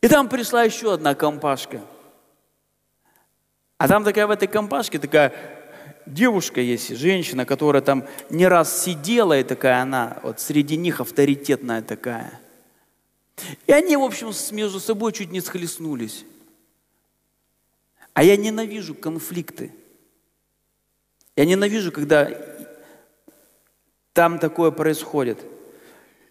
И 0.00 0.06
там 0.08 0.28
пришла 0.28 0.62
еще 0.62 0.94
одна 0.94 1.16
компашка. 1.16 1.80
А 3.78 3.88
там 3.88 4.04
такая 4.04 4.28
в 4.28 4.30
этой 4.30 4.46
компашке 4.46 5.00
такая 5.00 5.32
девушка 6.06 6.60
есть, 6.60 6.96
женщина, 6.96 7.44
которая 7.44 7.82
там 7.82 8.04
не 8.30 8.46
раз 8.46 8.84
сидела, 8.84 9.38
и 9.38 9.42
такая 9.42 9.82
она, 9.82 10.18
вот 10.22 10.38
среди 10.38 10.76
них 10.76 11.00
авторитетная 11.00 11.82
такая. 11.82 12.40
И 13.66 13.72
они, 13.72 13.96
в 13.96 14.02
общем, 14.02 14.32
между 14.52 14.78
собой 14.80 15.12
чуть 15.12 15.32
не 15.32 15.40
схлестнулись. 15.40 16.24
А 18.18 18.24
я 18.24 18.36
ненавижу 18.36 18.96
конфликты. 18.96 19.72
Я 21.36 21.44
ненавижу, 21.44 21.92
когда 21.92 22.28
там 24.12 24.40
такое 24.40 24.72
происходит. 24.72 25.38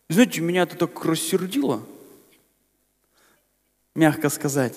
знаете, 0.09 0.41
меня 0.41 0.63
это 0.63 0.75
так 0.75 1.05
рассердило, 1.05 1.81
мягко 3.95 4.27
сказать. 4.27 4.75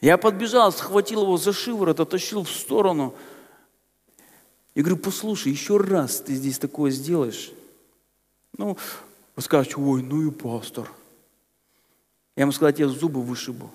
Я 0.00 0.18
подбежал, 0.18 0.70
схватил 0.70 1.22
его 1.22 1.36
за 1.36 1.52
шиворот, 1.52 1.98
оттащил 1.98 2.44
в 2.44 2.50
сторону. 2.50 3.16
И 4.76 4.82
говорю, 4.82 4.98
послушай, 4.98 5.50
еще 5.50 5.78
раз 5.78 6.20
ты 6.20 6.34
здесь 6.36 6.60
такое 6.60 6.92
сделаешь. 6.92 7.50
Ну, 8.56 8.78
вы 9.34 9.42
скажете, 9.42 9.78
ой, 9.78 10.00
ну 10.04 10.28
и 10.28 10.30
пастор. 10.30 10.92
Я 12.36 12.42
ему 12.42 12.52
сказал, 12.52 12.72
я 12.78 12.86
зубы 12.86 13.20
вышибу. 13.20 13.72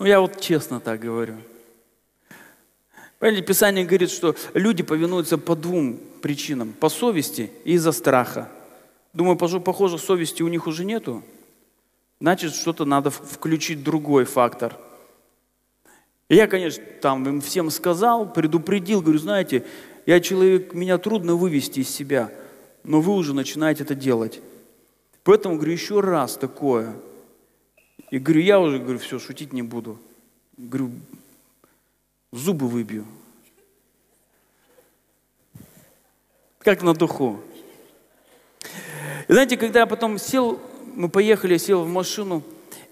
Ну, 0.00 0.06
я 0.06 0.18
вот 0.18 0.40
честно 0.40 0.80
так 0.80 1.00
говорю. 1.00 1.36
Понимаете, 3.18 3.46
Писание 3.46 3.84
говорит, 3.84 4.10
что 4.10 4.34
люди 4.54 4.82
повинуются 4.82 5.36
по 5.36 5.54
двум 5.54 6.00
причинам. 6.22 6.72
По 6.72 6.88
совести 6.88 7.50
и 7.64 7.74
из-за 7.74 7.92
страха. 7.92 8.48
Думаю, 9.12 9.36
похоже, 9.36 9.98
совести 9.98 10.42
у 10.42 10.48
них 10.48 10.66
уже 10.66 10.86
нету. 10.86 11.22
Значит, 12.18 12.54
что-то 12.54 12.86
надо 12.86 13.10
включить 13.10 13.84
другой 13.84 14.24
фактор. 14.24 14.74
И 16.30 16.34
я, 16.34 16.46
конечно, 16.46 16.82
там 17.02 17.28
им 17.28 17.42
всем 17.42 17.68
сказал, 17.68 18.32
предупредил, 18.32 19.02
говорю, 19.02 19.18
знаете, 19.18 19.66
я 20.06 20.20
человек, 20.20 20.72
меня 20.72 20.96
трудно 20.96 21.34
вывести 21.34 21.80
из 21.80 21.90
себя, 21.90 22.32
но 22.84 23.02
вы 23.02 23.12
уже 23.12 23.34
начинаете 23.34 23.82
это 23.82 23.94
делать. 23.94 24.40
Поэтому, 25.24 25.56
говорю, 25.56 25.72
еще 25.72 26.00
раз 26.00 26.36
такое– 26.36 26.94
и 28.10 28.18
говорю, 28.18 28.40
я 28.42 28.60
уже, 28.60 28.78
говорю, 28.78 28.98
все, 28.98 29.18
шутить 29.18 29.52
не 29.52 29.62
буду. 29.62 29.98
Говорю, 30.56 30.90
зубы 32.32 32.68
выбью. 32.68 33.06
Как 36.58 36.82
на 36.82 36.92
духу. 36.92 37.40
И 39.28 39.32
знаете, 39.32 39.56
когда 39.56 39.80
я 39.80 39.86
потом 39.86 40.18
сел, 40.18 40.60
мы 40.94 41.08
поехали, 41.08 41.56
сел 41.56 41.84
в 41.84 41.88
машину, 41.88 42.42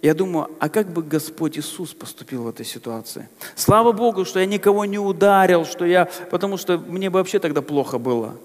я 0.00 0.14
думаю, 0.14 0.50
а 0.60 0.68
как 0.68 0.88
бы 0.88 1.02
Господь 1.02 1.58
Иисус 1.58 1.92
поступил 1.92 2.44
в 2.44 2.48
этой 2.48 2.64
ситуации? 2.64 3.28
Слава 3.56 3.90
Богу, 3.90 4.24
что 4.24 4.38
я 4.38 4.46
никого 4.46 4.84
не 4.84 4.98
ударил, 4.98 5.64
что 5.64 5.84
я, 5.84 6.08
потому 6.30 6.56
что 6.56 6.78
мне 6.78 7.10
бы 7.10 7.18
вообще 7.18 7.40
тогда 7.40 7.60
плохо 7.60 7.98
было. 7.98 8.36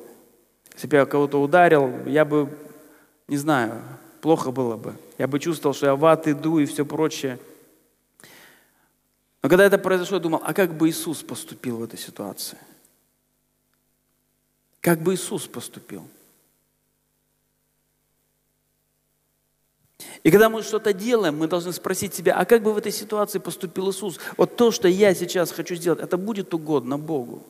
Если 0.73 0.87
бы 0.87 0.97
я 0.97 1.05
кого-то 1.05 1.39
ударил, 1.39 1.91
я 2.07 2.25
бы, 2.25 2.49
не 3.27 3.37
знаю, 3.37 3.79
плохо 4.23 4.51
было 4.51 4.77
бы. 4.77 4.95
Я 5.17 5.27
бы 5.27 5.37
чувствовал, 5.37 5.75
что 5.75 5.85
я 5.85 5.95
в 5.97 6.05
ад 6.05 6.29
иду 6.29 6.57
и 6.57 6.65
все 6.65 6.85
прочее. 6.85 7.37
Но 9.41 9.49
когда 9.49 9.65
это 9.65 9.77
произошло, 9.77 10.15
я 10.15 10.23
думал, 10.23 10.41
а 10.41 10.53
как 10.53 10.73
бы 10.77 10.87
Иисус 10.87 11.21
поступил 11.21 11.77
в 11.77 11.83
этой 11.83 11.99
ситуации? 11.99 12.57
Как 14.79 15.01
бы 15.01 15.13
Иисус 15.13 15.45
поступил? 15.45 16.07
И 20.23 20.31
когда 20.31 20.47
мы 20.49 20.63
что-то 20.63 20.93
делаем, 20.93 21.37
мы 21.37 21.49
должны 21.49 21.73
спросить 21.73 22.13
себя, 22.13 22.37
а 22.37 22.45
как 22.45 22.63
бы 22.63 22.71
в 22.71 22.77
этой 22.77 22.93
ситуации 22.93 23.39
поступил 23.39 23.91
Иисус? 23.91 24.21
Вот 24.37 24.55
то, 24.55 24.71
что 24.71 24.87
я 24.87 25.13
сейчас 25.13 25.51
хочу 25.51 25.75
сделать, 25.75 25.99
это 25.99 26.15
будет 26.15 26.53
угодно 26.53 26.97
Богу. 26.97 27.43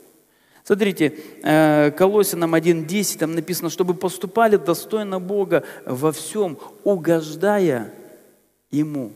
Смотрите, 0.64 1.14
э, 1.43 1.91
Колосинам 1.91 2.55
1.10, 2.55 3.18
там 3.20 3.36
написано, 3.36 3.70
чтобы 3.70 3.93
поступали 3.93 4.55
достойно 4.55 5.20
Бога 5.20 5.64
во 5.86 6.11
всем, 6.11 6.57
угождая 6.84 7.93
Ему. 8.72 9.11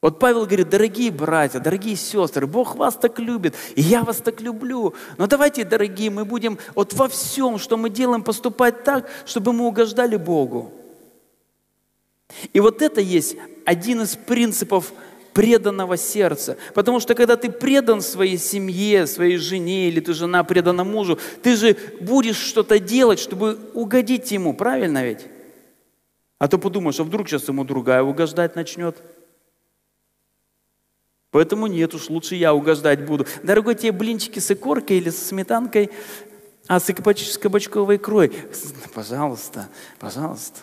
Вот 0.00 0.20
Павел 0.20 0.46
говорит, 0.46 0.68
дорогие 0.68 1.10
братья, 1.10 1.58
дорогие 1.58 1.96
сестры, 1.96 2.46
Бог 2.46 2.76
вас 2.76 2.94
так 2.94 3.18
любит, 3.18 3.56
и 3.74 3.82
я 3.82 4.04
вас 4.04 4.18
так 4.18 4.40
люблю. 4.40 4.94
Но 5.16 5.26
давайте, 5.26 5.64
дорогие, 5.64 6.08
мы 6.10 6.24
будем 6.24 6.56
вот 6.76 6.92
во 6.94 7.08
всем, 7.08 7.58
что 7.58 7.76
мы 7.76 7.90
делаем, 7.90 8.22
поступать 8.22 8.84
так, 8.84 9.10
чтобы 9.26 9.52
мы 9.52 9.66
угождали 9.66 10.14
Богу. 10.14 10.72
И 12.52 12.60
вот 12.60 12.80
это 12.80 13.00
есть 13.00 13.36
один 13.64 14.02
из 14.02 14.14
принципов 14.14 14.92
преданного 15.38 15.96
сердца. 15.96 16.56
Потому 16.74 16.98
что 16.98 17.14
когда 17.14 17.36
ты 17.36 17.48
предан 17.48 18.00
своей 18.00 18.38
семье, 18.38 19.06
своей 19.06 19.36
жене, 19.36 19.86
или 19.86 20.00
ты 20.00 20.12
жена 20.12 20.42
предана 20.42 20.82
мужу, 20.82 21.16
ты 21.44 21.54
же 21.54 21.76
будешь 22.00 22.38
что-то 22.38 22.80
делать, 22.80 23.20
чтобы 23.20 23.56
угодить 23.72 24.32
ему, 24.32 24.52
правильно 24.52 25.04
ведь? 25.04 25.26
А 26.40 26.48
то 26.48 26.58
подумаешь, 26.58 26.98
а 26.98 27.04
вдруг 27.04 27.28
сейчас 27.28 27.46
ему 27.46 27.64
другая 27.64 28.02
угождать 28.02 28.56
начнет. 28.56 28.96
Поэтому 31.30 31.68
нет 31.68 31.94
уж, 31.94 32.10
лучше 32.10 32.34
я 32.34 32.52
угождать 32.52 33.06
буду. 33.06 33.24
Дорогой, 33.44 33.76
тебе 33.76 33.92
блинчики 33.92 34.40
с 34.40 34.50
икоркой 34.50 34.96
или 34.96 35.10
с 35.10 35.28
сметанкой, 35.28 35.90
а 36.66 36.80
с 36.80 36.92
кабачковой 37.38 37.94
икрой. 37.94 38.32
Пожалуйста, 38.92 39.68
пожалуйста. 40.00 40.58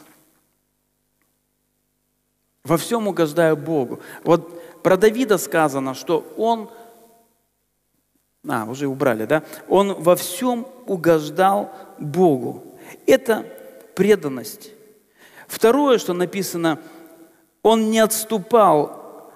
Во 2.65 2.77
всем 2.77 3.07
угождаю 3.07 3.55
Богу. 3.55 4.01
Вот 4.25 4.64
про 4.85 4.97
Давида 4.97 5.39
сказано, 5.39 5.95
что 5.95 6.31
он, 6.37 6.69
а, 8.47 8.65
уже 8.65 8.85
убрали, 8.85 9.25
да? 9.25 9.41
Он 9.67 9.95
во 9.95 10.15
всем 10.15 10.67
угождал 10.85 11.71
Богу. 11.97 12.63
Это 13.07 13.47
преданность. 13.95 14.69
Второе, 15.47 15.97
что 15.97 16.13
написано, 16.13 16.77
он 17.63 17.89
не 17.89 17.97
отступал 17.97 19.31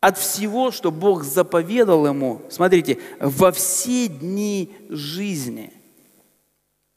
от 0.00 0.18
всего, 0.18 0.70
что 0.70 0.90
Бог 0.90 1.24
заповедал 1.24 2.06
ему, 2.06 2.42
смотрите, 2.50 2.98
во 3.18 3.50
все 3.50 4.08
дни 4.08 4.76
жизни. 4.90 5.72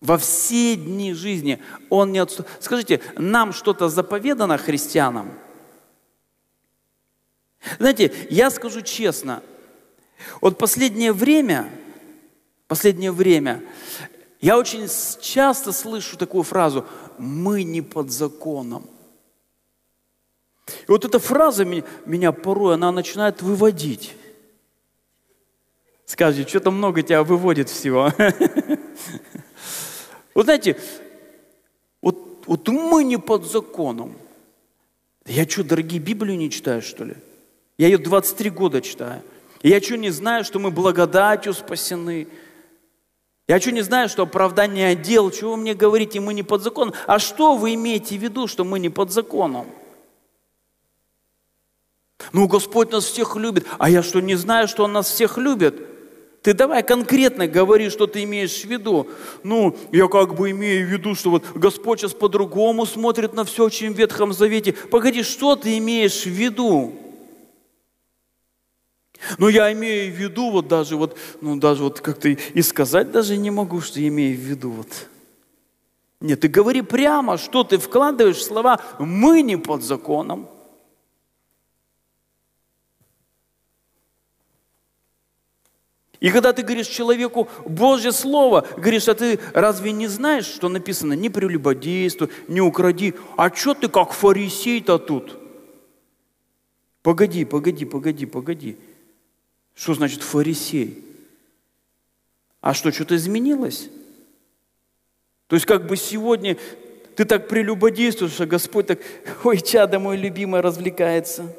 Во 0.01 0.17
все 0.17 0.75
дни 0.75 1.13
жизни 1.13 1.63
он 1.89 2.11
не 2.11 2.19
отступал. 2.19 2.51
Скажите, 2.59 2.99
нам 3.15 3.53
что-то 3.53 3.87
заповедано 3.87 4.57
христианам– 4.57 5.31
знаете, 7.79 8.13
я 8.29 8.49
скажу 8.49 8.81
честно, 8.81 9.41
вот 10.41 10.57
последнее 10.57 11.13
время, 11.13 11.69
последнее 12.67 13.11
время, 13.11 13.63
я 14.41 14.57
очень 14.57 14.87
часто 15.21 15.71
слышу 15.71 16.17
такую 16.17 16.43
фразу 16.43 16.85
«мы 17.17 17.63
не 17.63 17.81
под 17.81 18.11
законом». 18.11 18.89
И 20.67 20.85
вот 20.87 21.05
эта 21.05 21.19
фраза 21.19 21.63
меня, 21.65 22.31
порой, 22.31 22.73
она 22.75 22.91
начинает 22.91 23.41
выводить. 23.41 24.15
Скажите, 26.05 26.47
что-то 26.49 26.71
много 26.71 27.01
тебя 27.01 27.23
выводит 27.23 27.69
всего. 27.69 28.11
Вот 30.33 30.47
знаете, 30.47 30.77
вот, 32.01 32.43
вот 32.45 32.67
мы 32.67 33.05
не 33.05 33.15
под 33.15 33.49
законом. 33.49 34.17
Я 35.25 35.47
что, 35.47 35.63
дорогие, 35.63 36.01
Библию 36.01 36.37
не 36.37 36.51
читаю, 36.51 36.81
что 36.81 37.05
ли? 37.05 37.15
Я 37.77 37.87
ее 37.87 37.97
23 37.97 38.49
года 38.49 38.81
читаю. 38.81 39.21
И 39.61 39.69
я 39.69 39.81
что 39.81 39.97
не 39.97 40.11
знаю, 40.11 40.43
что 40.43 40.59
мы 40.59 40.71
благодатью 40.71 41.53
спасены. 41.53 42.27
Я 43.47 43.59
что 43.59 43.71
не 43.71 43.81
знаю, 43.81 44.09
что 44.09 44.23
оправдание 44.23 44.95
дел, 44.95 45.29
чего 45.29 45.51
вы 45.51 45.57
мне 45.57 45.73
говорите, 45.73 46.19
мы 46.19 46.33
не 46.33 46.43
под 46.43 46.63
законом. 46.63 46.93
А 47.05 47.19
что 47.19 47.55
вы 47.55 47.75
имеете 47.75 48.17
в 48.17 48.21
виду, 48.21 48.47
что 48.47 48.63
мы 48.63 48.79
не 48.79 48.89
под 48.89 49.11
законом? 49.11 49.67
Ну, 52.31 52.47
Господь 52.47 52.91
нас 52.91 53.05
всех 53.05 53.35
любит. 53.35 53.65
А 53.77 53.89
я 53.89 54.01
что, 54.01 54.19
не 54.19 54.35
знаю, 54.35 54.67
что 54.67 54.83
Он 54.85 54.93
нас 54.93 55.09
всех 55.09 55.37
любит? 55.37 55.75
Ты 56.41 56.53
давай 56.53 56.83
конкретно 56.83 57.47
говори, 57.47 57.89
что 57.89 58.05
ты 58.05 58.23
имеешь 58.23 58.61
в 58.61 58.65
виду. 58.65 59.09
Ну, 59.41 59.75
я 59.91 60.07
как 60.07 60.35
бы 60.35 60.51
имею 60.51 60.87
в 60.87 60.91
виду, 60.91 61.15
что 61.15 61.31
вот 61.31 61.43
Господь 61.55 61.99
сейчас 61.99 62.13
по-другому 62.13 62.85
смотрит 62.85 63.33
на 63.33 63.45
все, 63.45 63.67
чем 63.69 63.93
в 63.93 63.97
Ветхом 63.97 64.31
Завете. 64.31 64.73
Погоди, 64.73 65.23
что 65.23 65.55
ты 65.55 65.77
имеешь 65.79 66.21
в 66.23 66.29
виду? 66.29 67.04
Но 69.37 69.49
я 69.49 69.71
имею 69.73 70.13
в 70.13 70.15
виду, 70.15 70.51
вот 70.51 70.67
даже 70.67 70.95
вот, 70.95 71.17
ну 71.41 71.57
даже 71.57 71.83
вот 71.83 72.01
как-то 72.01 72.29
и 72.29 72.61
сказать 72.61 73.11
даже 73.11 73.37
не 73.37 73.51
могу, 73.51 73.81
что 73.81 73.99
я 73.99 74.07
имею 74.07 74.37
в 74.37 74.41
виду 74.41 74.71
вот. 74.71 75.07
Нет, 76.21 76.39
ты 76.39 76.47
говори 76.47 76.81
прямо, 76.81 77.37
что 77.37 77.63
ты 77.63 77.77
вкладываешь 77.77 78.37
в 78.37 78.43
слова 78.43 78.79
«мы 78.99 79.41
не 79.41 79.57
под 79.57 79.83
законом». 79.83 80.49
И 86.19 86.31
когда 86.31 86.53
ты 86.53 86.63
говоришь 86.63 86.87
человеку 86.87 87.49
Божье 87.65 88.11
Слово, 88.11 88.65
говоришь, 88.77 89.07
а 89.07 89.13
ты 89.13 89.39
разве 89.53 89.91
не 89.91 90.07
знаешь, 90.07 90.45
что 90.45 90.69
написано 90.69 91.13
«не 91.13 91.29
прелюбодействуй, 91.29 92.29
не 92.47 92.61
укради», 92.61 93.13
а 93.37 93.53
что 93.53 93.73
ты 93.73 93.89
как 93.89 94.13
фарисей-то 94.13 94.97
тут? 94.97 95.37
Погоди, 97.03 97.45
погоди, 97.45 97.85
погоди, 97.85 98.25
погоди. 98.25 98.77
Что 99.75 99.93
значит 99.93 100.23
фарисей? 100.23 101.03
А 102.61 102.73
что, 102.73 102.91
что-то 102.91 103.15
изменилось? 103.15 103.89
То 105.47 105.55
есть 105.55 105.67
как 105.67 105.85
бы 105.85 105.97
сегодня 105.97 106.57
ты 107.15 107.25
так 107.25 107.47
прелюбодействуешь, 107.47 108.39
а 108.41 108.45
Господь 108.45 108.87
так, 108.87 108.99
ой, 109.43 109.59
чадо 109.61 109.99
мой 109.99 110.17
любимый, 110.17 110.61
развлекается. 110.61 111.55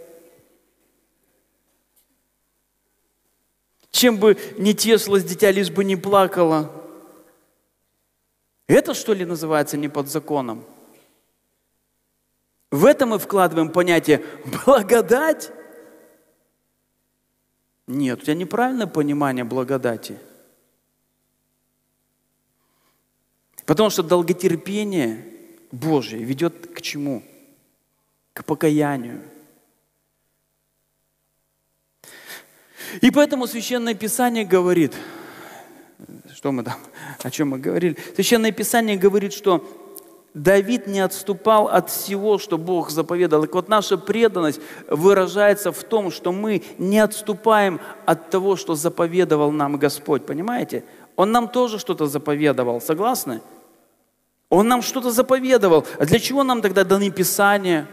Чем 3.91 4.19
бы 4.19 4.37
не 4.59 4.75
тешилось 4.75 5.25
дитя, 5.25 5.51
лишь 5.51 5.71
бы 5.71 5.85
не 5.85 5.97
плакало. 5.97 6.71
Это 8.67 8.93
что 8.93 9.15
ли 9.15 9.25
называется 9.25 9.77
не 9.77 9.89
под 9.89 10.09
законом? 10.09 10.65
В 12.71 12.85
это 12.85 13.07
мы 13.07 13.19
вкладываем 13.19 13.71
понятие 13.71 14.23
благодать. 14.67 15.51
Нет, 17.87 18.21
у 18.21 18.23
тебя 18.23 18.35
неправильное 18.35 18.87
понимание 18.87 19.45
благодати. 19.45 20.19
Потому 23.65 23.91
что 23.91 24.03
долготерпение 24.03 25.25
Божие 25.73 26.23
ведет 26.23 26.73
к 26.73 26.81
чему? 26.81 27.23
К 28.33 28.45
покаянию. 28.45 29.23
И 33.01 33.11
поэтому 33.11 33.47
Священное 33.47 33.95
Писание 33.95 34.45
говорит, 34.45 34.95
что 36.33 36.53
мы 36.53 36.63
там, 36.63 36.79
о 37.23 37.31
чем 37.31 37.51
мы 37.51 37.59
говорили? 37.59 37.97
Священное 38.15 38.53
Писание 38.53 38.97
говорит, 38.97 39.33
что 39.33 39.76
Давид 40.37 40.87
не 40.87 41.01
отступал 41.01 41.67
от 41.67 41.89
всего, 41.89 42.37
что 42.37 42.59
Бог 42.59 42.91
заповедал. 42.91 43.45
И 43.45 43.49
вот 43.51 43.71
наша 43.71 43.97
преданность 43.97 44.61
выражается 44.87 45.73
в 45.73 45.83
том, 45.83 46.11
что 46.11 46.31
мы 46.31 46.63
не 46.77 46.99
отступаем 46.99 47.81
от 48.05 48.29
того, 48.29 48.57
что 48.57 48.75
заповедовал 48.75 49.51
нам 49.51 49.79
Господь. 49.79 50.27
Понимаете? 50.27 50.85
Он 51.17 51.33
нам 51.33 51.49
тоже 51.49 51.79
что-то 51.79 52.05
заповедовал. 52.05 52.83
Согласны? 52.83 53.41
Он 54.51 54.69
нам 54.69 54.83
что-то 54.83 55.11
заповедовал. 55.11 55.87
А 55.99 56.05
для 56.05 56.19
чего 56.19 56.45
нам 56.45 56.61
тогда 56.61 56.85
даны 56.85 57.11
Писания? 57.11 57.89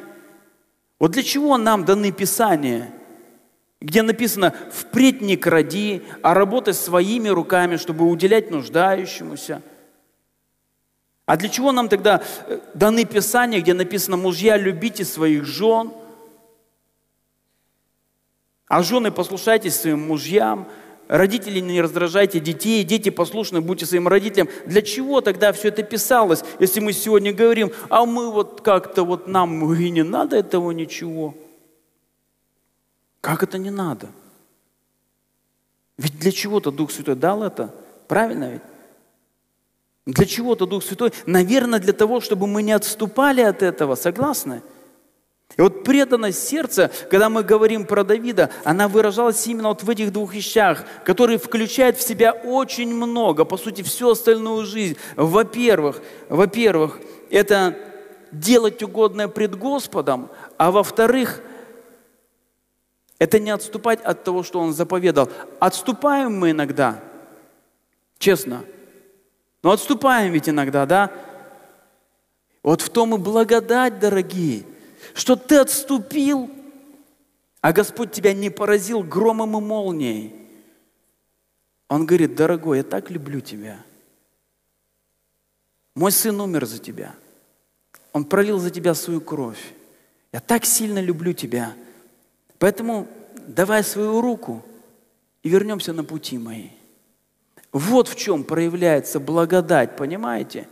Вот 1.00 1.12
для 1.12 1.24
чего 1.24 1.58
нам 1.58 1.86
даны 1.86 2.12
Писания? 2.12 2.92
Где 3.80 4.02
написано 4.02 4.54
«впредь 4.70 5.22
не 5.22 5.38
кради, 5.38 6.04
а 6.22 6.34
работай 6.34 6.74
своими 6.74 7.30
руками, 7.30 7.78
чтобы 7.78 8.06
уделять 8.06 8.52
нуждающемуся». 8.52 9.62
А 11.26 11.38
для 11.38 11.50
чего 11.50 11.72
нам 11.72 11.88
тогда 11.88 12.22
э, 12.48 12.60
даны 12.74 13.06
Писания, 13.06 13.62
где 13.62 13.74
написано 13.74 14.18
«мужья, 14.18 14.58
любите 14.58 15.06
своих 15.06 15.46
жен», 15.46 15.92
а 18.68 18.84
жены 18.84 19.12
послушайтесь 19.12 19.76
своим 19.76 20.08
мужьям, 20.08 20.68
родители 21.08 21.60
не 21.60 21.82
раздражайте 21.82 22.40
детей, 22.40 22.84
дети 22.84 23.10
послушны, 23.10 23.62
будьте 23.62 23.86
своим 23.86 24.08
родителям. 24.08 24.50
Для 24.66 24.82
чего 24.82 25.22
тогда 25.22 25.54
все 25.54 25.68
это 25.68 25.84
писалось, 25.84 26.44
если 26.60 26.80
мы 26.80 26.92
сегодня 26.92 27.34
говорим, 27.34 27.72
а 27.90 28.06
мы 28.06 28.32
вот 28.32 28.62
как-то 28.62 29.04
вот 29.04 29.28
нам 29.28 29.74
и 29.74 29.90
не 29.92 30.04
надо 30.04 30.38
этого 30.38 30.72
ничего? 30.72 31.36
Как 33.22 33.44
это 33.44 33.58
не 33.58 33.70
надо? 33.70 34.10
Ведь 35.98 36.18
для 36.18 36.32
чего-то 36.32 36.72
Дух 36.72 36.92
Святой 36.92 37.16
дал 37.16 37.44
это. 37.44 37.74
Правильно 38.08 38.50
ведь? 38.50 38.62
Для 40.06 40.26
чего-то 40.26 40.66
Дух 40.66 40.84
Святой, 40.84 41.14
наверное, 41.26 41.80
для 41.80 41.94
того, 41.94 42.20
чтобы 42.20 42.46
мы 42.46 42.62
не 42.62 42.74
отступали 42.74 43.42
от 43.42 43.64
этого, 43.64 43.96
согласны? 43.96 44.62
И 45.56 45.62
вот 45.62 45.84
преданность 45.84 46.48
сердца, 46.48 46.92
когда 47.10 47.30
мы 47.30 47.44
говорим 47.44 47.86
про 47.86 48.04
Давида, 48.04 48.50
она 48.64 48.88
выражалась 48.88 49.46
именно 49.46 49.70
вот 49.70 49.84
в 49.84 49.90
этих 49.90 50.12
двух 50.12 50.34
вещах, 50.34 50.84
которые 51.06 51.38
включают 51.38 51.98
в 51.98 52.02
себя 52.02 52.32
очень 52.34 52.94
много, 52.94 53.46
по 53.46 53.56
сути, 53.56 53.84
всю 53.84 54.10
остальную 54.10 54.66
жизнь. 54.66 54.98
Во-первых, 55.16 56.02
во-первых, 56.28 57.00
это 57.30 57.78
делать 58.32 58.82
угодное 58.82 59.28
пред 59.28 59.56
Господом, 59.56 60.32
а 60.58 60.72
во-вторых, 60.72 61.42
это 63.20 63.40
не 63.40 63.52
отступать 63.52 64.02
от 64.02 64.24
того, 64.24 64.42
что 64.42 64.60
Он 64.60 64.74
заповедал. 64.74 65.30
Отступаем 65.60 66.38
мы 66.38 66.52
иногда, 66.52 67.00
честно. 68.18 68.66
Но 69.64 69.72
отступаем 69.72 70.32
ведь 70.34 70.50
иногда, 70.50 70.86
да? 70.86 71.12
Вот 72.62 72.82
в 72.82 72.90
том 72.90 73.16
и 73.16 73.18
благодать, 73.18 74.00
дорогие– 74.00 74.66
что 75.14 75.36
ты 75.36 75.58
отступил, 75.58 76.50
а 77.62 77.72
Господь 77.74 78.12
тебя 78.12 78.34
не 78.34 78.50
поразил 78.50 79.04
громом 79.04 79.58
и 79.58 79.62
молнией. 79.62 80.36
Он 81.88 82.06
говорит, 82.06 82.36
дорогой, 82.36 82.78
я 82.78 82.84
так 82.84 83.10
люблю 83.12 83.40
тебя. 83.40 83.80
Мой 85.96 86.12
сын 86.12 86.40
умер 86.40 86.66
за 86.66 86.80
тебя. 86.80 87.16
Он 88.12 88.26
пролил 88.26 88.60
за 88.60 88.72
тебя 88.72 88.94
свою 88.94 89.22
кровь. 89.22 89.74
Я 90.32 90.40
так 90.40 90.66
сильно 90.66 91.00
люблю 91.00 91.34
тебя. 91.34 91.74
Поэтому 92.58 93.08
давай 93.48 93.84
свою 93.84 94.22
руку 94.22 94.64
и 95.44 95.50
вернемся 95.50 95.94
на 95.94 96.04
пути 96.04 96.38
мои. 96.38 96.70
Вот 97.74 98.08
в 98.08 98.16
чем 98.16 98.44
проявляется 98.44 99.20
благодать, 99.20 99.96
понимаете? 99.96 100.68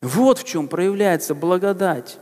Вот 0.00 0.38
в 0.38 0.44
чем 0.44 0.66
проявляется 0.66 1.34
благодать. 1.34 2.18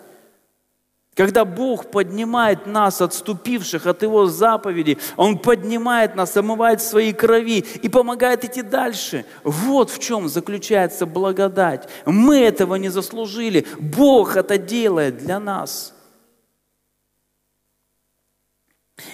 Когда 1.14 1.46
Бог 1.46 1.90
поднимает 1.90 2.66
нас, 2.66 3.00
отступивших 3.00 3.86
от 3.86 4.02
Его 4.02 4.26
заповеди, 4.26 4.98
Он 5.16 5.38
поднимает 5.38 6.14
нас, 6.14 6.36
омывает 6.36 6.82
свои 6.82 7.14
крови 7.14 7.64
и 7.82 7.88
помогает 7.88 8.44
идти 8.44 8.60
дальше. 8.60 9.24
Вот 9.42 9.88
в 9.88 9.98
чем 9.98 10.28
заключается 10.28 11.06
благодать. 11.06 11.88
Мы 12.04 12.40
этого 12.40 12.74
не 12.74 12.90
заслужили. 12.90 13.66
Бог 13.78 14.36
это 14.36 14.58
делает 14.58 15.16
для 15.16 15.40
нас. 15.40 15.95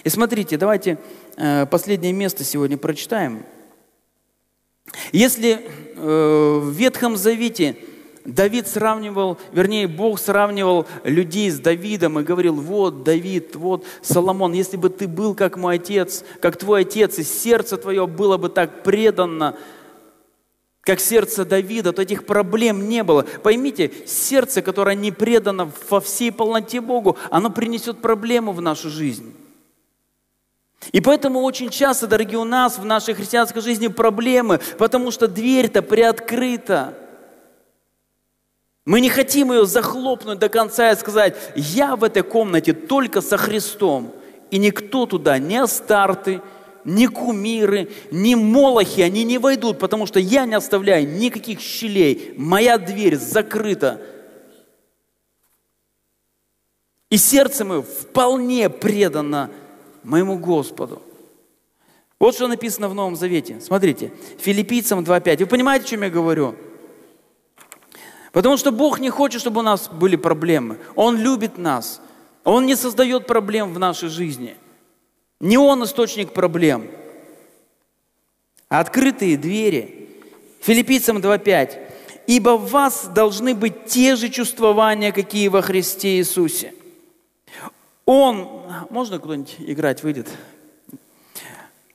И 0.03 0.09
смотрите, 0.09 0.57
давайте 0.57 0.97
э, 1.35 1.65
последнее 1.65 2.13
место 2.13 2.43
сегодня 2.43 2.77
прочитаем. 2.77 3.45
Если 5.11 5.59
э, 5.95 6.59
в 6.61 6.71
Ветхом 6.71 7.17
Завете 7.17 7.77
Давид 8.25 8.67
сравнивал, 8.67 9.37
вернее, 9.51 9.87
Бог 9.87 10.19
сравнивал 10.19 10.87
людей 11.03 11.51
с 11.51 11.59
Давидом 11.59 12.19
и 12.19 12.23
говорил, 12.23 12.55
вот 12.55 13.03
Давид, 13.03 13.55
вот 13.55 13.85
Соломон, 14.01 14.53
если 14.53 14.77
бы 14.77 14.89
ты 14.89 15.07
был 15.09 15.35
как 15.35 15.57
мой 15.57 15.75
отец, 15.75 16.23
как 16.39 16.55
твой 16.55 16.81
отец, 16.81 17.19
и 17.19 17.23
сердце 17.23 17.75
твое 17.75 18.07
было 18.07 18.37
бы 18.37 18.47
так 18.47 18.83
предано, 18.83 19.57
как 20.81 21.01
сердце 21.01 21.43
Давида, 21.43 21.91
то 21.91 22.01
этих 22.01 22.25
проблем 22.25 22.87
не 22.87 23.03
было. 23.03 23.23
Поймите, 23.23 23.91
сердце, 24.05 24.61
которое 24.61 24.95
не 24.95 25.11
предано 25.11 25.69
во 25.89 25.99
всей 25.99 26.31
полноте 26.31 26.79
Богу, 26.79 27.17
оно 27.29 27.49
принесет 27.49 27.99
проблему 27.99 28.53
в 28.53 28.61
нашу 28.61 28.89
жизнь. 28.89 29.33
И 30.91 31.01
поэтому 31.01 31.41
очень 31.41 31.69
часто, 31.69 32.07
дорогие, 32.07 32.39
у 32.39 32.43
нас 32.43 32.77
в 32.77 32.85
нашей 32.85 33.13
христианской 33.13 33.61
жизни 33.61 33.87
проблемы, 33.87 34.59
потому 34.77 35.11
что 35.11 35.27
дверь-то 35.27 35.81
приоткрыта. 35.81 36.95
Мы 38.85 38.99
не 38.99 39.09
хотим 39.09 39.53
ее 39.53 39.65
захлопнуть 39.65 40.39
до 40.39 40.49
конца 40.49 40.91
и 40.91 40.95
сказать, 40.95 41.35
я 41.55 41.95
в 41.95 42.03
этой 42.03 42.23
комнате 42.23 42.73
только 42.73 43.21
со 43.21 43.37
Христом. 43.37 44.13
И 44.51 44.57
никто 44.57 45.05
туда, 45.05 45.39
ни 45.39 45.55
Астарты, 45.55 46.41
ни 46.83 47.05
кумиры, 47.05 47.89
ни 48.11 48.35
молохи, 48.35 49.01
они 49.01 49.23
не 49.23 49.37
войдут, 49.37 49.79
потому 49.79 50.05
что 50.05 50.19
я 50.19 50.45
не 50.45 50.53
оставляю 50.53 51.07
никаких 51.07 51.61
щелей. 51.61 52.33
Моя 52.37 52.77
дверь 52.77 53.17
закрыта. 53.17 54.01
И 57.09 57.17
сердце 57.17 57.63
мое 57.63 57.83
вполне 57.83 58.69
предано 58.69 59.49
моему 60.03 60.37
Господу. 60.37 61.01
Вот 62.19 62.35
что 62.35 62.47
написано 62.47 62.87
в 62.87 62.95
Новом 62.95 63.15
Завете. 63.15 63.59
Смотрите, 63.59 64.11
филиппийцам 64.39 64.99
2.5. 64.99 65.39
Вы 65.39 65.45
понимаете, 65.45 65.85
о 65.85 65.87
чем 65.89 66.03
я 66.03 66.09
говорю? 66.09 66.55
Потому 68.31 68.57
что 68.57 68.71
Бог 68.71 68.99
не 68.99 69.09
хочет, 69.09 69.41
чтобы 69.41 69.59
у 69.59 69.63
нас 69.63 69.89
были 69.89 70.15
проблемы. 70.15 70.77
Он 70.95 71.17
любит 71.17 71.57
нас. 71.57 72.01
Он 72.43 72.65
не 72.65 72.75
создает 72.75 73.27
проблем 73.27 73.73
в 73.73 73.79
нашей 73.79 74.09
жизни. 74.09 74.55
Не 75.39 75.57
Он 75.57 75.83
источник 75.83 76.31
проблем. 76.31 76.89
Открытые 78.69 79.37
двери. 79.37 80.09
Филиппийцам 80.61 81.17
2.5. 81.17 81.79
«Ибо 82.25 82.51
в 82.57 82.71
вас 82.71 83.09
должны 83.13 83.53
быть 83.53 83.85
те 83.85 84.15
же 84.15 84.29
чувствования, 84.29 85.11
какие 85.11 85.49
во 85.49 85.61
Христе 85.61 86.19
Иисусе». 86.19 86.73
Он, 88.05 88.63
можно 88.89 89.19
куда-нибудь 89.19 89.55
играть 89.59 90.03
выйдет? 90.03 90.27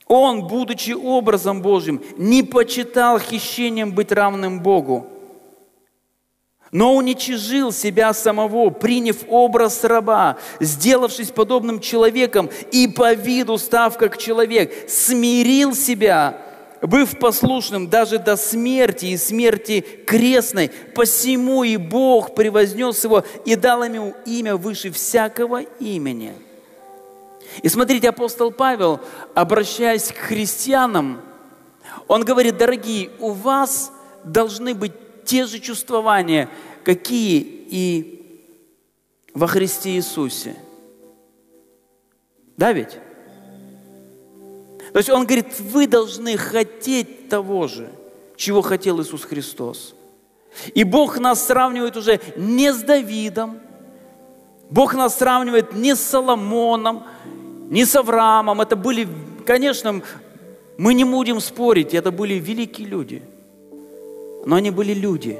Он, 0.06 0.46
будучи 0.46 0.92
образом 0.92 1.60
Божьим, 1.60 2.02
не 2.16 2.42
почитал 2.42 3.18
хищением 3.18 3.92
быть 3.92 4.10
равным 4.10 4.60
Богу, 4.60 5.06
но 6.72 6.94
уничижил 6.94 7.72
себя 7.72 8.14
самого, 8.14 8.70
приняв 8.70 9.16
образ 9.28 9.84
раба, 9.84 10.38
сделавшись 10.60 11.30
подобным 11.30 11.80
человеком 11.80 12.50
и 12.72 12.88
по 12.88 13.12
виду 13.12 13.58
став 13.58 13.98
как 13.98 14.16
человек, 14.16 14.88
смирил 14.88 15.74
себя, 15.74 16.40
быв 16.82 17.18
послушным 17.18 17.88
даже 17.88 18.18
до 18.18 18.36
смерти 18.36 19.06
и 19.06 19.16
смерти 19.16 19.80
крестной. 19.80 20.70
Посему 20.94 21.64
и 21.64 21.76
Бог 21.76 22.34
превознес 22.34 23.02
его 23.04 23.24
и 23.44 23.56
дал 23.56 23.82
ему 23.84 24.14
имя 24.24 24.56
выше 24.56 24.90
всякого 24.90 25.62
имени. 25.80 26.34
И 27.62 27.68
смотрите, 27.68 28.08
апостол 28.10 28.52
Павел, 28.52 29.00
обращаясь 29.34 30.12
к 30.12 30.16
христианам, 30.16 31.20
он 32.06 32.24
говорит, 32.24 32.56
дорогие, 32.56 33.10
у 33.18 33.32
вас 33.32 33.90
должны 34.24 34.74
быть 34.74 34.92
те 35.24 35.46
же 35.46 35.58
чувствования, 35.58 36.48
какие 36.84 37.40
и 37.40 38.44
во 39.34 39.46
Христе 39.46 39.90
Иисусе. 39.90 40.56
Да 42.56 42.72
ведь? 42.72 42.98
То 44.98 45.00
есть 45.00 45.10
он 45.10 45.26
говорит, 45.26 45.60
вы 45.60 45.86
должны 45.86 46.36
хотеть 46.36 47.28
того 47.28 47.68
же, 47.68 47.88
чего 48.34 48.62
хотел 48.62 49.00
Иисус 49.00 49.22
Христос. 49.22 49.94
И 50.74 50.82
Бог 50.82 51.20
нас 51.20 51.46
сравнивает 51.46 51.96
уже 51.96 52.18
не 52.36 52.72
с 52.72 52.78
Давидом, 52.78 53.60
Бог 54.70 54.96
нас 54.96 55.16
сравнивает 55.16 55.72
не 55.72 55.94
с 55.94 56.00
Соломоном, 56.00 57.04
не 57.70 57.84
с 57.84 57.94
Авраамом. 57.94 58.60
Это 58.60 58.74
были, 58.74 59.06
конечно, 59.46 60.02
мы 60.78 60.94
не 60.94 61.04
будем 61.04 61.38
спорить, 61.38 61.94
это 61.94 62.10
были 62.10 62.34
великие 62.34 62.88
люди– 62.88 63.22
но 64.44 64.56
они 64.56 64.72
были 64.72 64.94
люди. 64.94 65.38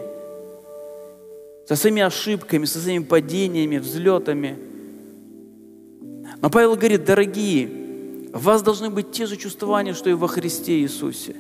Со 1.67 1.75
своими 1.75 2.03
ошибками, 2.03 2.65
со 2.65 2.79
своими 2.79 3.03
падениями, 3.03 3.79
взлетами. 3.79 4.57
Но 6.41 6.49
Павел 6.49 6.77
говорит, 6.77 7.05
дорогие, 7.05 7.88
у 8.39 8.41
вас 8.41 8.63
должны 8.63 8.89
быть 8.89 9.11
те 9.11 9.27
же 9.27 9.37
чувствования, 9.37 9.95
что 9.95 10.09
и 10.11 10.13
во 10.13 10.29
Христе 10.29 10.79
Иисусе. 10.79 11.35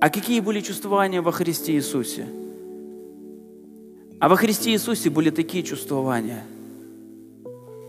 А 0.00 0.10
какие 0.10 0.40
были 0.40 0.60
чувствования 0.60 1.22
во 1.22 1.30
Христе 1.30 1.74
Иисусе? 1.74 2.26
А 4.18 4.28
во 4.28 4.34
Христе 4.34 4.72
Иисусе 4.72 5.10
были 5.10 5.30
такие 5.30 5.62
чувствования, 5.62 6.42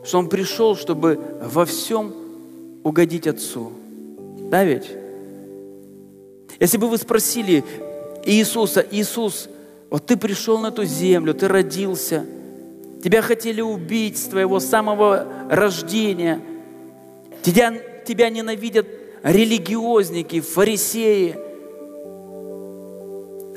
что 0.03 0.19
Он 0.19 0.29
пришел, 0.29 0.75
чтобы 0.75 1.19
во 1.41 1.65
всем 1.65 2.13
угодить 2.83 3.25
Отцу. 3.25 3.71
Да 4.51 4.63
ведь? 4.63 4.91
Если 6.59 6.77
бы 6.77 6.87
вы 6.87 6.99
спросили, 6.99 7.63
Иисуса, 8.25 8.85
Иисус, 8.91 9.49
вот 9.89 10.05
ты 10.05 10.17
пришел 10.17 10.59
на 10.59 10.67
эту 10.67 10.85
землю, 10.85 11.33
ты 11.33 11.47
родился, 11.47 12.27
тебя 13.03 13.23
хотели 13.23 13.61
убить 13.61 14.19
с 14.19 14.25
твоего 14.25 14.59
самого 14.59 15.25
рождения, 15.49 16.39
тебя, 17.41 17.73
тебя 18.05 18.29
ненавидят 18.29 18.87
религиозники, 19.23 20.41
фарисеи, 20.41 21.37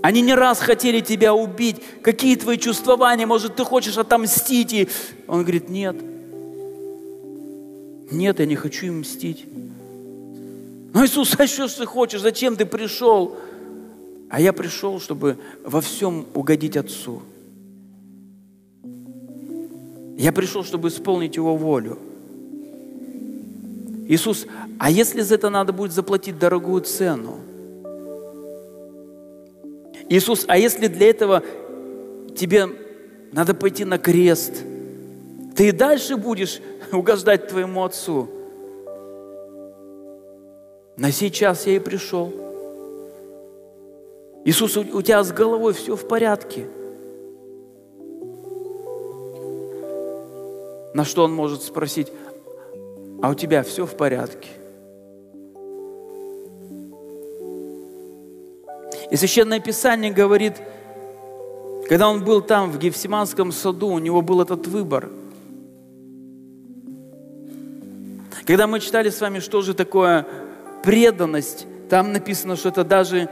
они 0.02 0.20
не 0.20 0.34
раз 0.34 0.58
хотели 0.58 1.00
тебя 1.00 1.32
убить. 1.32 1.76
Какие 2.02 2.34
твои 2.34 2.58
чувствования? 2.58 3.24
Может, 3.24 3.54
ты 3.54 3.64
хочешь 3.64 3.96
отомстить? 3.96 4.72
И 4.72 4.88
он 5.28 5.42
говорит, 5.42 5.68
нет. 5.68 5.96
Нет, 8.10 8.40
я 8.40 8.46
не 8.46 8.56
хочу 8.56 8.86
им 8.86 9.00
мстить. 9.00 9.46
Ну, 10.92 11.04
Иисус, 11.04 11.34
а 11.38 11.46
что 11.46 11.68
ты 11.68 11.86
хочешь? 11.86 12.20
Зачем 12.20 12.56
ты 12.56 12.66
пришел? 12.66 13.36
А 14.28 14.40
я 14.40 14.52
пришел, 14.52 14.98
чтобы 14.98 15.38
во 15.64 15.80
всем 15.80 16.26
угодить 16.34 16.76
Отцу. 16.76 17.22
Я 20.18 20.32
пришел, 20.32 20.64
чтобы 20.64 20.88
исполнить 20.88 21.36
Его 21.36 21.56
волю. 21.56 21.98
Иисус, 24.08 24.46
а 24.78 24.90
если 24.90 25.20
за 25.20 25.36
это 25.36 25.48
надо 25.48 25.72
будет 25.72 25.92
заплатить 25.92 26.38
дорогую 26.38 26.82
цену? 26.82 27.38
Иисус, 30.08 30.44
а 30.48 30.58
если 30.58 30.88
для 30.88 31.10
этого 31.10 31.42
тебе 32.36 32.68
надо 33.32 33.54
пойти 33.54 33.84
на 33.84 33.98
крест, 33.98 34.62
ты 35.56 35.68
и 35.68 35.72
дальше 35.72 36.16
будешь 36.16 36.60
угождать 36.92 37.48
твоему 37.48 37.84
Отцу? 37.84 38.28
На 40.96 41.10
сей 41.10 41.30
час 41.30 41.66
я 41.66 41.76
и 41.76 41.78
пришел. 41.78 42.32
Иисус, 44.44 44.76
у 44.76 45.02
тебя 45.02 45.22
с 45.22 45.32
головой 45.32 45.72
все 45.72 45.96
в 45.96 46.06
порядке. 46.06 46.66
На 50.94 51.04
что 51.04 51.24
он 51.24 51.32
может 51.32 51.62
спросить, 51.62 52.08
а 53.22 53.30
у 53.30 53.34
тебя 53.34 53.62
все 53.62 53.86
в 53.86 53.96
порядке? 53.96 54.48
И 59.10 59.16
Священное 59.16 59.60
Писание 59.60 60.12
говорит, 60.12 60.54
когда 61.88 62.08
он 62.08 62.24
был 62.24 62.40
там, 62.40 62.70
в 62.70 62.78
Гефсиманском 62.78 63.52
саду, 63.52 63.88
у 63.88 63.98
него 63.98 64.22
был 64.22 64.40
этот 64.40 64.66
выбор. 64.66 65.10
Когда 68.46 68.66
мы 68.66 68.80
читали 68.80 69.10
с 69.10 69.20
вами, 69.20 69.38
что 69.38 69.62
же 69.62 69.74
такое 69.74 70.26
преданность, 70.82 71.66
там 71.88 72.12
написано, 72.12 72.56
что 72.56 72.70
это 72.70 72.82
даже 72.84 73.28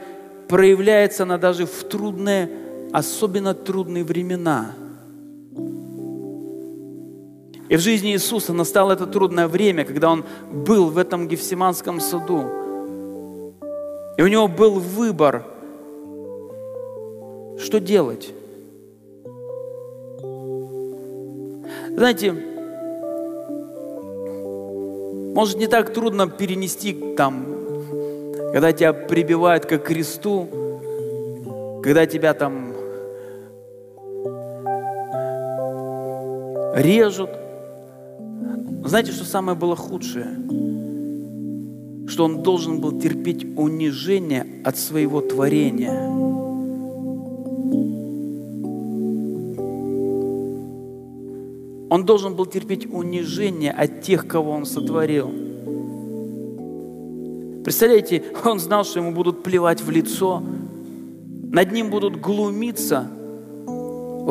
проявляется 0.49 1.23
она 1.25 1.39
даже 1.39 1.67
в 1.67 1.85
трудные, 1.85 2.51
особенно 2.93 3.55
трудные 3.55 4.05
времена. 4.05 4.73
И 7.71 7.77
в 7.77 7.81
жизни 7.81 8.11
Иисуса 8.11 8.53
настало 8.53 8.95
это 8.95 9.07
трудное 9.07 9.47
время, 9.47 9.85
когда 9.85 10.11
Он 10.11 10.25
был 10.51 10.91
в 10.91 10.99
этом 10.99 11.29
Гефсиманском 11.29 12.01
саду. 12.01 12.43
И 14.17 14.23
у 14.23 14.27
Него 14.27 14.49
был 14.49 14.81
выбор, 14.81 15.45
что 17.61 17.79
делать. 17.79 18.35
Знаете, 21.97 22.33
может, 25.33 25.57
не 25.59 25.69
так 25.69 25.93
трудно 25.95 26.29
перенести 26.29 27.15
там, 27.17 27.47
когда 28.53 28.73
тебя 28.73 28.93
прибивают 28.93 29.67
к 29.67 29.79
кресту, 29.79 30.49
когда 31.85 32.05
тебя 32.07 32.35
там 32.35 32.75
режут. 36.75 37.31
Знаете, 38.85 39.13
что 39.13 39.25
самое 39.25 39.57
было 39.57 39.77
худшее? 39.77 40.29
Что 42.09 42.25
он 42.25 42.43
должен 42.43 42.81
был 42.81 42.99
терпеть 42.99 43.45
унижение 43.57 44.47
от 44.65 44.79
своего 44.79 45.21
творения. 45.21 46.09
Он 51.91 52.05
должен 52.07 52.37
был 52.37 52.47
терпеть 52.47 52.87
унижение 52.91 53.73
от 53.73 54.03
тех, 54.03 54.27
кого 54.27 54.53
он 54.53 54.65
сотворил. 54.65 55.31
Представляете, 57.65 58.25
он 58.45 58.59
знал, 58.59 58.85
что 58.85 59.01
ему 59.01 59.13
будут 59.13 59.43
плевать 59.43 59.83
в 59.83 59.91
лицо, 59.91 60.43
над 61.53 61.73
ним 61.73 61.91
будут 61.91 62.21
глумиться. 62.21 63.11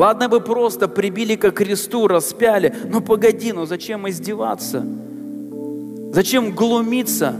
Ладно 0.00 0.30
бы 0.30 0.40
просто 0.40 0.88
прибили 0.88 1.36
к 1.36 1.50
кресту, 1.50 2.08
распяли, 2.08 2.74
но 2.86 3.02
погоди, 3.02 3.52
ну 3.52 3.66
зачем 3.66 4.08
издеваться? 4.08 4.82
Зачем 6.14 6.52
глумиться? 6.52 7.34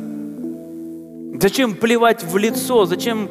Зачем 1.40 1.74
плевать 1.74 2.22
в 2.22 2.36
лицо? 2.36 2.84
Зачем 2.84 3.30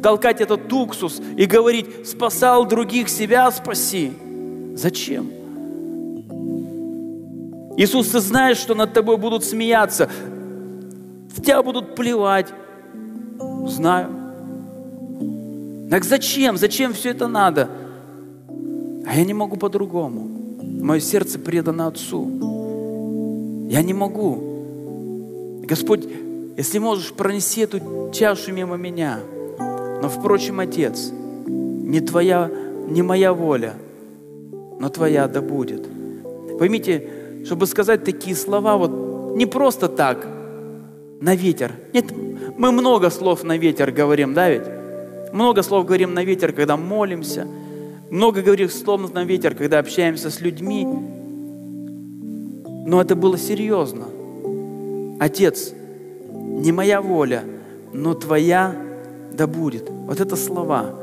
толкать 0.00 0.40
этот 0.40 0.72
уксус 0.72 1.20
и 1.36 1.46
говорить, 1.46 2.08
спасал 2.08 2.66
других, 2.66 3.08
себя 3.08 3.50
спаси? 3.50 4.12
Зачем? 4.76 5.28
Иисус, 7.76 8.10
ты 8.10 8.20
знаешь, 8.20 8.58
что 8.58 8.76
над 8.76 8.92
тобой 8.92 9.16
будут 9.16 9.42
смеяться, 9.44 10.08
в 11.34 11.42
тебя 11.42 11.64
будут 11.64 11.96
плевать. 11.96 12.46
Знаю. 13.66 14.10
Так 15.90 16.04
зачем? 16.04 16.56
Зачем 16.56 16.92
все 16.92 17.10
это 17.10 17.26
надо? 17.26 17.68
А 19.08 19.14
я 19.14 19.24
не 19.24 19.32
могу 19.32 19.56
по-другому. 19.56 20.28
Мое 20.60 21.00
сердце 21.00 21.38
предано 21.38 21.86
Отцу. 21.86 22.26
Я 23.70 23.80
не 23.80 23.94
могу. 23.94 25.62
Господь, 25.62 26.06
если 26.58 26.78
можешь, 26.78 27.14
пронеси 27.14 27.62
эту 27.62 28.10
чашу 28.12 28.52
мимо 28.52 28.76
меня. 28.76 29.20
Но, 30.02 30.10
впрочем, 30.10 30.60
Отец, 30.60 31.10
не 31.46 32.00
твоя, 32.00 32.50
не 32.86 33.00
моя 33.00 33.32
воля, 33.32 33.76
но 34.78 34.90
твоя 34.90 35.26
да 35.26 35.40
будет. 35.40 35.88
Поймите, 36.58 37.08
чтобы 37.46 37.66
сказать 37.66 38.04
такие 38.04 38.36
слова, 38.36 38.76
вот 38.76 39.34
не 39.36 39.46
просто 39.46 39.88
так, 39.88 40.26
на 41.20 41.34
ветер. 41.34 41.72
Нет, 41.94 42.12
мы 42.58 42.72
много 42.72 43.08
слов 43.08 43.42
на 43.42 43.56
ветер 43.56 43.90
говорим, 43.90 44.34
да 44.34 44.50
ведь? 44.50 44.68
Много 45.32 45.62
слов 45.62 45.86
говорим 45.86 46.12
на 46.12 46.24
ветер, 46.24 46.52
когда 46.52 46.76
молимся. 46.76 47.46
Много 48.10 48.42
говорим 48.42 48.68
слов 48.68 49.12
на 49.12 49.24
ветер, 49.24 49.54
когда 49.54 49.78
общаемся 49.78 50.30
с 50.30 50.40
людьми. 50.40 50.86
Но 52.86 53.00
это 53.00 53.14
было 53.14 53.36
серьезно. 53.36 54.06
Отец, 55.20 55.72
не 56.32 56.72
моя 56.72 57.02
воля, 57.02 57.44
но 57.92 58.14
твоя 58.14 58.74
да 59.32 59.46
будет. 59.46 59.90
Вот 59.90 60.20
это 60.20 60.36
слова 60.36 60.94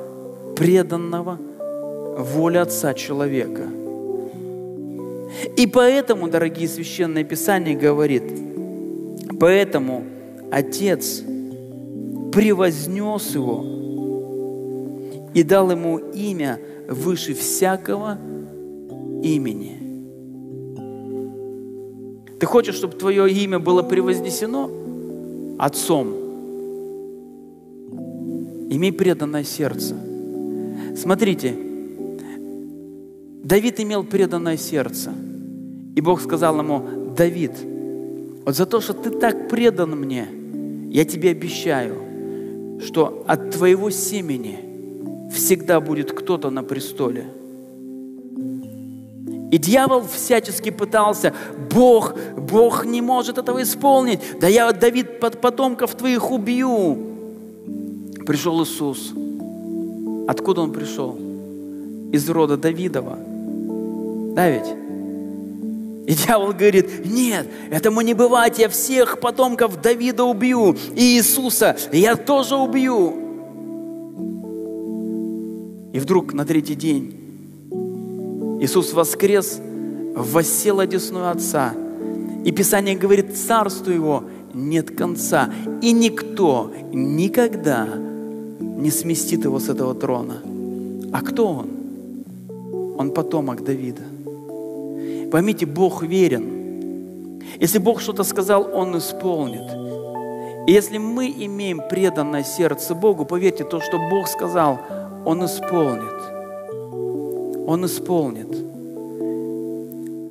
преданного 0.55 1.37
воля 2.17 2.63
Отца 2.63 2.93
человека– 2.93 3.63
и 5.57 5.67
поэтому, 5.67 6.27
дорогие 6.27 6.67
священные 6.67 7.23
писания 7.23 7.77
говорит, 7.77 8.23
поэтому 9.39 10.03
Отец 10.51 11.23
превознес 12.31 13.35
его 13.35 13.65
и 15.33 15.43
дал 15.43 15.71
ему 15.71 15.97
имя 15.97 16.59
выше 16.87 17.33
всякого 17.33 18.17
имени. 19.23 19.85
Ты 22.39 22.45
хочешь, 22.45 22.75
чтобы 22.75 22.95
твое 22.95 23.31
имя 23.31 23.59
было 23.59 23.81
превознесено 23.81 24.69
Отцом? 25.57 26.07
Имей 28.69 28.91
преданное 28.91 29.43
сердце. 29.43 29.95
Смотрите, 30.95 31.55
Давид 33.43 33.79
имел 33.79 34.03
преданное 34.03 34.57
сердце. 34.57 35.13
И 35.95 36.01
Бог 36.01 36.19
сказал 36.19 36.59
ему, 36.59 37.13
Давид, 37.15 37.51
вот 38.43 38.55
за 38.55 38.65
то, 38.65 38.81
что 38.81 38.93
ты 38.93 39.11
так 39.11 39.47
предан 39.47 39.91
мне, 39.91 40.27
я 40.89 41.05
тебе 41.05 41.29
обещаю, 41.29 41.95
что 42.81 43.23
от 43.27 43.51
твоего 43.51 43.89
семени 43.91 44.64
всегда 45.31 45.79
будет 45.79 46.11
кто-то 46.11 46.49
на 46.49 46.63
престоле. 46.63 47.25
И 49.51 49.57
дьявол 49.57 50.03
всячески 50.05 50.69
пытался, 50.69 51.33
Бог, 51.71 52.15
Бог 52.35 52.85
не 52.85 53.01
может 53.01 53.37
этого 53.37 53.61
исполнить. 53.63 54.19
Да 54.39 54.47
я, 54.47 54.71
Давид, 54.71 55.19
под 55.19 55.39
потомков 55.39 55.95
твоих 55.95 56.31
убью. 56.31 56.97
Пришел 58.25 58.63
Иисус. 58.63 59.13
Откуда 60.27 60.61
он 60.61 60.73
пришел? 60.73 61.17
Из 62.11 62.27
рода 62.29 62.57
Давидова. 62.57 63.17
Да 64.35 64.49
ведь? 64.49 64.67
И 66.07 66.13
дьявол 66.13 66.51
говорит, 66.51 67.05
нет, 67.05 67.47
этому 67.71 68.01
не 68.01 68.13
бывать, 68.13 68.59
я 68.59 68.69
всех 68.69 69.19
потомков 69.19 69.81
Давида 69.81 70.23
убью, 70.23 70.75
и 70.95 71.17
Иисуса 71.17 71.77
я 71.91 72.15
тоже 72.15 72.55
убью. 72.55 73.24
И 75.95 75.99
вдруг 75.99 76.33
на 76.33 76.43
третий 76.43 76.75
день 76.75 77.13
Иисус 78.59 78.91
воскрес, 78.91 79.61
воссел 80.13 80.81
одесную 80.81 81.31
Отца. 81.31 81.73
И 82.43 82.51
Писание 82.51 82.97
говорит, 82.97 83.37
царству 83.37 83.93
Его 83.93 84.25
нет 84.53 84.91
конца. 84.91 85.49
И 85.81 85.93
никто 85.93 86.69
никогда 86.91 87.87
не 88.59 88.91
сместит 88.91 89.45
Его 89.45 89.57
с 89.57 89.69
этого 89.69 89.95
трона. 89.95 90.41
А 91.13 91.21
кто 91.21 91.47
Он? 91.47 91.69
Он 92.97 93.11
потомок 93.11 93.63
Давида. 93.63 94.03
Поймите, 95.31 95.65
Бог 95.65 96.03
верен. 96.03 97.41
Если 97.57 97.77
Бог 97.77 98.01
что-то 98.01 98.25
сказал, 98.25 98.69
Он 98.73 98.97
исполнит. 98.97 99.71
И 100.67 100.73
если 100.73 100.97
мы 100.97 101.33
имеем 101.37 101.79
преданное 101.89 102.43
сердце 102.43 102.95
Богу, 102.95 103.23
поверьте, 103.23 103.63
то, 103.63 103.79
что 103.79 103.97
Бог 104.09 104.27
сказал, 104.27 104.79
Он 105.25 105.43
исполнит. 105.43 106.21
Он 107.67 107.85
исполнит. 107.85 108.47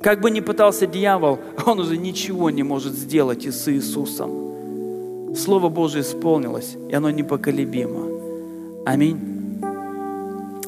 Как 0.01 0.21
бы 0.21 0.31
ни 0.31 0.39
пытался 0.39 0.87
дьявол, 0.87 1.39
он 1.65 1.79
уже 1.79 1.97
ничего 1.97 2.49
не 2.49 2.63
может 2.63 2.93
сделать 2.93 3.45
и 3.45 3.51
с 3.51 3.67
Иисусом. 3.67 5.35
Слово 5.35 5.67
Божие 5.67 6.01
исполнилось, 6.01 6.77
и 6.89 6.93
оно 6.95 7.09
непоколебимо. 7.09 8.83
Аминь. 8.85 9.19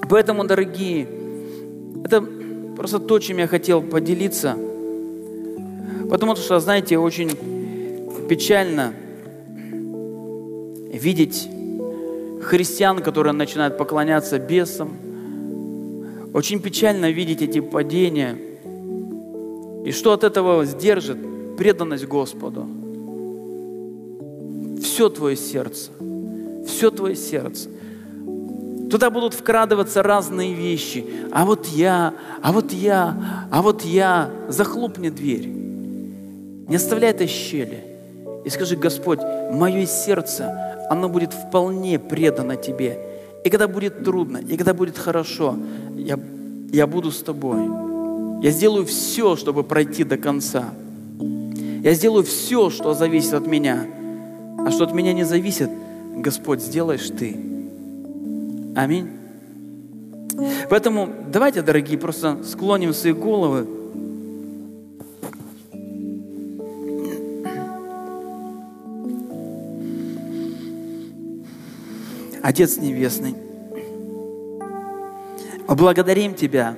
Поэтому, 0.09 0.43
дорогие, 0.45 1.07
это 2.03 2.21
просто 2.75 2.99
то, 2.99 3.19
чем 3.19 3.37
я 3.37 3.47
хотел 3.47 3.81
поделиться. 3.81 4.57
Потому 6.09 6.35
что, 6.35 6.59
знаете, 6.59 6.97
очень 6.97 7.31
печально 8.27 8.93
видеть 10.91 11.47
христиан, 12.41 13.01
которые 13.01 13.33
начинают 13.33 13.77
поклоняться 13.77 14.39
бесам. 14.39 14.89
Очень 16.33 16.61
печально 16.61 17.11
видеть 17.11 17.41
эти 17.41 17.59
падения. 17.59 18.37
И 19.85 19.91
что 19.91 20.13
от 20.13 20.23
этого 20.23 20.65
сдержит? 20.65 21.17
Преданность 21.57 22.05
Господу. 22.05 22.67
Все 24.81 25.09
твое 25.09 25.35
сердце. 25.35 25.91
Все 26.67 26.91
твое 26.91 27.15
сердце. 27.15 27.69
Туда 28.89 29.09
будут 29.09 29.33
вкрадываться 29.33 30.03
разные 30.03 30.53
вещи. 30.53 31.05
А 31.31 31.45
вот 31.45 31.65
я, 31.67 32.13
а 32.41 32.51
вот 32.51 32.71
я, 32.71 33.47
а 33.51 33.61
вот 33.61 33.83
я. 33.83 34.29
Захлопни 34.47 35.09
дверь. 35.09 35.47
Не 35.47 36.75
оставляй 36.75 37.11
этой 37.11 37.27
щели. 37.27 37.83
И 38.45 38.49
скажи, 38.49 38.75
Господь, 38.75 39.19
мое 39.51 39.85
сердце, 39.85 40.76
оно 40.89 41.09
будет 41.09 41.33
вполне 41.33 41.99
предано 41.99 42.55
Тебе. 42.55 42.99
И 43.43 43.49
когда 43.49 43.67
будет 43.67 44.03
трудно, 44.03 44.37
и 44.37 44.57
когда 44.57 44.73
будет 44.73 44.97
хорошо, 44.97 45.57
я, 45.95 46.19
я 46.71 46.87
буду 46.87 47.11
с 47.11 47.21
Тобой. 47.21 47.65
Я 48.41 48.51
сделаю 48.51 48.85
все, 48.85 49.35
чтобы 49.35 49.63
пройти 49.63 50.03
до 50.03 50.17
конца. 50.17 50.65
Я 51.83 51.93
сделаю 51.93 52.23
все, 52.23 52.69
что 52.69 52.93
зависит 52.93 53.33
от 53.33 53.47
меня. 53.47 53.85
А 54.59 54.71
что 54.71 54.83
от 54.83 54.93
меня 54.93 55.13
не 55.13 55.23
зависит, 55.23 55.69
Господь, 56.15 56.61
сделаешь 56.61 57.09
Ты. 57.09 57.37
Аминь. 58.75 59.09
Поэтому 60.69 61.09
давайте, 61.31 61.61
дорогие, 61.61 61.97
просто 61.97 62.43
склоним 62.43 62.93
свои 62.93 63.13
головы. 63.13 63.67
Отец 72.41 72.77
Небесный, 72.77 73.35
благодарим 75.67 76.33
Тебя, 76.33 76.75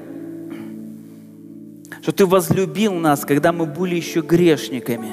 что 2.01 2.11
Ты 2.11 2.25
возлюбил 2.25 2.93
нас, 2.93 3.25
когда 3.25 3.51
мы 3.51 3.65
были 3.65 3.95
еще 3.95 4.21
грешниками. 4.21 5.11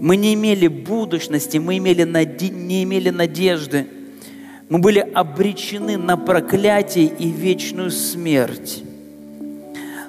Мы 0.00 0.16
не 0.16 0.34
имели 0.34 0.66
будущности, 0.66 1.58
мы 1.58 1.78
имели 1.78 2.04
наде... 2.04 2.50
не 2.50 2.84
имели 2.84 3.10
надежды– 3.10 3.86
мы 4.68 4.78
были 4.78 4.98
обречены 4.98 5.96
на 5.96 6.16
проклятие 6.16 7.06
и 7.06 7.30
вечную 7.30 7.90
смерть. 7.90 8.82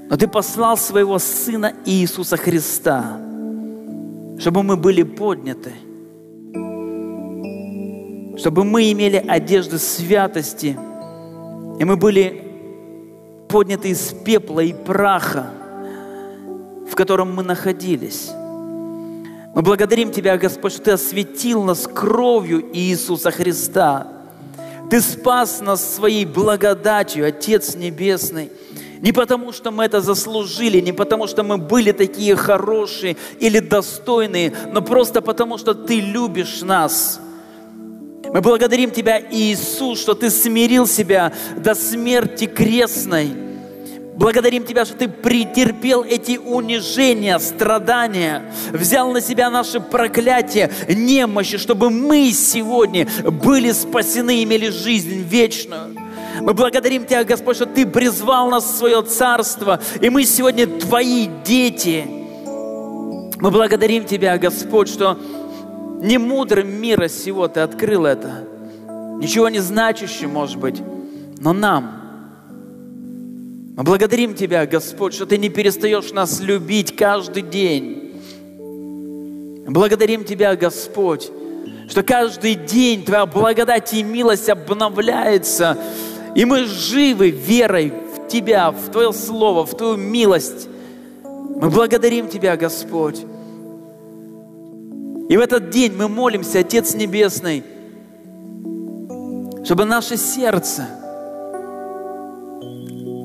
Но 0.10 0.18
Ты 0.18 0.28
послал 0.28 0.78
своего 0.78 1.20
Сына 1.20 1.74
Иисуса 1.86 2.38
Христа, 2.38 3.20
чтобы 4.40 4.64
мы 4.64 4.78
были 4.78 5.04
подняты, 5.04 5.74
чтобы 8.38 8.64
мы 8.64 8.92
имели 8.92 9.24
одежды 9.28 9.80
святости, 9.80 10.78
и 11.80 11.84
мы 11.84 11.98
были 11.98 12.44
подняты 13.50 13.90
из 13.90 14.14
пепла 14.14 14.62
и 14.62 14.74
праха, 14.74 15.48
в 16.90 16.96
котором 16.96 17.34
мы 17.36 17.44
находились. 17.44 18.30
Мы 18.30 19.62
благодарим 19.62 20.12
Тебя, 20.12 20.38
Господь, 20.38 20.74
что 20.74 20.84
Ты 20.84 20.92
осветил 20.92 21.64
нас 21.64 21.88
кровью 21.88 22.64
Иисуса 22.74 23.32
Христа– 23.32 24.08
ты 24.90 25.02
спас 25.02 25.62
нас 25.62 25.96
своей 25.96 26.26
благодатью, 26.26 27.28
Отец 27.28 27.76
Небесный. 27.76 28.52
Не 29.02 29.12
потому, 29.12 29.52
что 29.52 29.72
мы 29.72 29.86
это 29.86 30.00
заслужили, 30.00 30.80
не 30.80 30.94
потому, 30.94 31.28
что 31.28 31.44
мы 31.44 31.58
были 31.58 31.92
такие 31.92 32.36
хорошие 32.36 33.18
или 33.40 33.60
достойные, 33.60 34.54
но 34.72 34.82
просто 34.82 35.22
потому, 35.22 35.58
что 35.58 35.74
Ты 35.74 36.00
любишь 36.00 36.62
нас. 36.62 37.20
Мы 38.34 38.42
благодарим 38.42 38.92
Тебя, 38.92 39.22
Иисус, 39.32 40.00
что 40.00 40.14
Ты 40.14 40.30
смирил 40.30 40.88
себя 40.88 41.32
до 41.58 41.76
смерти 41.76 42.46
крестной– 42.46 43.32
Благодарим 44.16 44.64
Тебя, 44.64 44.86
что 44.86 44.96
Ты 44.96 45.10
претерпел 45.10 46.04
эти 46.04 46.38
унижения, 46.38 47.38
страдания, 47.40 48.44
взял 48.72 49.12
на 49.12 49.20
себя 49.20 49.50
наши 49.50 49.82
проклятия, 49.82 50.72
немощи, 50.88 51.58
чтобы 51.58 51.90
мы 51.90 52.32
сегодня 52.32 53.08
были 53.26 53.74
спасены, 53.74 54.42
имели 54.42 54.70
жизнь 54.70 55.22
вечную. 55.22 55.98
Мы 56.40 56.54
благодарим 56.54 57.06
Тебя, 57.06 57.26
Господь, 57.26 57.58
что 57.58 57.66
Ты 57.66 57.86
призвал 57.86 58.50
нас 58.50 58.64
в 58.64 58.78
свое 58.78 59.02
царство, 59.02 59.82
и 60.00 60.10
мы 60.10 60.24
сегодня 60.24 60.66
Твои 60.66 61.28
дети. 61.44 62.06
Мы 63.42 63.52
благодарим 63.52 64.06
Тебя, 64.06 64.38
Господь, 64.38 64.88
что 64.88 65.20
не 66.06 66.18
мудрым 66.18 66.70
мира 66.70 67.08
сего 67.08 67.48
Ты 67.48 67.60
открыл 67.60 68.06
это, 68.06 68.48
ничего 69.20 69.50
не 69.50 69.60
значащим, 69.60 70.32
может 70.32 70.58
быть, 70.58 70.82
но 71.40 71.54
нам– 71.54 72.02
мы 73.76 73.84
благодарим 73.84 74.34
Тебя, 74.36 74.66
Господь, 74.66 75.14
что 75.14 75.26
Ты 75.26 75.38
не 75.38 75.50
перестаешь 75.50 76.14
нас 76.14 76.40
любить 76.40 76.96
каждый 76.96 77.42
день. 77.42 78.14
Благодарим 79.68 80.24
Тебя, 80.24 80.56
Господь, 80.56 81.30
что 81.90 82.02
каждый 82.02 82.56
день 82.56 83.04
Твоя 83.04 83.26
благодать 83.26 83.94
и 83.94 84.02
милость 84.02 84.48
обновляется, 84.48 85.78
и 86.36 86.46
мы 86.46 86.64
живы 86.64 87.32
верой 87.32 87.92
в 88.16 88.30
Тебя, 88.30 88.72
в 88.72 88.92
Твое 88.92 89.12
Слово, 89.12 89.66
в 89.66 89.76
Твою 89.76 89.98
милость. 89.98 90.70
Мы 91.24 91.70
благодарим 91.70 92.30
Тебя, 92.30 92.56
Господь. 92.56 93.26
И 95.30 95.38
в 95.38 95.40
этот 95.40 95.70
день 95.70 95.94
мы 95.94 96.08
молимся, 96.08 96.60
Отец 96.60 96.94
Небесный, 96.94 97.64
чтобы 99.64 99.86
наше 99.86 100.18
сердце– 100.18 100.88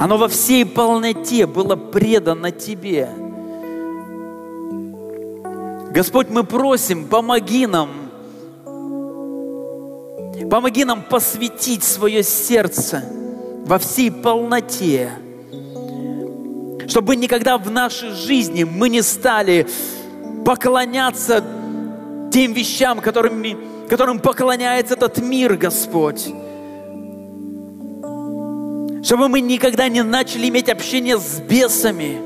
оно 0.01 0.17
во 0.17 0.29
всей 0.29 0.65
полноте 0.65 1.47
было 1.47 1.77
предано 1.77 2.51
Тебе. 2.51 3.11
Господь, 5.91 6.31
мы 6.31 6.43
просим, 6.43 7.07
помоги 7.07 7.67
нам, 7.67 7.91
помоги 10.51 10.87
нам 10.87 11.03
посвятить 11.03 11.85
свое 11.85 12.23
сердце 12.23 13.05
во 13.67 13.77
всей 13.77 14.11
полноте, 14.11 15.11
чтобы 16.89 17.15
никогда 17.15 17.59
в 17.59 17.71
нашей 17.71 18.13
жизни 18.13 18.65
мы 18.65 18.89
не 18.89 19.03
стали 19.03 19.67
поклоняться 20.47 21.45
тем 22.31 22.53
вещам, 22.53 23.01
которыми, 23.01 23.57
которым 23.89 24.19
поклоняется 24.19 24.95
этот 24.95 25.19
мир, 25.19 25.57
Господь 25.57 26.29
чтобы 29.03 29.29
мы 29.29 29.41
никогда 29.41 29.89
не 29.89 30.03
начали 30.03 30.49
иметь 30.49 30.69
общение 30.69 31.19
с 31.19 31.41
бесами, 31.41 32.21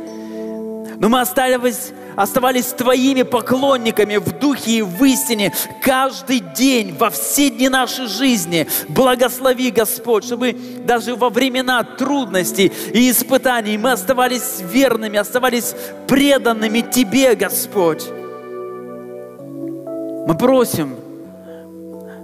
но 0.98 1.09
мы 1.09 1.20
оставались, 1.20 1.93
оставались 2.16 2.66
Твоими 2.66 3.22
поклонниками 3.22 4.16
в 4.16 4.39
духе 4.39 4.78
и 4.78 4.82
в 4.82 5.05
истине 5.05 5.52
каждый 5.82 6.40
день, 6.40 6.97
во 6.97 7.10
все 7.10 7.51
дни 7.51 7.68
нашей 7.68 8.06
жизни. 8.06 8.66
Благослови, 8.89 9.70
Господь, 9.70 10.24
чтобы 10.24 10.52
даже 10.85 11.14
во 11.14 11.31
времена 11.31 11.82
трудностей 11.82 12.72
и 12.93 13.10
испытаний 13.10 13.78
мы 13.78 13.93
оставались 13.93 14.60
верными, 14.60 15.18
оставались 15.18 15.74
преданными 16.06 16.81
Тебе, 16.81 17.35
Господь. 17.35 18.05
Мы 20.27 20.37
просим, 20.37 20.97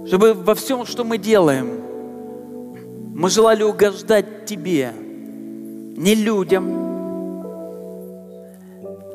чтобы 0.07 0.33
во 0.33 0.55
всем, 0.55 0.85
что 0.85 1.03
мы 1.03 1.17
делаем– 1.17 1.81
мы 3.21 3.29
желали 3.29 3.61
угождать 3.61 4.45
Тебе, 4.45 4.93
не 4.95 6.15
людям, 6.15 6.65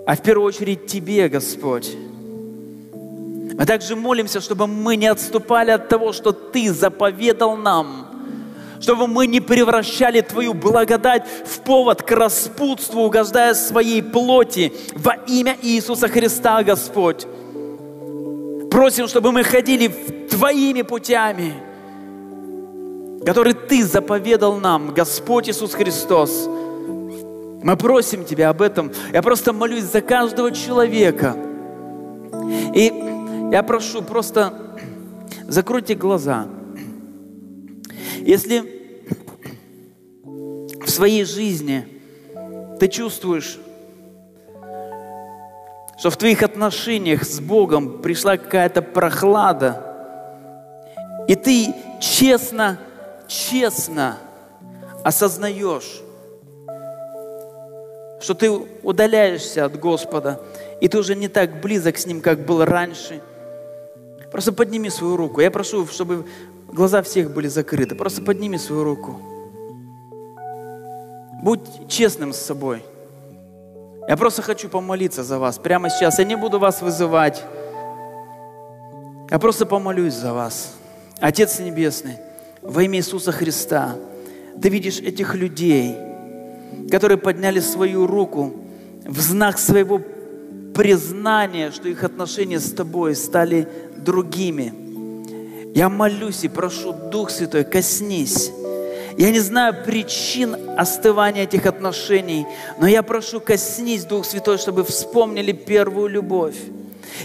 а 0.07 0.15
в 0.15 0.23
первую 0.23 0.47
очередь 0.47 0.87
Тебе, 0.87 1.29
Господь. 1.29 1.91
Мы 2.93 3.67
также 3.67 3.97
молимся, 3.97 4.41
чтобы 4.41 4.69
мы 4.69 4.95
не 4.95 5.09
отступали 5.09 5.73
от 5.73 5.89
того, 5.89 6.13
что 6.13 6.31
Ты 6.31 6.73
заповедал 6.73 7.57
нам, 7.57 8.07
чтобы 8.81 9.09
мы 9.09 9.27
не 9.27 9.41
превращали 9.41 10.21
Твою 10.21 10.55
благодать 10.55 11.25
в 11.45 11.61
повод 11.63 12.03
к 12.03 12.11
распутству, 12.13 13.01
угождая 13.03 13.55
своей 13.55 14.03
плоти 14.03 14.73
во 14.95 15.15
имя 15.27 15.57
Иисуса 15.63 16.07
Христа, 16.07 16.63
Господь. 16.63 17.27
Просим, 18.71 19.09
чтобы 19.09 19.33
мы 19.33 19.43
ходили 19.43 19.89
Твоими 20.29 20.83
путями, 20.83 21.55
которые 23.25 23.55
Ты 23.55 23.85
заповедал 23.85 24.57
нам, 24.57 24.93
Господь 24.93 25.49
Иисус 25.49 25.75
Христос. 25.75 26.47
Мы 26.47 27.77
просим 27.77 28.25
Тебя 28.25 28.51
об 28.51 28.63
этом. 28.63 28.93
Я 29.13 29.23
просто 29.23 29.53
молюсь 29.53 29.85
за 29.85 30.01
каждого 30.01 30.53
человека. 30.53 31.37
И 32.75 32.93
я 33.51 33.63
прошу, 33.63 34.03
просто 34.03 34.77
закройте 35.49 35.95
глаза. 35.95 36.47
Если 38.21 38.63
в 40.25 40.91
своей 40.91 41.25
жизни 41.25 41.87
ты 42.79 42.89
чувствуешь, 42.89 43.59
что 45.99 46.11
в 46.11 46.17
твоих 46.17 46.43
отношениях 46.43 47.25
с 47.25 47.41
Богом 47.41 48.03
пришла 48.03 48.37
какая-то 48.37 48.83
прохлада, 48.83 49.83
и 51.29 51.35
ты 51.35 51.75
честно, 52.01 52.79
честно 53.27 54.19
осознаешь, 55.03 56.03
что 58.21 58.35
ты 58.35 58.51
удаляешься 58.51 59.65
от 59.65 59.79
Господа, 59.79 60.41
и 60.81 60.89
ты 60.89 60.99
уже 60.99 61.15
не 61.15 61.29
так 61.29 61.61
близок 61.61 61.97
с 61.97 62.07
Ним, 62.07 62.21
как 62.21 62.45
был 62.45 62.65
раньше. 62.65 63.21
Просто 64.31 64.53
подними 64.53 64.91
свою 64.91 65.17
руку. 65.17 65.41
Я 65.41 65.51
прошу, 65.51 65.87
чтобы 65.87 66.27
глаза 66.69 67.03
всех 67.03 67.33
были 67.33 67.49
закрыты. 67.49 67.95
Просто 67.95 68.23
подними 68.23 68.59
свою 68.59 68.85
руку. 68.85 69.21
Будь 71.43 71.89
честным 71.89 72.33
с 72.33 72.39
собой. 72.39 72.83
Я 74.09 74.17
просто 74.17 74.43
хочу 74.43 74.69
помолиться 74.69 75.25
за 75.25 75.39
вас 75.39 75.59
прямо 75.59 75.91
сейчас. 75.91 76.19
Я 76.19 76.25
не 76.25 76.37
буду 76.37 76.59
вас 76.59 76.81
вызывать. 76.81 77.43
Я 79.31 79.39
просто 79.39 79.67
помолюсь 79.67 80.15
за 80.15 80.33
вас. 80.33 80.75
Отец 81.19 81.59
Небесный, 81.59 82.19
во 82.63 82.83
имя 82.83 82.99
Иисуса 82.99 83.33
Христа, 83.33 83.97
ты 84.63 84.69
видишь 84.69 85.01
этих 85.01 85.35
людей, 85.35 85.97
которые 86.91 87.19
подняли 87.19 87.59
свою 87.59 88.07
руку 88.07 88.55
в 89.05 89.21
знак 89.21 89.59
своего 89.59 90.01
признания, 90.75 91.71
что 91.73 91.89
их 91.89 92.05
отношения 92.05 92.61
с 92.61 92.71
тобой 92.71 93.17
стали 93.17 93.67
другими. 93.97 94.73
Я 95.75 95.89
молюсь 95.89 96.45
и 96.45 96.49
прошу, 96.49 96.93
Дух 96.93 97.31
Святой, 97.31 97.65
коснись 97.65 98.53
я 99.19 99.31
не 99.31 99.41
знаю 99.41 99.75
причин 99.85 100.57
остывания 100.79 101.45
этих 101.45 101.67
отношений, 101.67 102.47
но 102.79 102.87
я 102.87 103.03
прошу, 103.03 103.41
коснись, 103.41 104.05
Дух 104.05 104.27
Святой, 104.27 104.59
чтобы 104.59 104.85
вспомнили 104.85 105.53
первую 105.53 106.09
любовь. 106.09 106.57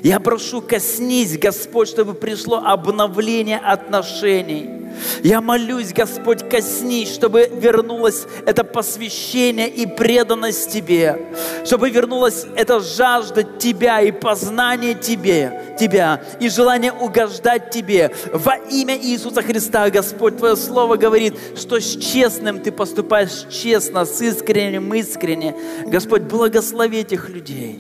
Я 0.02 0.20
прошу, 0.20 0.62
коснись, 0.62 1.38
Господь, 1.38 1.90
чтобы 1.90 2.14
пришло 2.14 2.58
обновление 2.58 3.58
отношений. 3.58 4.81
Я 5.24 5.42
молюсь, 5.42 5.94
Господь, 5.94 6.48
коснись, 6.50 7.14
чтобы 7.14 7.50
вернулось 7.52 8.26
это 8.46 8.64
посвящение 8.64 9.70
и 9.70 9.86
преданность 9.86 10.72
Тебе, 10.72 11.28
чтобы 11.66 11.90
вернулась 11.90 12.46
эта 12.56 12.80
жажда 12.80 13.44
Тебя 13.44 14.02
и 14.02 14.12
познание 14.12 14.94
Тебе, 14.94 15.76
Тебя, 15.80 16.22
и 16.40 16.50
желание 16.50 16.92
угождать 16.92 17.72
Тебе. 17.72 18.12
Во 18.34 18.56
имя 18.56 18.98
Иисуса 18.98 19.42
Христа, 19.42 19.90
Господь, 19.90 20.38
Твое 20.38 20.56
Слово 20.56 20.96
говорит, 20.96 21.36
что 21.56 21.80
с 21.80 21.98
честным 21.98 22.60
Ты 22.60 22.72
поступаешь 22.72 23.46
честно, 23.50 24.06
с 24.06 24.22
искренним 24.22 24.94
искренне. 24.94 25.56
Господь, 25.86 26.24
благослови 26.24 27.00
этих 27.00 27.30
людей, 27.30 27.80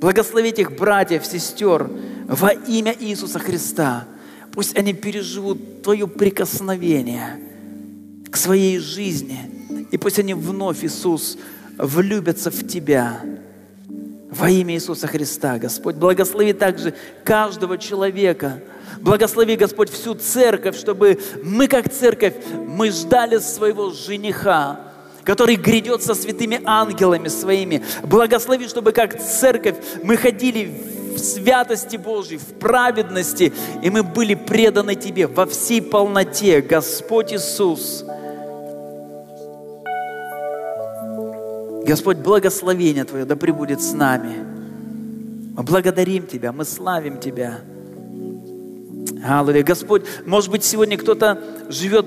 благослови 0.00 0.50
этих 0.50 0.76
братьев, 0.76 1.24
сестер 1.26 1.88
во 2.26 2.52
имя 2.52 2.94
Иисуса 2.98 3.38
Христа. 3.38 4.04
Пусть 4.54 4.76
они 4.76 4.92
переживут 4.92 5.82
Твое 5.82 6.06
прикосновение 6.06 7.40
к 8.30 8.36
своей 8.36 8.78
жизни. 8.78 9.50
И 9.90 9.98
пусть 9.98 10.18
они 10.20 10.32
вновь, 10.34 10.84
Иисус, 10.84 11.36
влюбятся 11.76 12.52
в 12.52 12.66
Тебя. 12.66 13.20
Во 14.30 14.48
имя 14.48 14.74
Иисуса 14.74 15.08
Христа, 15.08 15.58
Господь, 15.58 15.96
благослови 15.96 16.52
также 16.52 16.94
каждого 17.24 17.78
человека. 17.78 18.62
Благослови, 19.00 19.56
Господь, 19.56 19.90
всю 19.90 20.14
церковь, 20.14 20.76
чтобы 20.76 21.20
мы, 21.42 21.66
как 21.66 21.92
церковь, 21.92 22.34
мы 22.68 22.90
ждали 22.90 23.38
своего 23.38 23.90
жениха, 23.90 24.80
который 25.24 25.56
грядет 25.56 26.02
со 26.02 26.14
святыми 26.14 26.60
ангелами 26.64 27.28
своими. 27.28 27.82
Благослови, 28.04 28.68
чтобы 28.68 28.92
как 28.92 29.20
церковь 29.20 29.76
мы 30.02 30.16
ходили 30.16 30.72
в 31.14 31.18
святости 31.18 31.96
Божьей, 31.96 32.38
в 32.38 32.58
праведности, 32.58 33.52
и 33.82 33.90
мы 33.90 34.02
были 34.02 34.34
преданы 34.34 34.94
Тебе 34.94 35.26
во 35.26 35.46
всей 35.46 35.80
полноте, 35.80 36.60
Господь 36.60 37.32
Иисус. 37.32 38.04
Господь, 41.86 42.18
благословение 42.18 43.04
Твое 43.04 43.24
да 43.24 43.36
пребудет 43.36 43.82
с 43.82 43.92
нами. 43.92 44.36
Мы 45.56 45.62
благодарим 45.62 46.26
Тебя, 46.26 46.52
мы 46.52 46.64
славим 46.64 47.18
Тебя. 47.20 47.60
Аллилуйя. 49.26 49.62
Господь, 49.62 50.04
может 50.26 50.50
быть, 50.50 50.64
сегодня 50.64 50.98
кто-то 50.98 51.40
живет 51.68 52.06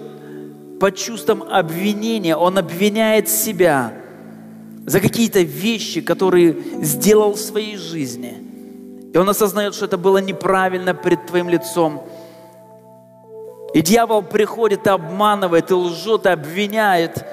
под 0.80 0.96
чувством 0.96 1.44
обвинения, 1.44 2.36
он 2.36 2.58
обвиняет 2.58 3.28
себя 3.28 3.94
за 4.86 5.00
какие-то 5.00 5.42
вещи, 5.42 6.02
которые 6.02 6.56
сделал 6.82 7.34
в 7.34 7.40
своей 7.40 7.78
жизни– 7.78 8.44
и 9.14 9.18
он 9.18 9.30
осознает, 9.30 9.74
что 9.74 9.86
это 9.86 9.98
было 9.98 10.18
неправильно 10.20 10.94
перед 10.94 11.26
твоим 11.26 11.50
лицом. 11.50 12.04
И 13.74 13.82
дьявол 13.82 14.22
приходит 14.24 14.88
обманывает, 14.88 15.72
и 15.72 15.74
лжет, 15.74 16.26
и 16.26 16.30
обвиняет. 16.30 17.26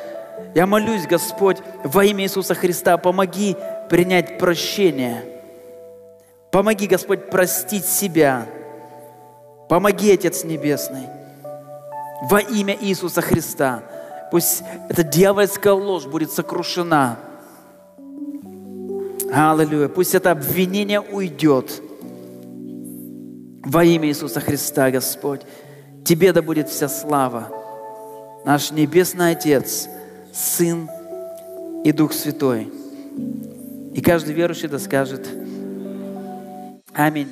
Я 0.54 0.66
молюсь, 0.66 1.06
Господь, 1.06 1.58
во 1.82 2.04
имя 2.04 2.24
Иисуса 2.24 2.54
Христа, 2.54 2.96
помоги 2.96 3.56
принять 3.88 4.38
прощение. 4.38 5.24
Помоги, 6.50 6.86
Господь, 6.86 7.30
простить 7.30 7.84
себя. 7.84 8.46
Помоги, 9.68 10.12
Отец 10.12 10.44
Небесный. 10.44 11.08
Во 12.30 12.40
имя 12.40 12.76
Иисуса 12.80 13.20
Христа. 13.20 13.82
Пусть 14.30 14.62
эта 14.88 15.02
дьявольская 15.02 15.72
ложь 15.72 16.06
будет 16.06 16.30
сокрушена. 16.30 17.18
Аллилуйя. 19.34 19.88
Пусть 19.88 20.14
это 20.14 20.30
обвинение 20.30 21.00
уйдет. 21.00 21.82
Во 23.64 23.84
имя 23.84 24.08
Иисуса 24.08 24.40
Христа, 24.40 24.90
Господь. 24.90 25.40
Тебе 26.04 26.32
да 26.32 26.40
будет 26.40 26.68
вся 26.68 26.88
слава. 26.88 27.50
Наш 28.44 28.70
Небесный 28.70 29.32
Отец, 29.32 29.88
Сын 30.32 30.88
и 31.82 31.90
Дух 31.90 32.12
Святой. 32.12 32.70
И 33.94 34.00
каждый 34.00 34.34
верующий 34.34 34.68
да 34.68 34.78
скажет 34.78 35.26
Аминь. 36.92 37.28